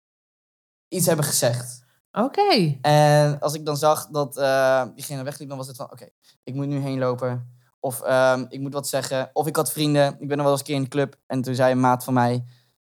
iets 0.87 1.05
hebben 1.05 1.25
gezegd. 1.25 1.83
Oké. 2.11 2.77
En 2.81 3.39
als 3.39 3.53
ik 3.53 3.65
dan 3.65 3.77
zag 3.77 4.07
dat 4.07 4.37
eh, 4.37 4.83
diegene 4.95 5.23
wegliep, 5.23 5.49
dan 5.49 5.57
was 5.57 5.67
het 5.67 5.75
van, 5.75 5.91
oké, 5.91 6.09
ik 6.43 6.53
moet 6.53 6.67
nu 6.67 6.79
heen 6.79 6.97
lopen. 6.99 7.54
Of 7.85 8.01
ehm, 8.01 8.45
ik 8.49 8.59
moet 8.59 8.73
wat 8.73 8.87
zeggen. 8.87 9.29
Of 9.33 9.47
ik 9.47 9.55
had 9.55 9.71
vrienden, 9.71 10.15
ik 10.19 10.27
ben 10.27 10.37
nog 10.37 10.45
wel 10.45 10.51
eens 10.51 10.59
een 10.59 10.65
keer 10.65 10.75
in 10.75 10.83
de 10.83 10.89
club. 10.89 11.15
En 11.27 11.41
toen 11.41 11.55
zei 11.55 11.71
een 11.71 11.79
maat 11.79 12.03
van 12.03 12.13
mij, 12.13 12.45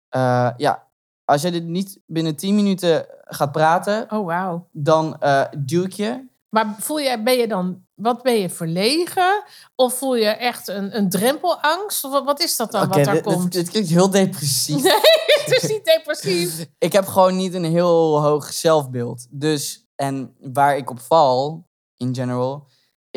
eh, 0.09 0.49
ja, 0.57 0.87
als 1.25 1.41
jij 1.41 1.51
dit 1.51 1.63
niet 1.63 1.99
binnen 2.05 2.35
10 2.35 2.55
minuten 2.55 3.05
gaat 3.23 3.51
praten, 3.51 4.11
Oh, 4.11 4.25
wauw. 4.25 4.67
dan 4.71 5.17
eh 5.19 5.43
duw 5.57 5.83
ik 5.83 5.93
je. 5.93 6.25
Maar 6.49 6.75
voel 6.79 6.99
je, 6.99 7.23
ben 7.23 7.37
je 7.37 7.47
dan, 7.47 7.85
wat 7.93 8.21
ben 8.21 8.33
je 8.33 8.49
verlegen? 8.49 9.43
Of 9.75 9.97
voel 9.97 10.15
je 10.15 10.27
echt 10.29 10.67
een, 10.67 10.97
een 10.97 11.09
drempelangst? 11.09 12.03
Of 12.03 12.11
wat, 12.11 12.23
wat 12.23 12.41
is 12.41 12.55
dat 12.55 12.71
dan 12.71 12.87
wat 12.87 12.93
daar 12.93 13.13
dit, 13.13 13.23
dit, 13.23 13.33
komt? 13.33 13.51
dit 13.51 13.69
klinkt 13.69 13.89
heel 13.89 14.09
depressief. 14.09 14.83
Nee, 14.83 15.45
het 15.45 15.63
is 15.63 15.69
niet 15.69 15.85
depressief. 15.85 16.65
ik 16.77 16.93
heb 16.93 17.07
gewoon 17.07 17.35
niet 17.35 17.53
een 17.53 17.63
heel 17.63 18.21
hoog 18.21 18.53
zelfbeeld. 18.53 19.27
Dus, 19.29 19.87
en 19.95 20.35
waar 20.39 20.77
ik 20.77 20.89
op 20.89 20.99
val, 20.99 21.67
in 21.97 22.15
general, 22.15 22.67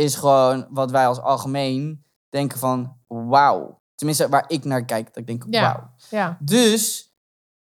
is 0.04 0.14
gewoon 0.14 0.66
wat 0.70 0.90
wij 0.90 1.06
als 1.06 1.20
algemeen 1.20 2.04
denken 2.28 2.58
van, 2.58 2.96
wauw. 3.06 3.80
Tenminste, 3.94 4.28
waar 4.28 4.44
ik 4.48 4.64
naar 4.64 4.84
kijk, 4.84 5.06
dat 5.06 5.16
ik 5.16 5.26
denk, 5.26 5.44
Ja. 5.50 5.60
wauw. 5.62 5.90
Ja. 6.10 6.36
Dus, 6.40 7.12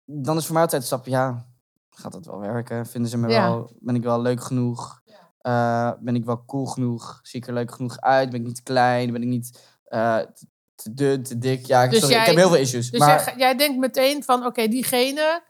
dan 0.05 0.37
is 0.37 0.45
voor 0.45 0.53
mij 0.53 0.63
altijd 0.63 0.81
een 0.83 0.87
stap, 0.87 1.07
ja, 1.07 1.47
gaat 1.91 2.13
dat 2.13 2.27
wel 2.27 2.39
werken? 2.39 2.87
Vinden 2.87 3.11
ze 3.11 3.19
me 3.19 3.29
Ja. 3.29 3.43
wel, 3.49 3.71
ben 3.81 3.95
ik 3.95 4.03
wel 4.03 4.21
leuk 4.21 4.43
genoeg? 4.43 5.01
Eh, 5.39 5.91
ben 6.01 6.15
ik 6.15 6.25
wel 6.25 6.45
cool 6.45 6.67
genoeg? 6.67 7.21
Zie 7.23 7.41
ik 7.41 7.47
er 7.47 7.53
leuk 7.55 7.73
genoeg 7.75 8.01
uit? 8.01 8.31
Ben 8.31 8.41
ik 8.41 8.47
niet 8.47 8.57
te 8.57 8.63
klein? 8.63 9.13
Ben 9.13 9.23
ik 9.23 9.29
niet 9.29 9.61
eh, 9.85 10.19
te- 10.75 10.95
dun, 10.95 11.23
te 11.23 11.39
dik? 11.39 11.67
Ja, 11.67 11.87
Dus 11.87 11.99
sorry, 11.99 12.13
jij- 12.15 12.21
ik 12.23 12.27
heb 12.29 12.37
heel 12.37 12.49
veel 12.49 12.59
issues. 12.61 12.91
Dus 12.91 13.01
maar, 13.01 13.25
jij, 13.25 13.35
jij 13.37 13.57
denkt 13.57 13.79
meteen 13.79 14.25
van, 14.25 14.47
oké, 14.47 14.69
diegene 14.69 15.43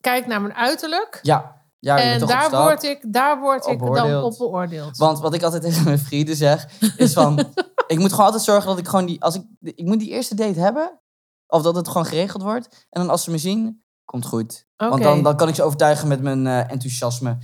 kijkt 0.00 0.26
naar 0.26 0.40
mijn 0.40 0.54
uiterlijk. 0.54 1.18
ja, 1.22 1.57
ja, 1.80 1.98
en 1.98 2.26
daar 2.26 2.50
word 2.50 2.82
ik, 2.82 3.12
daar 3.12 3.40
word 3.40 3.66
ik 3.66 3.78
dan 3.78 4.22
op 4.22 4.38
beoordeeld. 4.38 4.96
Want 4.96 5.20
wat 5.20 5.34
ik 5.34 5.42
altijd 5.42 5.62
tegen 5.62 5.84
mijn 5.84 5.98
vrienden 5.98 6.36
zeg, 6.36 6.68
is 6.96 7.12
van... 7.12 7.38
ik 7.86 7.98
moet 7.98 8.10
gewoon 8.10 8.26
altijd 8.26 8.44
zorgen 8.44 8.66
dat 8.66 8.78
ik 8.78 8.88
gewoon 8.88 9.06
die... 9.06 9.22
Als 9.22 9.34
ik, 9.34 9.42
ik 9.60 9.86
moet 9.86 9.98
die 9.98 10.10
eerste 10.10 10.34
date 10.34 10.60
hebben. 10.60 11.00
Of 11.46 11.62
dat 11.62 11.76
het 11.76 11.88
gewoon 11.88 12.06
geregeld 12.06 12.42
wordt. 12.42 12.86
En 12.90 13.00
dan 13.00 13.10
als 13.10 13.24
ze 13.24 13.30
me 13.30 13.38
zien, 13.38 13.84
komt 14.04 14.26
goed. 14.26 14.66
Want 14.76 15.02
dan, 15.02 15.22
dan 15.22 15.36
kan 15.36 15.48
ik 15.48 15.54
ze 15.54 15.62
overtuigen 15.62 16.08
met 16.08 16.22
mijn 16.22 16.46
eh, 16.46 16.70
enthousiasme. 16.70 17.38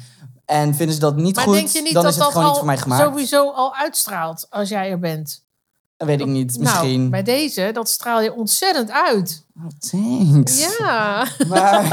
En 0.45 0.75
vinden 0.75 0.95
ze 0.95 1.01
dat 1.01 1.17
niet 1.17 1.37
maar 1.37 1.45
goed, 1.45 1.55
denk 1.55 1.69
je 1.69 1.83
niet 1.83 1.93
dan 1.93 2.03
dat 2.03 2.13
is 2.13 2.19
het 2.19 2.25
dat 2.25 2.33
gewoon 2.33 2.49
niet 2.49 2.57
voor 2.57 2.67
mij 2.67 2.79
gemaakt. 2.79 3.03
sowieso 3.03 3.51
al 3.51 3.75
uitstraalt 3.75 4.47
als 4.51 4.69
jij 4.69 4.91
er 4.91 4.99
bent? 4.99 5.44
Weet 5.97 6.21
ik 6.21 6.27
niet, 6.27 6.59
misschien. 6.59 6.99
Nou, 6.99 7.11
bij 7.11 7.23
deze, 7.23 7.71
dat 7.73 7.89
straal 7.89 8.21
je 8.21 8.33
ontzettend 8.35 8.91
uit. 8.91 9.47
Oh, 9.57 9.67
thanks. 9.91 10.77
Ja. 10.79 11.27
Maar, 11.49 11.85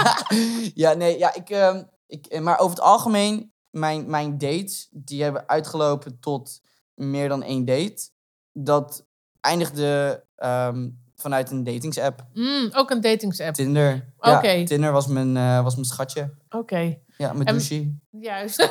ja, 0.74 0.92
nee, 0.92 1.18
ja, 1.18 1.34
ik, 1.34 1.50
ehm, 1.50 1.82
ik, 2.06 2.26
eh, 2.26 2.40
maar 2.40 2.58
over 2.58 2.76
het 2.76 2.84
algemeen, 2.84 3.52
mijn, 3.70 4.10
mijn 4.10 4.38
dates, 4.38 4.88
die 4.90 5.22
hebben 5.22 5.48
uitgelopen 5.48 6.20
tot 6.20 6.60
meer 6.94 7.28
dan 7.28 7.42
één 7.42 7.64
date. 7.64 8.10
Dat 8.52 9.04
eindigde 9.40 10.24
ehm, 10.36 10.88
vanuit 11.16 11.50
een 11.50 11.64
datingsapp. 11.64 12.26
Mm, 12.34 12.70
ook 12.74 12.90
een 12.90 13.00
datingsapp. 13.00 13.54
Tinder. 13.54 14.12
Ja, 14.20 14.36
Oké. 14.36 14.64
Tinder 14.64 14.92
was 14.92 15.06
mijn, 15.06 15.36
eh, 15.36 15.62
was 15.62 15.74
mijn 15.74 15.86
schatje. 15.86 16.34
Oké, 16.50 16.98
Ja, 17.16 17.32
mijn 17.32 17.44
douche. 17.44 17.94
juist. 18.10 18.68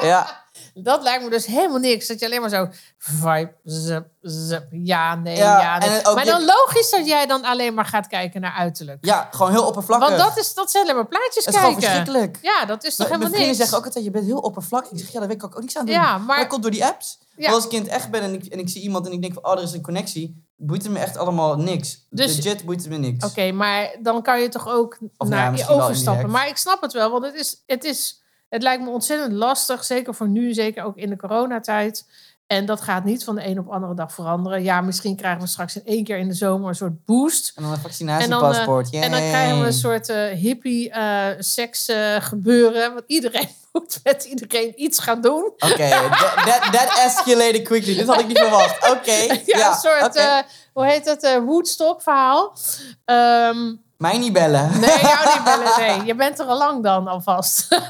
Ja, 0.00 0.41
Dat 0.74 1.02
lijkt 1.02 1.24
me 1.24 1.30
dus 1.30 1.46
helemaal 1.46 1.78
niks. 1.78 2.06
Dat 2.06 2.18
je 2.20 2.26
alleen 2.26 2.40
maar 2.40 2.50
zo 2.50 2.68
vibe, 2.98 3.54
zup, 3.64 4.06
zup, 4.20 4.66
ja, 4.70 5.14
nee, 5.14 5.36
Ja, 5.36 5.60
ja, 5.60 5.78
nee. 5.78 6.02
Maar 6.14 6.24
je- 6.24 6.30
dan 6.30 6.44
logisch 6.44 6.90
dat 6.90 7.06
jij 7.06 7.26
dan 7.26 7.44
alleen 7.44 7.74
maar 7.74 7.84
gaat 7.86 8.06
kijken 8.06 8.40
naar 8.40 8.52
uiterlijk. 8.52 9.04
ja, 9.04 9.28
gewoon 9.32 9.50
heel 9.52 9.66
oppervlakkig. 9.66 10.08
Want 10.08 10.20
dat, 10.20 10.38
is, 10.38 10.54
dat 10.54 10.70
zijn 10.70 10.82
alleen 10.84 10.94
maar 10.96 11.06
plaatjes 11.06 11.44
Het 11.44 11.54
is 11.54 11.60
gewoon 11.60 11.76
kijken. 11.78 11.90
verschrikkelijk. 11.96 12.38
Ja, 12.42 12.64
dat 12.64 12.84
is 12.84 12.96
toch 12.96 13.08
Mijn, 13.08 13.18
mijn 13.18 13.30
helemaal 13.32 13.46
niks. 13.54 13.58
zeggen 13.60 13.78
ook 13.78 13.84
altijd, 13.84 14.04
je 14.04 14.10
bent 14.10 14.24
heel 14.24 14.38
oppervlakkig. 14.38 14.92
Ik 14.92 14.98
zeg, 14.98 15.12
ja, 15.12 15.18
daar 15.18 15.28
weet 15.28 15.36
ik 15.36 15.44
ook 15.44 15.60
niks 15.60 15.76
aan 15.76 15.86
doen. 15.86 15.94
Ja, 15.94 16.02
Maar 16.16 16.20
maar 16.20 16.38
dat 16.38 16.46
komt 16.46 16.62
door 16.62 16.70
die 16.70 16.84
apps. 16.84 17.18
Ja. 17.36 17.50
Als 17.52 17.64
ik 17.64 17.72
in 17.72 17.82
het 17.82 17.90
echt 17.90 18.10
ben 18.10 18.22
en 18.22 18.34
ik, 18.34 18.44
en 18.44 18.58
ik 18.58 18.68
zie 18.68 18.82
iemand 18.82 19.06
en 19.06 19.12
ik 19.12 19.20
denk 19.20 19.34
van, 19.34 19.44
oh, 19.44 19.52
er 19.52 19.62
is 19.62 19.72
een 19.72 19.82
connectie. 19.82 20.44
Boeit 20.56 20.82
het 20.82 20.92
me 20.92 20.98
echt 20.98 21.16
allemaal 21.16 21.56
niks. 21.56 22.06
Dus- 22.10 22.36
Legit 22.36 22.64
boeit 22.64 22.80
het 22.80 22.88
me 22.90 22.96
niks. 22.96 23.24
Oké, 23.24 23.52
maar 23.52 23.96
dan 24.02 24.22
kan 24.22 24.40
je 24.40 24.48
toch 24.48 24.68
ook 24.68 24.98
Of 25.16 25.28
ja, 25.28 25.34
naar 25.34 25.56
je 25.56 25.68
overstappen. 25.68 26.30
Maar 26.30 26.48
ik 26.48 26.56
snap 26.56 26.80
het 26.82 26.92
wel, 26.92 27.10
want 27.10 27.24
het, 27.24 27.34
is, 27.34 27.62
het, 27.66 27.84
is, 27.84 28.21
het 28.52 28.62
lijkt 28.62 28.82
me 28.82 28.90
ontzettend 28.90 29.32
lastig. 29.32 29.84
Zeker 29.84 30.14
voor 30.14 30.28
nu, 30.28 30.54
zeker 30.54 30.84
ook 30.84 30.96
in 30.96 31.10
de 31.10 31.16
coronatijd. 31.16 32.04
En 32.46 32.66
dat 32.66 32.80
gaat 32.80 33.04
niet 33.04 33.24
van 33.24 33.34
de 33.34 33.46
een 33.46 33.58
op 33.58 33.64
de 33.66 33.72
andere 33.72 33.94
dag 33.94 34.12
veranderen. 34.12 34.62
Ja, 34.62 34.80
misschien 34.80 35.16
krijgen 35.16 35.40
we 35.40 35.46
straks 35.46 35.76
in 35.76 35.82
één 35.84 36.04
keer 36.04 36.18
in 36.18 36.28
de 36.28 36.34
zomer 36.34 36.68
een 36.68 36.74
soort 36.74 37.04
boost. 37.04 37.52
En 37.56 37.62
dan 37.62 37.72
een 37.72 37.76
En 37.78 37.82
dan, 37.82 37.90
vaccinatiepaspoort. 37.90 38.90
eh, 38.92 39.02
en 39.04 39.10
dan 39.10 39.20
krijgen 39.20 39.60
we 39.60 39.66
een 39.66 39.72
soort 39.72 40.08
eh, 40.08 40.26
hippie 40.26 40.90
eh, 40.90 41.26
seks 41.38 41.88
gebeuren. 42.18 42.92
Want 42.92 43.04
iedereen 43.06 43.48
moet 43.72 44.00
met 44.02 44.24
iedereen 44.24 44.72
iets 44.82 44.98
gaan 44.98 45.20
doen. 45.20 45.44
Oké, 45.44 45.88
that, 45.90 46.18
that, 46.46 46.72
that 46.72 46.98
escalated 46.98 47.62
quickly. 47.62 47.94
Dit 47.94 48.06
had 48.06 48.20
ik 48.20 48.26
niet 48.26 48.38
verwacht. 48.38 48.90
Oké, 48.90 49.12
Ja, 49.12 49.36
ja, 49.58 49.68
een 49.68 49.78
soort, 49.78 50.16
eh, 50.16 50.38
hoe 50.72 50.86
heet 50.86 51.22
eh 51.22 51.38
Woodstock 51.44 52.02
verhaal. 52.02 52.56
Ehm, 53.04 53.74
Mij 54.02 54.18
niet 54.18 54.32
bellen. 54.32 54.80
Nee, 54.80 55.00
jou 55.00 55.34
niet 55.34 55.44
bellen. 55.44 55.76
Nee, 55.96 56.04
je 56.06 56.14
bent 56.14 56.38
er 56.38 56.46
al 56.46 56.58
lang 56.58 56.82
dan 56.82 57.06
alvast. 57.08 57.68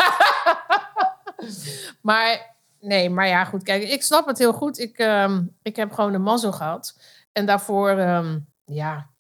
maar 2.03 2.55
nee, 2.81 3.11
maar 3.11 3.29
ja, 3.29 3.44
goed. 3.44 3.62
Kijk, 3.62 3.83
ik 3.83 4.03
snap 4.03 4.27
het 4.27 4.38
heel 4.38 4.53
goed. 4.53 4.79
Ik, 4.79 4.98
ehm, 4.98 5.42
ik 5.62 5.77
heb 5.77 5.92
gewoon 5.92 6.14
een 6.14 6.22
mazzel 6.22 6.53
gehad. 6.53 6.98
En 7.33 7.46
daarvoor, 7.46 7.88
ehm, 7.90 8.38
ja, 8.64 9.11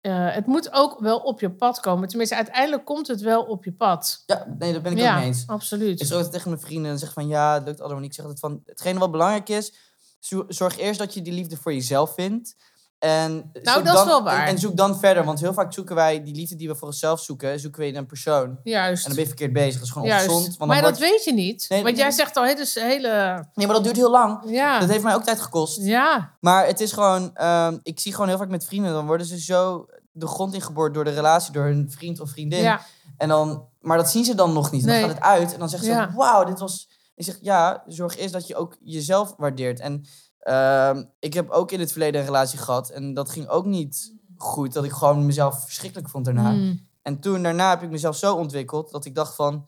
eh, 0.00 0.34
het 0.34 0.46
moet 0.46 0.72
ook 0.72 1.00
wel 1.00 1.18
op 1.18 1.40
je 1.40 1.50
pad 1.50 1.80
komen. 1.80 2.08
Tenminste, 2.08 2.36
uiteindelijk 2.36 2.84
komt 2.84 3.06
het 3.06 3.20
wel 3.20 3.42
op 3.42 3.64
je 3.64 3.72
pad. 3.72 4.22
Ja, 4.26 4.44
nee, 4.58 4.72
daar 4.72 4.80
ben 4.82 4.92
ik 4.92 4.98
ja, 4.98 5.12
ook 5.12 5.18
mee 5.18 5.26
eens. 5.26 5.44
absoluut. 5.46 6.00
Ik 6.00 6.06
zeg 6.06 6.16
altijd 6.16 6.32
tegen 6.32 6.50
mijn 6.50 6.62
vrienden 6.62 6.90
en 6.90 6.98
zeg 6.98 7.12
van 7.12 7.28
ja, 7.28 7.54
het 7.54 7.64
lukt 7.64 7.80
allemaal 7.80 7.98
niet. 8.00 8.08
Ik 8.08 8.14
zeg 8.14 8.24
altijd 8.24 8.40
van, 8.44 8.62
hetgene 8.64 8.98
wat 8.98 9.10
belangrijk 9.10 9.48
is, 9.48 9.74
zo- 10.18 10.44
zorg 10.48 10.78
eerst 10.78 10.98
dat 10.98 11.14
je 11.14 11.22
die 11.22 11.32
liefde 11.32 11.56
voor 11.56 11.72
jezelf 11.72 12.14
vindt. 12.14 12.56
En 13.04 13.50
zoek 13.52 13.64
Nou, 13.64 13.82
dat 13.82 13.92
is 13.92 13.98
dan- 13.98 14.06
wel 14.08 14.22
waar. 14.22 14.42
En, 14.42 14.46
en 14.48 14.58
zoek 14.58 14.76
dan 14.76 14.98
verder, 14.98 15.24
want 15.24 15.40
heel 15.40 15.52
vaak 15.52 15.72
zoeken 15.72 15.94
wij 15.94 16.22
die 16.22 16.34
liefde 16.34 16.56
die 16.56 16.68
we 16.68 16.74
voor 16.74 16.88
onszelf 16.88 17.20
zoeken, 17.20 17.60
zoeken 17.60 17.80
we 17.80 17.86
in 17.86 17.96
een 17.96 18.06
persoon. 18.06 18.44
En 18.48 18.60
Juist. 18.64 19.04
dan 19.04 19.12
ben 19.12 19.22
je 19.22 19.28
verkeerd 19.28 19.52
bezig. 19.52 19.74
Dat 19.74 19.82
is 19.82 19.90
gewoon 19.90 20.08
Juist. 20.08 20.28
ongezond. 20.28 20.56
Want 20.56 20.70
maar 20.70 20.82
dat 20.82 20.98
wordt- 20.98 21.12
weet 21.12 21.24
je 21.24 21.32
niet. 21.32 21.66
Nee, 21.68 21.82
want 21.82 21.94
nee. 21.94 22.04
jij 22.04 22.12
zegt 22.12 22.36
al 22.36 22.44
hele... 22.44 22.66
hele 22.74 23.46
Nee, 23.54 23.66
maar 23.66 23.74
dat 23.74 23.84
duurt 23.84 23.96
heel 23.96 24.10
lang. 24.10 24.40
ja. 24.46 24.78
Dat 24.78 24.88
heeft 24.88 25.02
mij 25.02 25.14
ook 25.14 25.24
tijd 25.24 25.40
gekost. 25.40 25.78
ja. 25.82 26.34
Maar 26.40 26.66
het 26.66 26.80
is 26.80 26.92
gewoon, 26.92 27.30
ehm, 27.36 27.78
ik 27.82 28.00
zie 28.00 28.12
gewoon 28.12 28.28
heel 28.28 28.38
vaak 28.38 28.48
met 28.48 28.64
vrienden, 28.64 28.92
dan 28.92 29.06
worden 29.06 29.26
ze 29.26 29.40
zo 29.40 29.86
de 30.12 30.26
grond 30.26 30.54
ingeboord 30.54 30.94
door 30.94 31.04
de 31.04 31.10
relatie, 31.10 31.52
door 31.52 31.64
hun 31.64 31.90
vriend 31.90 32.20
of 32.20 32.30
vriendin. 32.30 32.62
ja. 32.62 32.80
En 33.16 33.28
dan, 33.28 33.66
maar 33.80 33.96
dat 33.96 34.10
zien 34.10 34.24
ze 34.24 34.34
dan 34.34 34.52
nog 34.52 34.70
niet. 34.70 34.82
Dan 34.84 34.90
Nee. 34.92 35.00
gaat 35.00 35.10
het 35.14 35.20
uit 35.20 35.52
en 35.52 35.58
dan 35.58 35.68
zeggen 35.68 35.88
ze, 35.88 35.94
Ja. 35.94 36.12
wauw, 36.14 36.44
dit 36.44 36.58
was... 36.58 36.88
Ik 37.16 37.24
zeg, 37.24 37.38
ja, 37.40 37.82
zorg 37.86 38.16
eerst 38.16 38.32
dat 38.32 38.46
je 38.46 38.54
ook 38.56 38.76
jezelf 38.80 39.34
waardeert. 39.36 39.80
En 39.80 40.04
ehm, 40.44 41.04
ik 41.18 41.34
heb 41.34 41.50
ook 41.50 41.72
in 41.72 41.80
het 41.80 41.90
verleden 41.90 42.20
een 42.20 42.26
relatie 42.26 42.58
gehad 42.58 42.90
en 42.90 43.14
dat 43.14 43.30
ging 43.30 43.48
ook 43.48 43.64
niet 43.64 44.14
goed. 44.36 44.72
Dat 44.72 44.84
ik 44.84 44.92
gewoon 44.92 45.26
mezelf 45.26 45.62
verschrikkelijk 45.62 46.08
vond 46.08 46.24
daarna. 46.24 46.50
Mm. 46.50 46.88
En 47.02 47.20
toen 47.20 47.42
daarna 47.42 47.70
heb 47.70 47.82
ik 47.82 47.90
mezelf 47.90 48.16
zo 48.16 48.34
ontwikkeld 48.34 48.90
dat 48.90 49.04
ik 49.04 49.14
dacht 49.14 49.34
van, 49.34 49.66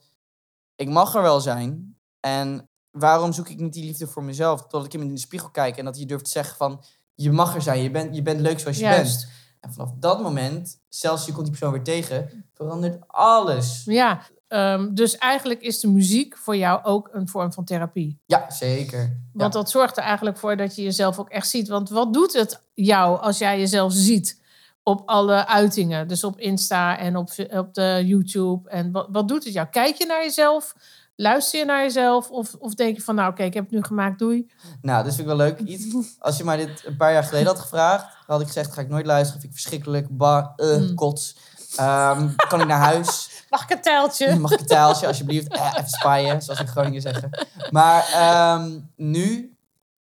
ik 0.75 0.89
mag 0.89 1.15
er 1.15 1.21
wel 1.21 1.39
zijn. 1.39 1.97
En 2.19 2.69
waarom 2.91 3.33
zoek 3.33 3.49
ik 3.49 3.59
niet 3.59 3.73
die 3.73 3.85
liefde 3.85 4.07
voor 4.07 4.23
mezelf? 4.23 4.61
Totdat 4.61 4.85
ik 4.85 4.93
in 4.93 5.07
de 5.07 5.19
spiegel 5.19 5.49
kijk 5.49 5.77
en 5.77 5.85
dat 5.85 5.99
je 5.99 6.05
durft 6.05 6.25
te 6.25 6.31
zeggen 6.31 6.57
van, 6.57 6.83
je 7.13 7.31
mag 7.31 7.55
er 7.55 7.61
zijn. 7.61 7.81
Je 7.81 7.91
bent, 7.91 8.15
je 8.15 8.21
bent 8.21 8.39
leuk 8.39 8.59
zoals 8.59 8.77
je 8.77 8.89
bent. 8.89 9.27
En 9.59 9.73
vanaf 9.73 9.91
dat 9.99 10.21
moment, 10.21 10.81
zelfs 10.89 11.25
je 11.25 11.31
komt 11.31 11.43
die 11.43 11.51
persoon 11.51 11.71
weer 11.71 11.83
tegen, 11.83 12.45
verandert 12.53 13.03
alles. 13.07 13.83
Ja. 13.85 14.21
Ehm, 14.47 14.93
dus 14.93 15.17
eigenlijk 15.17 15.61
is 15.61 15.79
de 15.79 15.87
muziek 15.87 16.37
voor 16.37 16.55
jou 16.55 16.83
ook 16.83 17.09
een 17.11 17.27
vorm 17.27 17.53
van 17.53 17.63
therapie. 17.65 18.19
Ja, 18.25 18.51
zeker. 18.51 19.17
Want 19.33 19.53
dat 19.53 19.69
zorgt 19.69 19.97
er 19.97 20.03
eigenlijk 20.03 20.37
voor 20.37 20.57
dat 20.57 20.75
je 20.75 20.83
jezelf 20.83 21.19
ook 21.19 21.29
echt 21.29 21.49
ziet. 21.49 21.67
Want 21.67 21.89
wat 21.89 22.13
doet 22.13 22.33
het 22.33 22.61
jou 22.73 23.19
als 23.21 23.37
jij 23.37 23.59
jezelf 23.59 23.93
ziet 23.93 24.41
op 24.83 25.01
alle 25.05 25.47
uitingen? 25.47 26.07
Dus 26.07 26.23
op 26.23 26.39
Insta 26.39 26.97
en 26.97 27.15
op, 27.15 27.29
op 27.49 27.73
de 27.73 28.03
YouTube. 28.05 28.69
En 28.69 28.91
wat, 28.91 29.07
wat 29.11 29.27
doet 29.27 29.43
het 29.43 29.53
jou? 29.53 29.67
Kijk 29.67 29.95
je 29.95 30.05
naar 30.05 30.23
jezelf? 30.23 30.75
Luister 31.15 31.59
je 31.59 31.65
naar 31.65 31.83
jezelf? 31.83 32.29
Of, 32.29 32.53
of 32.59 32.73
denk 32.73 32.95
je 32.95 33.01
van, 33.01 33.15
nou 33.15 33.31
oké, 33.31 33.43
ik 33.43 33.53
heb 33.53 33.63
het 33.63 33.73
nu 33.73 33.83
gemaakt, 33.83 34.19
doei. 34.19 34.51
Nou, 34.81 35.03
dat 35.03 35.15
vind 35.15 35.27
ik 35.29 35.35
wel 35.37 35.45
leuk. 35.45 35.59
Iets, 35.59 35.85
als 36.19 36.37
je 36.37 36.43
mij 36.43 36.57
dit 36.57 36.83
een 36.85 36.97
paar 36.97 37.13
jaar 37.13 37.23
geleden 37.23 37.47
had 37.47 37.59
gevraagd, 37.59 38.05
had 38.27 38.41
ik 38.41 38.47
gezegd, 38.47 38.73
ga 38.73 38.81
ik 38.81 38.89
nooit 38.89 39.05
luisteren. 39.05 39.41
Vind 39.41 39.53
ik 39.53 39.59
verschrikkelijk. 39.59 40.17
Ba, 40.17 40.53
eh, 40.55 40.77
Mm. 40.77 40.95
kots. 40.95 41.37
Ehm, 41.75 42.29
kan 42.47 42.61
ik 42.61 42.67
naar 42.67 42.79
huis? 42.79 43.36
Mag 43.57 43.69
ik 43.69 43.75
een 43.75 43.81
tijltje? 43.81 44.35
Mag 44.39 44.51
ik 44.51 44.59
een 44.59 44.65
tijltje, 44.65 45.07
alsjeblieft? 45.07 45.47
Eh, 45.47 45.73
even 45.75 45.87
spaaien, 45.89 46.41
zoals 46.41 46.59
in 46.59 46.67
Groningen 46.67 47.01
zeggen. 47.01 47.29
Maar 47.69 48.07
ehm, 48.13 48.79
nu, 48.95 49.57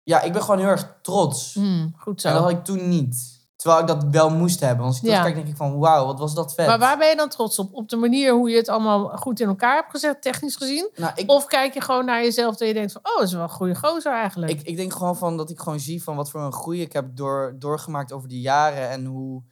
ja, 0.03 0.21
ik 0.21 0.33
ben 0.33 0.41
gewoon 0.41 0.59
heel 0.59 0.67
erg 0.69 0.93
trots. 1.01 1.53
Hmm, 1.53 1.93
goed 1.97 2.23
En 2.23 2.31
dat 2.33 2.41
zo. 2.41 2.47
had 2.47 2.57
ik 2.57 2.63
toen 2.63 2.89
niet. 2.89 3.37
Terwijl 3.55 3.81
ik 3.81 3.87
dat 3.87 4.03
wel 4.11 4.29
moest 4.29 4.59
hebben. 4.59 4.77
Want 4.77 4.89
als 4.89 4.97
ik 4.97 5.03
Ja. 5.03 5.09
terugkijk, 5.09 5.35
denk 5.35 5.47
ik 5.47 5.55
van, 5.55 5.79
wauw, 5.79 6.05
wat 6.05 6.19
was 6.19 6.33
dat 6.33 6.53
vet. 6.53 6.67
Maar 6.67 6.79
waar 6.79 6.97
ben 6.97 7.09
je 7.09 7.15
dan 7.15 7.29
trots 7.29 7.59
op? 7.59 7.73
Op 7.73 7.89
de 7.89 7.95
manier 7.95 8.33
hoe 8.33 8.49
je 8.49 8.55
het 8.57 8.69
allemaal 8.69 9.07
goed 9.07 9.39
in 9.39 9.47
elkaar 9.47 9.75
hebt 9.75 9.91
gezet, 9.91 10.21
technisch 10.21 10.55
gezien? 10.55 10.89
Nou, 10.95 11.11
ik, 11.15 11.29
Of 11.29 11.45
kijk 11.45 11.73
je 11.73 11.81
gewoon 11.81 12.05
naar 12.05 12.23
jezelf 12.23 12.55
dat 12.55 12.67
je 12.67 12.73
denkt 12.73 12.91
van... 12.91 13.01
oh, 13.03 13.17
dat 13.17 13.27
is 13.27 13.33
wel 13.33 13.43
een 13.43 13.49
goede 13.49 13.75
gozer 13.75 14.13
eigenlijk. 14.13 14.51
ik, 14.51 14.61
ik 14.61 14.75
denk 14.75 14.93
gewoon 14.93 15.17
van 15.17 15.37
dat 15.37 15.49
ik 15.49 15.59
gewoon 15.59 15.79
zie 15.79 16.03
van 16.03 16.15
wat 16.15 16.29
voor 16.29 16.41
een 16.41 16.53
groei 16.53 16.81
ik 16.81 16.93
heb 16.93 17.05
door, 17.15 17.55
doorgemaakt 17.59 18.11
over 18.11 18.27
die 18.29 18.41
jaren. 18.41 18.89
En 18.89 19.05
hoe 19.05 19.43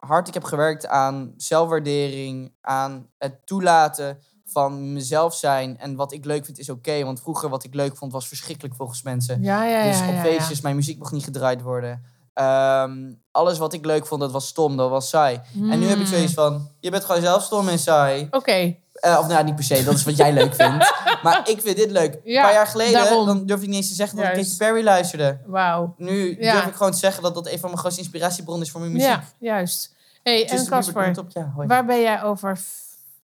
hard 0.00 0.28
ik 0.28 0.34
heb 0.34 0.44
gewerkt 0.44 0.86
aan 0.86 1.34
zelfwaardering, 1.36 2.52
aan 2.60 3.06
het 3.18 3.46
toelaten 3.46 4.18
van 4.44 4.92
mezelf 4.92 5.34
zijn. 5.34 5.78
En 5.78 5.94
wat 5.96 6.12
ik 6.12 6.24
leuk 6.24 6.44
vind 6.44 6.58
is 6.58 6.68
oké. 6.70 7.04
want 7.04 7.20
vroeger 7.20 7.48
wat 7.48 7.64
ik 7.64 7.74
leuk 7.74 7.96
vond 7.96 8.12
was 8.12 8.28
verschrikkelijk 8.28 8.74
volgens 8.74 9.02
mensen. 9.02 9.42
ja, 9.42 9.64
ja, 9.64 9.78
ja. 9.84 9.90
dus 9.90 9.98
ja, 10.00 10.08
op 10.08 10.14
feestjes, 10.20 10.60
mijn 10.60 10.76
muziek 10.76 10.98
mocht 10.98 11.12
niet 11.12 11.24
gedraaid 11.24 11.62
worden. 11.62 12.02
Ehm, 12.34 13.12
alles 13.30 13.58
wat 13.58 13.72
ik 13.72 13.84
leuk 13.84 14.06
vond, 14.06 14.20
dat 14.20 14.32
was 14.32 14.46
stom, 14.46 14.76
dat 14.76 14.90
was 14.90 15.08
saai. 15.08 15.40
En 15.54 15.78
nu 15.78 15.86
heb 15.86 15.98
ik 15.98 16.04
Mm. 16.04 16.12
zoiets 16.12 16.32
van, 16.34 16.68
je 16.80 16.90
bent 16.90 17.04
gewoon 17.04 17.20
zelf 17.22 17.42
stom 17.42 17.68
en 17.68 17.78
saai. 17.78 18.26
Oké, 18.30 18.76
Eh, 19.00 19.18
of 19.18 19.26
nou, 19.28 19.44
niet 19.44 19.54
per 19.54 19.64
se, 19.64 19.84
dat 19.84 19.94
is 19.94 20.04
wat 20.04 20.16
jij 20.16 20.32
leuk 20.32 20.54
vindt. 20.54 20.92
Maar 21.22 21.48
ik 21.48 21.60
vind 21.60 21.76
dit 21.76 21.90
leuk. 21.90 22.18
Ja, 22.24 22.36
een 22.36 22.42
paar 22.44 22.52
jaar 22.54 22.66
geleden 22.66 22.92
daarom. 22.92 23.26
dan 23.26 23.46
durfde 23.46 23.64
ik 23.64 23.70
niet 23.70 23.78
eens 23.80 23.88
te 23.88 23.94
zeggen 23.94 24.16
dat 24.16 24.26
ik. 24.26 24.32
Katy 24.34 24.56
Perry 24.56 24.84
luisterde. 24.84 25.38
wauw. 25.46 25.94
Nu 25.96 26.36
Ja. 26.40 26.52
durf 26.52 26.66
ik 26.66 26.74
gewoon 26.74 26.92
te 26.92 26.98
zeggen 26.98 27.22
dat 27.22 27.34
dat 27.34 27.46
een 27.46 27.58
van 27.58 27.68
mijn 27.68 27.80
grootste 27.80 28.00
inspiratiebronnen 28.00 28.64
is 28.66 28.70
voor 28.72 28.80
mijn 28.80 28.92
muziek. 28.92 29.08
Ja, 29.08 29.22
juist. 29.38 29.94
hey, 30.22 30.48
en 30.48 30.66
Casper, 30.66 31.14
ja, 31.28 31.52
waar 31.56 31.84
ben 31.84 32.00
jij 32.00 32.22
over, 32.22 32.58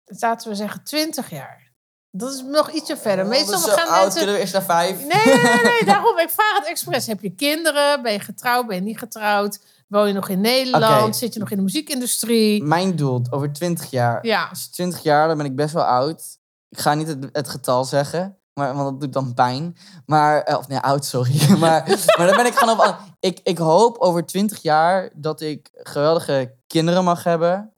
laten 0.06 0.48
we 0.50 0.54
zeggen, 0.56 0.84
20 0.84 1.30
jaar? 1.30 1.62
Dat 2.10 2.32
is 2.34 2.42
nog 2.42 2.70
ietsje 2.70 2.96
verder. 2.96 3.24
Oh, 3.24 3.30
Meestal 3.30 3.58
gaan 3.60 3.88
oud, 3.88 4.02
mensen... 4.02 4.16
kunnen 4.16 4.34
we 4.34 4.40
eerst 4.40 4.52
naar 4.52 4.62
vijf? 4.62 4.98
Nee, 4.98 5.08
nee, 5.08 5.42
nee, 5.42 5.62
nee, 5.62 5.84
daarom. 5.94 6.18
Ik 6.18 6.30
vraag 6.30 6.56
het 6.58 6.66
expres. 6.68 7.06
Heb 7.06 7.20
je 7.22 7.30
kinderen? 7.34 8.02
Ben 8.02 8.12
je 8.12 8.20
getrouwd? 8.20 8.66
Ben 8.66 8.76
je 8.76 8.82
niet 8.82 8.98
getrouwd? 8.98 9.58
Woon 9.88 10.06
je 10.06 10.12
nog 10.12 10.28
in 10.28 10.40
Nederland? 10.40 11.16
Zit 11.16 11.34
je 11.34 11.40
nog 11.40 11.50
in 11.50 11.56
de 11.56 11.62
muziekindustrie? 11.62 12.62
Mijn 12.62 12.96
doel, 12.96 13.22
over 13.30 13.52
20 13.52 13.90
jaar. 13.90 14.26
Ja, 14.26 14.46
Als 14.50 14.68
20 14.68 15.02
jaar, 15.02 15.28
dan 15.28 15.36
ben 15.36 15.46
ik 15.46 15.56
best 15.56 15.74
wel 15.74 15.84
oud. 15.84 16.38
Ik 16.68 16.78
ga 16.78 16.94
niet 16.94 17.06
het, 17.06 17.28
het 17.32 17.48
getal 17.48 17.84
zeggen, 17.84 18.38
maar, 18.54 18.74
want 18.74 18.90
dat 18.90 19.00
doet 19.00 19.12
dan 19.12 19.34
pijn. 19.34 19.76
Maar, 20.06 20.42
eh, 20.42 20.56
of 20.56 20.68
nee, 20.68 20.78
oud, 20.78 21.04
sorry. 21.04 21.48
maar, 21.58 22.04
maar 22.18 22.26
dan 22.26 22.36
ben 22.36 22.46
ik 22.46 22.54
gewoon 22.54 22.78
op... 22.80 22.98
Ik, 23.20 23.40
ik 23.42 23.58
hoop 23.58 23.98
over 23.98 24.26
20 24.26 24.62
jaar 24.62 25.10
dat 25.14 25.40
ik 25.40 25.68
geweldige 25.72 26.54
kinderen 26.66 27.04
mag 27.04 27.24
hebben. 27.24 27.74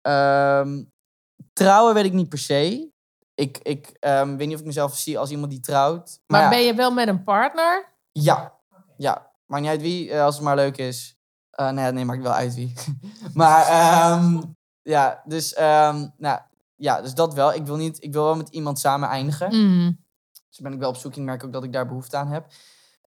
Ehm, 0.00 0.82
trouwen 1.52 1.94
weet 1.94 2.04
ik 2.04 2.12
niet 2.12 2.28
per 2.28 2.38
se. 2.38 2.90
Ik, 3.34 3.58
ik 3.62 3.96
ehm, 4.00 4.36
weet 4.36 4.46
niet 4.46 4.54
of 4.54 4.60
ik 4.60 4.66
mezelf 4.66 4.96
zie 4.96 5.18
als 5.18 5.30
iemand 5.30 5.50
die 5.50 5.60
trouwt. 5.60 6.20
maar 6.26 6.42
ja, 6.42 6.48
ben 6.48 6.62
je 6.62 6.74
wel 6.74 6.90
met 6.90 7.08
een 7.08 7.24
partner? 7.24 7.88
Ja, 8.12 8.58
ja. 8.96 9.30
Maakt 9.46 9.62
niet 9.62 9.70
uit 9.70 9.80
wie, 9.80 10.10
eh, 10.10 10.24
als 10.24 10.34
het 10.34 10.44
maar 10.44 10.56
leuk 10.56 10.76
is. 10.76 11.19
Eh, 11.60 11.70
nee, 11.70 11.92
nee, 11.92 12.04
maakt 12.04 12.22
wel 12.22 12.32
uit 12.32 12.54
wie. 12.54 12.72
maar 13.34 13.66
ehm, 13.66 14.40
ja, 14.82 15.22
dus, 15.24 15.54
ehm, 15.54 16.06
nou, 16.16 16.40
ja, 16.76 17.00
dus 17.00 17.14
dat 17.14 17.34
wel. 17.34 17.54
Ik 17.54 17.66
wil, 17.66 17.76
niet, 17.76 18.02
ik 18.02 18.12
wil 18.12 18.24
wel 18.24 18.36
met 18.36 18.48
iemand 18.48 18.78
samen 18.78 19.08
eindigen. 19.08 19.56
Mm. 19.56 20.04
Dus 20.48 20.58
ben 20.58 20.72
ik 20.72 20.78
wel 20.78 20.88
op 20.88 20.96
zoek. 20.96 21.16
Ik 21.16 21.22
merk 21.22 21.44
ook 21.44 21.52
dat 21.52 21.64
ik 21.64 21.72
daar 21.72 21.86
behoefte 21.86 22.16
aan 22.16 22.28
heb. 22.28 22.46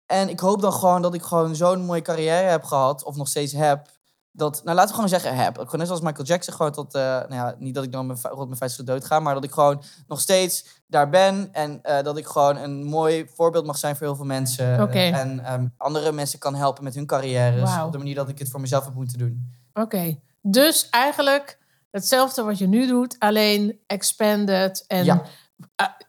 En 0.05 0.29
ik 0.29 0.39
hoop 0.39 0.61
dan 0.61 0.73
gewoon 0.73 1.01
dat 1.01 1.13
ik 1.13 1.21
gewoon 1.21 1.55
zo'n 1.55 1.85
mooie 1.85 2.01
carrière 2.01 2.49
heb 2.49 2.63
gehad. 2.63 3.03
Of 3.03 3.15
nog 3.15 3.27
steeds 3.27 3.53
heb. 3.53 3.89
Dat, 4.35 4.61
nou 4.63 4.75
laten 4.75 4.87
we 4.89 4.93
gewoon 4.95 5.09
zeggen 5.09 5.35
heb. 5.35 5.55
Gewoon 5.57 5.77
net 5.77 5.87
zoals 5.87 6.01
Michael 6.01 6.25
Jackson. 6.25 6.53
Gewoon 6.53 6.71
tot, 6.71 6.93
eh, 6.93 7.01
nou 7.01 7.33
ja, 7.33 7.55
niet 7.59 7.75
dat 7.75 7.83
ik 7.83 7.91
dan 7.91 8.05
mijn, 8.05 8.19
rond 8.21 8.35
mijn 8.47 8.57
vijftigste 8.57 8.83
dood 8.83 9.05
ga. 9.05 9.19
Maar 9.19 9.33
dat 9.33 9.43
ik 9.43 9.51
gewoon 9.51 9.83
nog 10.07 10.19
steeds 10.21 10.65
daar 10.87 11.09
ben. 11.09 11.49
En 11.51 11.79
eh, 11.83 12.03
dat 12.03 12.17
ik 12.17 12.25
gewoon 12.27 12.57
een 12.57 12.83
mooi 12.83 13.27
voorbeeld 13.35 13.65
mag 13.65 13.77
zijn 13.77 13.95
voor 13.95 14.05
heel 14.07 14.15
veel 14.15 14.25
mensen. 14.25 14.91
En 14.93 15.45
ehm, 15.45 15.67
andere 15.77 16.11
mensen 16.11 16.39
kan 16.39 16.55
helpen 16.55 16.83
met 16.83 16.95
hun 16.95 17.05
carrières. 17.05 17.61
Wauw. 17.61 17.85
Op 17.85 17.91
de 17.91 17.97
manier 17.97 18.15
dat 18.15 18.29
ik 18.29 18.39
het 18.39 18.49
voor 18.49 18.61
mezelf 18.61 18.85
heb 18.85 18.93
moeten 18.93 19.17
doen. 19.17 19.51
Oké. 19.73 20.19
Dus 20.41 20.89
eigenlijk 20.89 21.59
hetzelfde 21.91 22.43
wat 22.43 22.57
je 22.57 22.67
nu 22.67 22.87
doet, 22.87 23.15
alleen 23.19 23.79
expanded 23.87 24.83
en 24.87 25.03
Ja. 25.03 25.21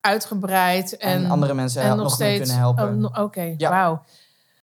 uitgebreid. 0.01 0.97
En, 0.97 1.25
En, 1.25 1.31
andere 1.31 1.55
mensen 1.55 1.83
en 1.83 1.89
nog 1.89 1.99
meer 1.99 2.11
steeds. 2.11 2.39
kunnen 2.41 2.57
helpen. 2.57 3.05
oh, 3.05 3.23
Oké, 3.25 3.55
Ja. 3.57 3.71
wauw. 3.71 4.03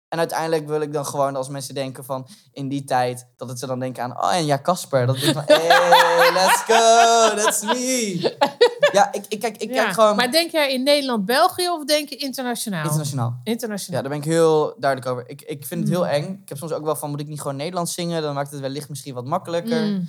En 0.09 0.18
uiteindelijk 0.18 0.66
wil 0.68 0.81
ik 0.81 0.92
dan 0.92 1.07
gewoon, 1.07 1.37
als 1.37 1.49
mensen 1.49 1.75
denken 1.75 2.05
van 2.05 2.27
in 2.53 2.68
die 2.68 2.85
tijd, 2.85 3.27
dat 3.37 3.49
het 3.49 3.59
ze 3.59 3.66
dan 3.66 3.79
denken 3.79 4.03
aan, 4.03 4.23
oh 4.23 4.35
en 4.35 4.47
ja, 4.47 4.61
Casper. 4.61 5.07
Dat 5.07 5.16
ik 5.16 5.33
van, 5.33 5.42
hey, 5.53 6.33
let's 6.33 6.62
go, 6.66 7.35
that's 7.42 7.62
me. 7.62 8.37
Ja, 8.92 9.12
ik, 9.12 9.25
ik, 9.29 9.40
kijk, 9.40 9.57
ik 9.57 9.75
Ja. 9.75 9.83
kijk 9.83 9.94
gewoon 9.94 10.16
Maar 10.16 10.31
denk 10.31 10.51
jij 10.51 10.73
in 10.73 10.83
Nederland, 10.83 11.25
België 11.27 11.68
of 11.68 11.85
denk 11.85 12.09
je 12.09 12.16
internationaal? 12.16 12.83
internationaal. 12.83 13.40
Ja, 13.44 13.53
Internationaal. 13.53 14.01
daar 14.03 14.11
ben 14.11 14.18
ik 14.21 14.25
heel 14.25 14.75
duidelijk 14.79 15.11
over. 15.12 15.29
Ik, 15.31 15.42
ik 15.42 15.66
vind 15.66 15.81
het 15.81 15.88
heel 15.90 16.05
Mm. 16.05 16.11
eng. 16.11 16.40
Ik 16.42 16.49
heb 16.49 16.59
soms 16.59 16.73
ook 16.73 16.85
wel 16.85 16.97
van, 16.97 17.11
moet 17.11 17.21
ik 17.21 17.29
niet 17.29 17.40
gewoon 17.40 17.57
Nederlands 17.57 17.94
zingen? 17.94 18.23
Dan 18.23 18.35
maakt 18.35 18.51
het 18.51 18.61
wellicht 18.61 18.88
misschien 18.88 19.14
wat 19.14 19.25
makkelijker. 19.25 19.83
Mm. 19.85 20.09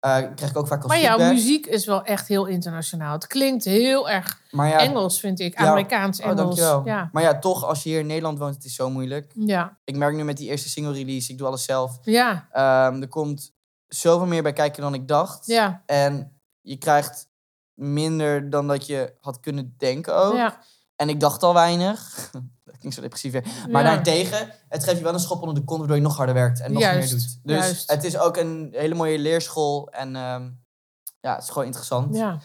Eh, 0.00 0.16
krijg 0.34 0.50
ik 0.50 0.56
ook 0.56 0.66
vaak 0.66 0.82
als 0.82 0.92
Maar 0.92 1.00
jouw 1.00 1.18
muziek 1.18 1.66
is 1.66 1.86
wel 1.86 2.04
echt 2.04 2.28
heel 2.28 2.46
internationaal. 2.46 3.12
Het 3.12 3.26
klinkt 3.26 3.64
heel 3.64 4.10
erg 4.10 4.40
ja, 4.50 4.78
Engels, 4.78 5.20
vind 5.20 5.40
ik. 5.40 5.58
Ja. 5.58 5.66
Amerikaans 5.66 6.20
oh, 6.20 6.26
Engels. 6.26 6.58
ja. 6.84 7.08
Maar 7.12 7.22
ja, 7.22 7.38
toch, 7.38 7.64
als 7.64 7.82
je 7.82 7.88
hier 7.88 7.98
in 7.98 8.06
Nederland 8.06 8.38
woont, 8.38 8.54
het 8.54 8.64
is 8.64 8.74
zo 8.74 8.90
moeilijk. 8.90 9.32
Ja. 9.34 9.78
Ik 9.84 9.96
merk 9.96 10.14
nu 10.14 10.24
met 10.24 10.36
die 10.36 10.48
eerste 10.48 10.68
single 10.68 10.92
release, 10.92 11.32
ik 11.32 11.38
doe 11.38 11.46
alles 11.46 11.64
zelf. 11.64 11.98
Ja. 12.02 12.48
Ehm, 12.52 13.00
er 13.00 13.08
komt 13.08 13.52
zoveel 13.86 14.26
meer 14.26 14.42
bij 14.42 14.52
kijken 14.52 14.82
dan 14.82 14.94
ik 14.94 15.08
dacht. 15.08 15.46
Ja. 15.46 15.82
En 15.86 16.40
je 16.60 16.76
krijgt 16.76 17.28
minder 17.74 18.50
dan 18.50 18.66
dat 18.66 18.86
je 18.86 19.14
had 19.20 19.40
kunnen 19.40 19.74
denken 19.78 20.16
ook. 20.16 20.34
Ja. 20.34 20.58
En 20.96 21.08
ik 21.08 21.20
dacht 21.20 21.42
al 21.42 21.54
weinig. 21.54 22.30
zo 22.88 23.00
depressief 23.00 23.32
weer. 23.32 23.44
Maar 23.70 23.84
Ja. 23.84 23.90
daartegen, 23.94 24.50
het 24.68 24.84
geeft 24.84 24.96
je 24.98 25.02
wel 25.04 25.12
een 25.12 25.20
schop 25.20 25.40
onder 25.40 25.54
de 25.54 25.64
kont... 25.64 25.78
waardoor 25.78 25.96
je 25.96 26.02
nog 26.02 26.16
harder 26.16 26.34
werkt 26.34 26.60
en 26.60 26.72
nog 26.72 26.82
Juist, 26.82 27.12
meer 27.12 27.20
doet. 27.20 27.38
Dus 27.42 27.56
juist. 27.64 27.90
het 27.90 28.04
is 28.04 28.18
ook 28.18 28.36
een 28.36 28.68
hele 28.72 28.94
mooie 28.94 29.18
leerschool. 29.18 29.88
En 29.90 30.16
ehm, 30.16 30.48
ja, 31.20 31.34
het 31.34 31.42
is 31.42 31.48
gewoon 31.48 31.64
interessant. 31.66 32.16
Ja. 32.16 32.38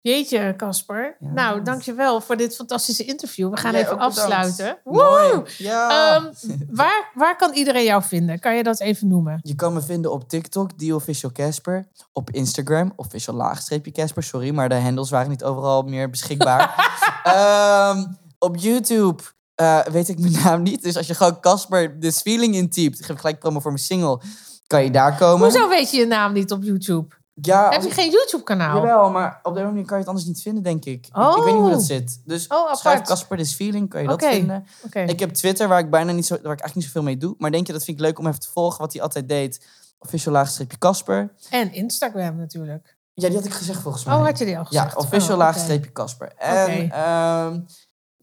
Jeetje, 0.00 0.54
Casper. 0.56 1.16
Ja. 1.20 1.30
Nou, 1.32 1.62
dankjewel 1.62 2.20
voor 2.20 2.36
dit 2.36 2.54
fantastische 2.54 3.04
interview. 3.04 3.50
We 3.50 3.56
gaan 3.56 3.72
Jij 3.72 3.80
even 3.80 3.98
afsluiten. 3.98 4.78
Woe! 4.84 5.44
Ja. 5.58 6.14
Ehm, 6.16 6.32
waar, 6.70 7.10
waar 7.14 7.36
kan 7.36 7.52
iedereen 7.52 7.84
jou 7.84 8.02
vinden? 8.02 8.38
Kan 8.38 8.56
je 8.56 8.62
dat 8.62 8.80
even 8.80 9.08
noemen? 9.08 9.40
Je 9.42 9.54
kan 9.54 9.72
me 9.72 9.82
vinden 9.82 10.12
op 10.12 10.28
TikTok, 10.28 10.72
The 10.72 10.94
Official 10.94 11.32
Casper. 11.32 11.88
Op 12.12 12.30
Instagram, 12.30 12.92
official 12.96 13.36
laagstreepje 13.36 13.92
Casper. 13.92 14.22
Sorry, 14.22 14.50
maar 14.54 14.68
de 14.68 14.74
handles 14.74 15.10
waren 15.10 15.30
niet 15.30 15.44
overal 15.44 15.82
meer 15.82 16.10
beschikbaar. 16.10 16.74
Ehm, 17.22 18.04
op 18.38 18.56
YouTube 18.56 19.22
eh, 19.54 19.80
weet 19.84 20.08
ik 20.08 20.18
mijn 20.18 20.32
naam 20.44 20.62
niet. 20.62 20.82
Dus 20.82 20.96
als 20.96 21.06
je 21.06 21.14
gewoon 21.14 21.40
Casper 21.40 21.98
This 22.00 22.20
Feeling 22.20 22.54
intypt, 22.54 22.98
ik 22.98 23.04
geef 23.04 23.18
gelijk 23.18 23.38
promo 23.38 23.60
voor 23.60 23.70
mijn 23.72 23.82
single, 23.84 24.20
kan 24.66 24.84
je 24.84 24.90
daar 24.90 25.16
komen. 25.16 25.48
Hoezo 25.50 25.68
weet 25.68 25.90
je 25.90 25.96
je 25.98 26.06
naam 26.06 26.32
niet 26.32 26.52
op 26.52 26.62
YouTube? 26.62 27.14
Ja, 27.34 27.70
Heb 27.70 27.82
je 27.82 27.88
ik- 27.88 27.94
geen 27.94 28.10
YouTube-kanaal? 28.10 28.76
Jawel, 28.76 29.10
maar 29.10 29.40
op 29.42 29.54
deze 29.54 29.66
manier 29.66 29.84
kan 29.84 29.92
je 29.96 30.00
het 30.00 30.08
anders 30.08 30.26
niet 30.26 30.42
vinden, 30.42 30.62
denk 30.62 30.84
ik. 30.84 31.06
Ik, 31.06 31.16
ik 31.36 31.42
weet 31.44 31.44
niet 31.44 31.62
hoe 31.62 31.70
dat 31.70 31.78
Oh. 31.80 31.84
zit. 31.86 32.20
Dus 32.24 32.46
Oh, 32.46 32.74
schrijf 32.74 33.00
Casper 33.02 33.36
This 33.36 33.54
Feeling, 33.54 33.88
kan 33.88 34.02
je 34.02 34.08
dat 34.08 34.24
vinden. 34.24 34.66
Ik 35.06 35.20
heb 35.20 35.30
Twitter, 35.30 35.68
waar 35.68 35.78
ik 35.78 35.90
bijna 35.90 36.12
niet 36.12 36.26
zo, 36.26 36.34
waar 36.34 36.40
ik 36.52 36.60
eigenlijk 36.60 36.74
niet 36.74 36.84
zoveel 36.84 37.02
mee 37.02 37.16
doe. 37.16 37.34
Maar 37.38 37.50
denk 37.50 37.66
je, 37.66 37.72
dat 37.72 37.84
vind 37.84 37.96
ik 37.98 38.04
leuk 38.04 38.18
om 38.18 38.26
even 38.26 38.40
te 38.40 38.48
volgen, 38.52 38.80
wat 38.80 38.92
hij 38.92 39.02
altijd 39.02 39.28
deed. 39.28 39.66
Official 39.98 40.32
laagstreepje 40.34 40.78
Casper. 40.78 41.32
En 41.50 41.72
Instagram 41.72 42.36
natuurlijk. 42.36 42.96
Ja, 43.14 43.28
die 43.28 43.36
had 43.36 43.46
ik 43.46 43.52
gezegd 43.52 43.80
volgens 43.80 44.04
mij. 44.04 44.14
Oh, 44.14 44.24
had 44.24 44.38
je 44.38 44.44
die 44.44 44.58
al 44.58 44.66
Ja, 44.68 44.80
gezegd? 44.82 44.96
official 44.96 45.28
Oh, 45.28 45.34
oké. 45.34 45.44
laagstreepje 45.44 45.92
Casper. 45.92 46.32
En 46.36 46.62
Oké. 46.84 46.94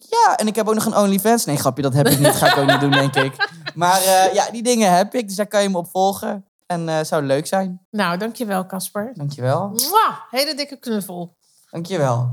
Ja, 0.09 0.35
en 0.35 0.47
ik 0.47 0.55
heb 0.55 0.67
ook 0.67 0.73
nog 0.73 0.85
een 0.85 0.97
OnlyFans. 0.97 1.45
Nee, 1.45 1.57
grapje, 1.57 1.81
dat 1.81 1.93
heb 1.93 2.07
ik 2.07 2.19
niet. 2.19 2.27
Ga 2.35 2.47
ik 2.47 2.57
ook 2.57 2.67
niet 2.67 2.79
doen, 2.79 2.91
denk 2.91 3.15
ik. 3.15 3.47
Maar 3.75 4.01
eh, 4.01 4.33
ja, 4.33 4.51
die 4.51 4.63
dingen 4.63 4.95
heb 4.95 5.15
ik. 5.15 5.27
Dus 5.27 5.35
daar 5.35 5.47
kan 5.47 5.61
je 5.61 5.69
me 5.69 5.77
op 5.77 5.89
volgen. 5.91 6.45
En 6.65 6.89
eh 6.89 7.03
zou 7.03 7.23
leuk 7.23 7.47
zijn. 7.47 7.81
Nou, 7.91 8.17
dankjewel, 8.17 8.65
Casper. 8.65 9.11
Dankjewel. 9.13 9.69
Mwah! 9.69 10.15
Hele 10.29 10.55
dikke 10.55 10.75
knuffel. 10.79 11.37
Dankjewel. 11.69 12.31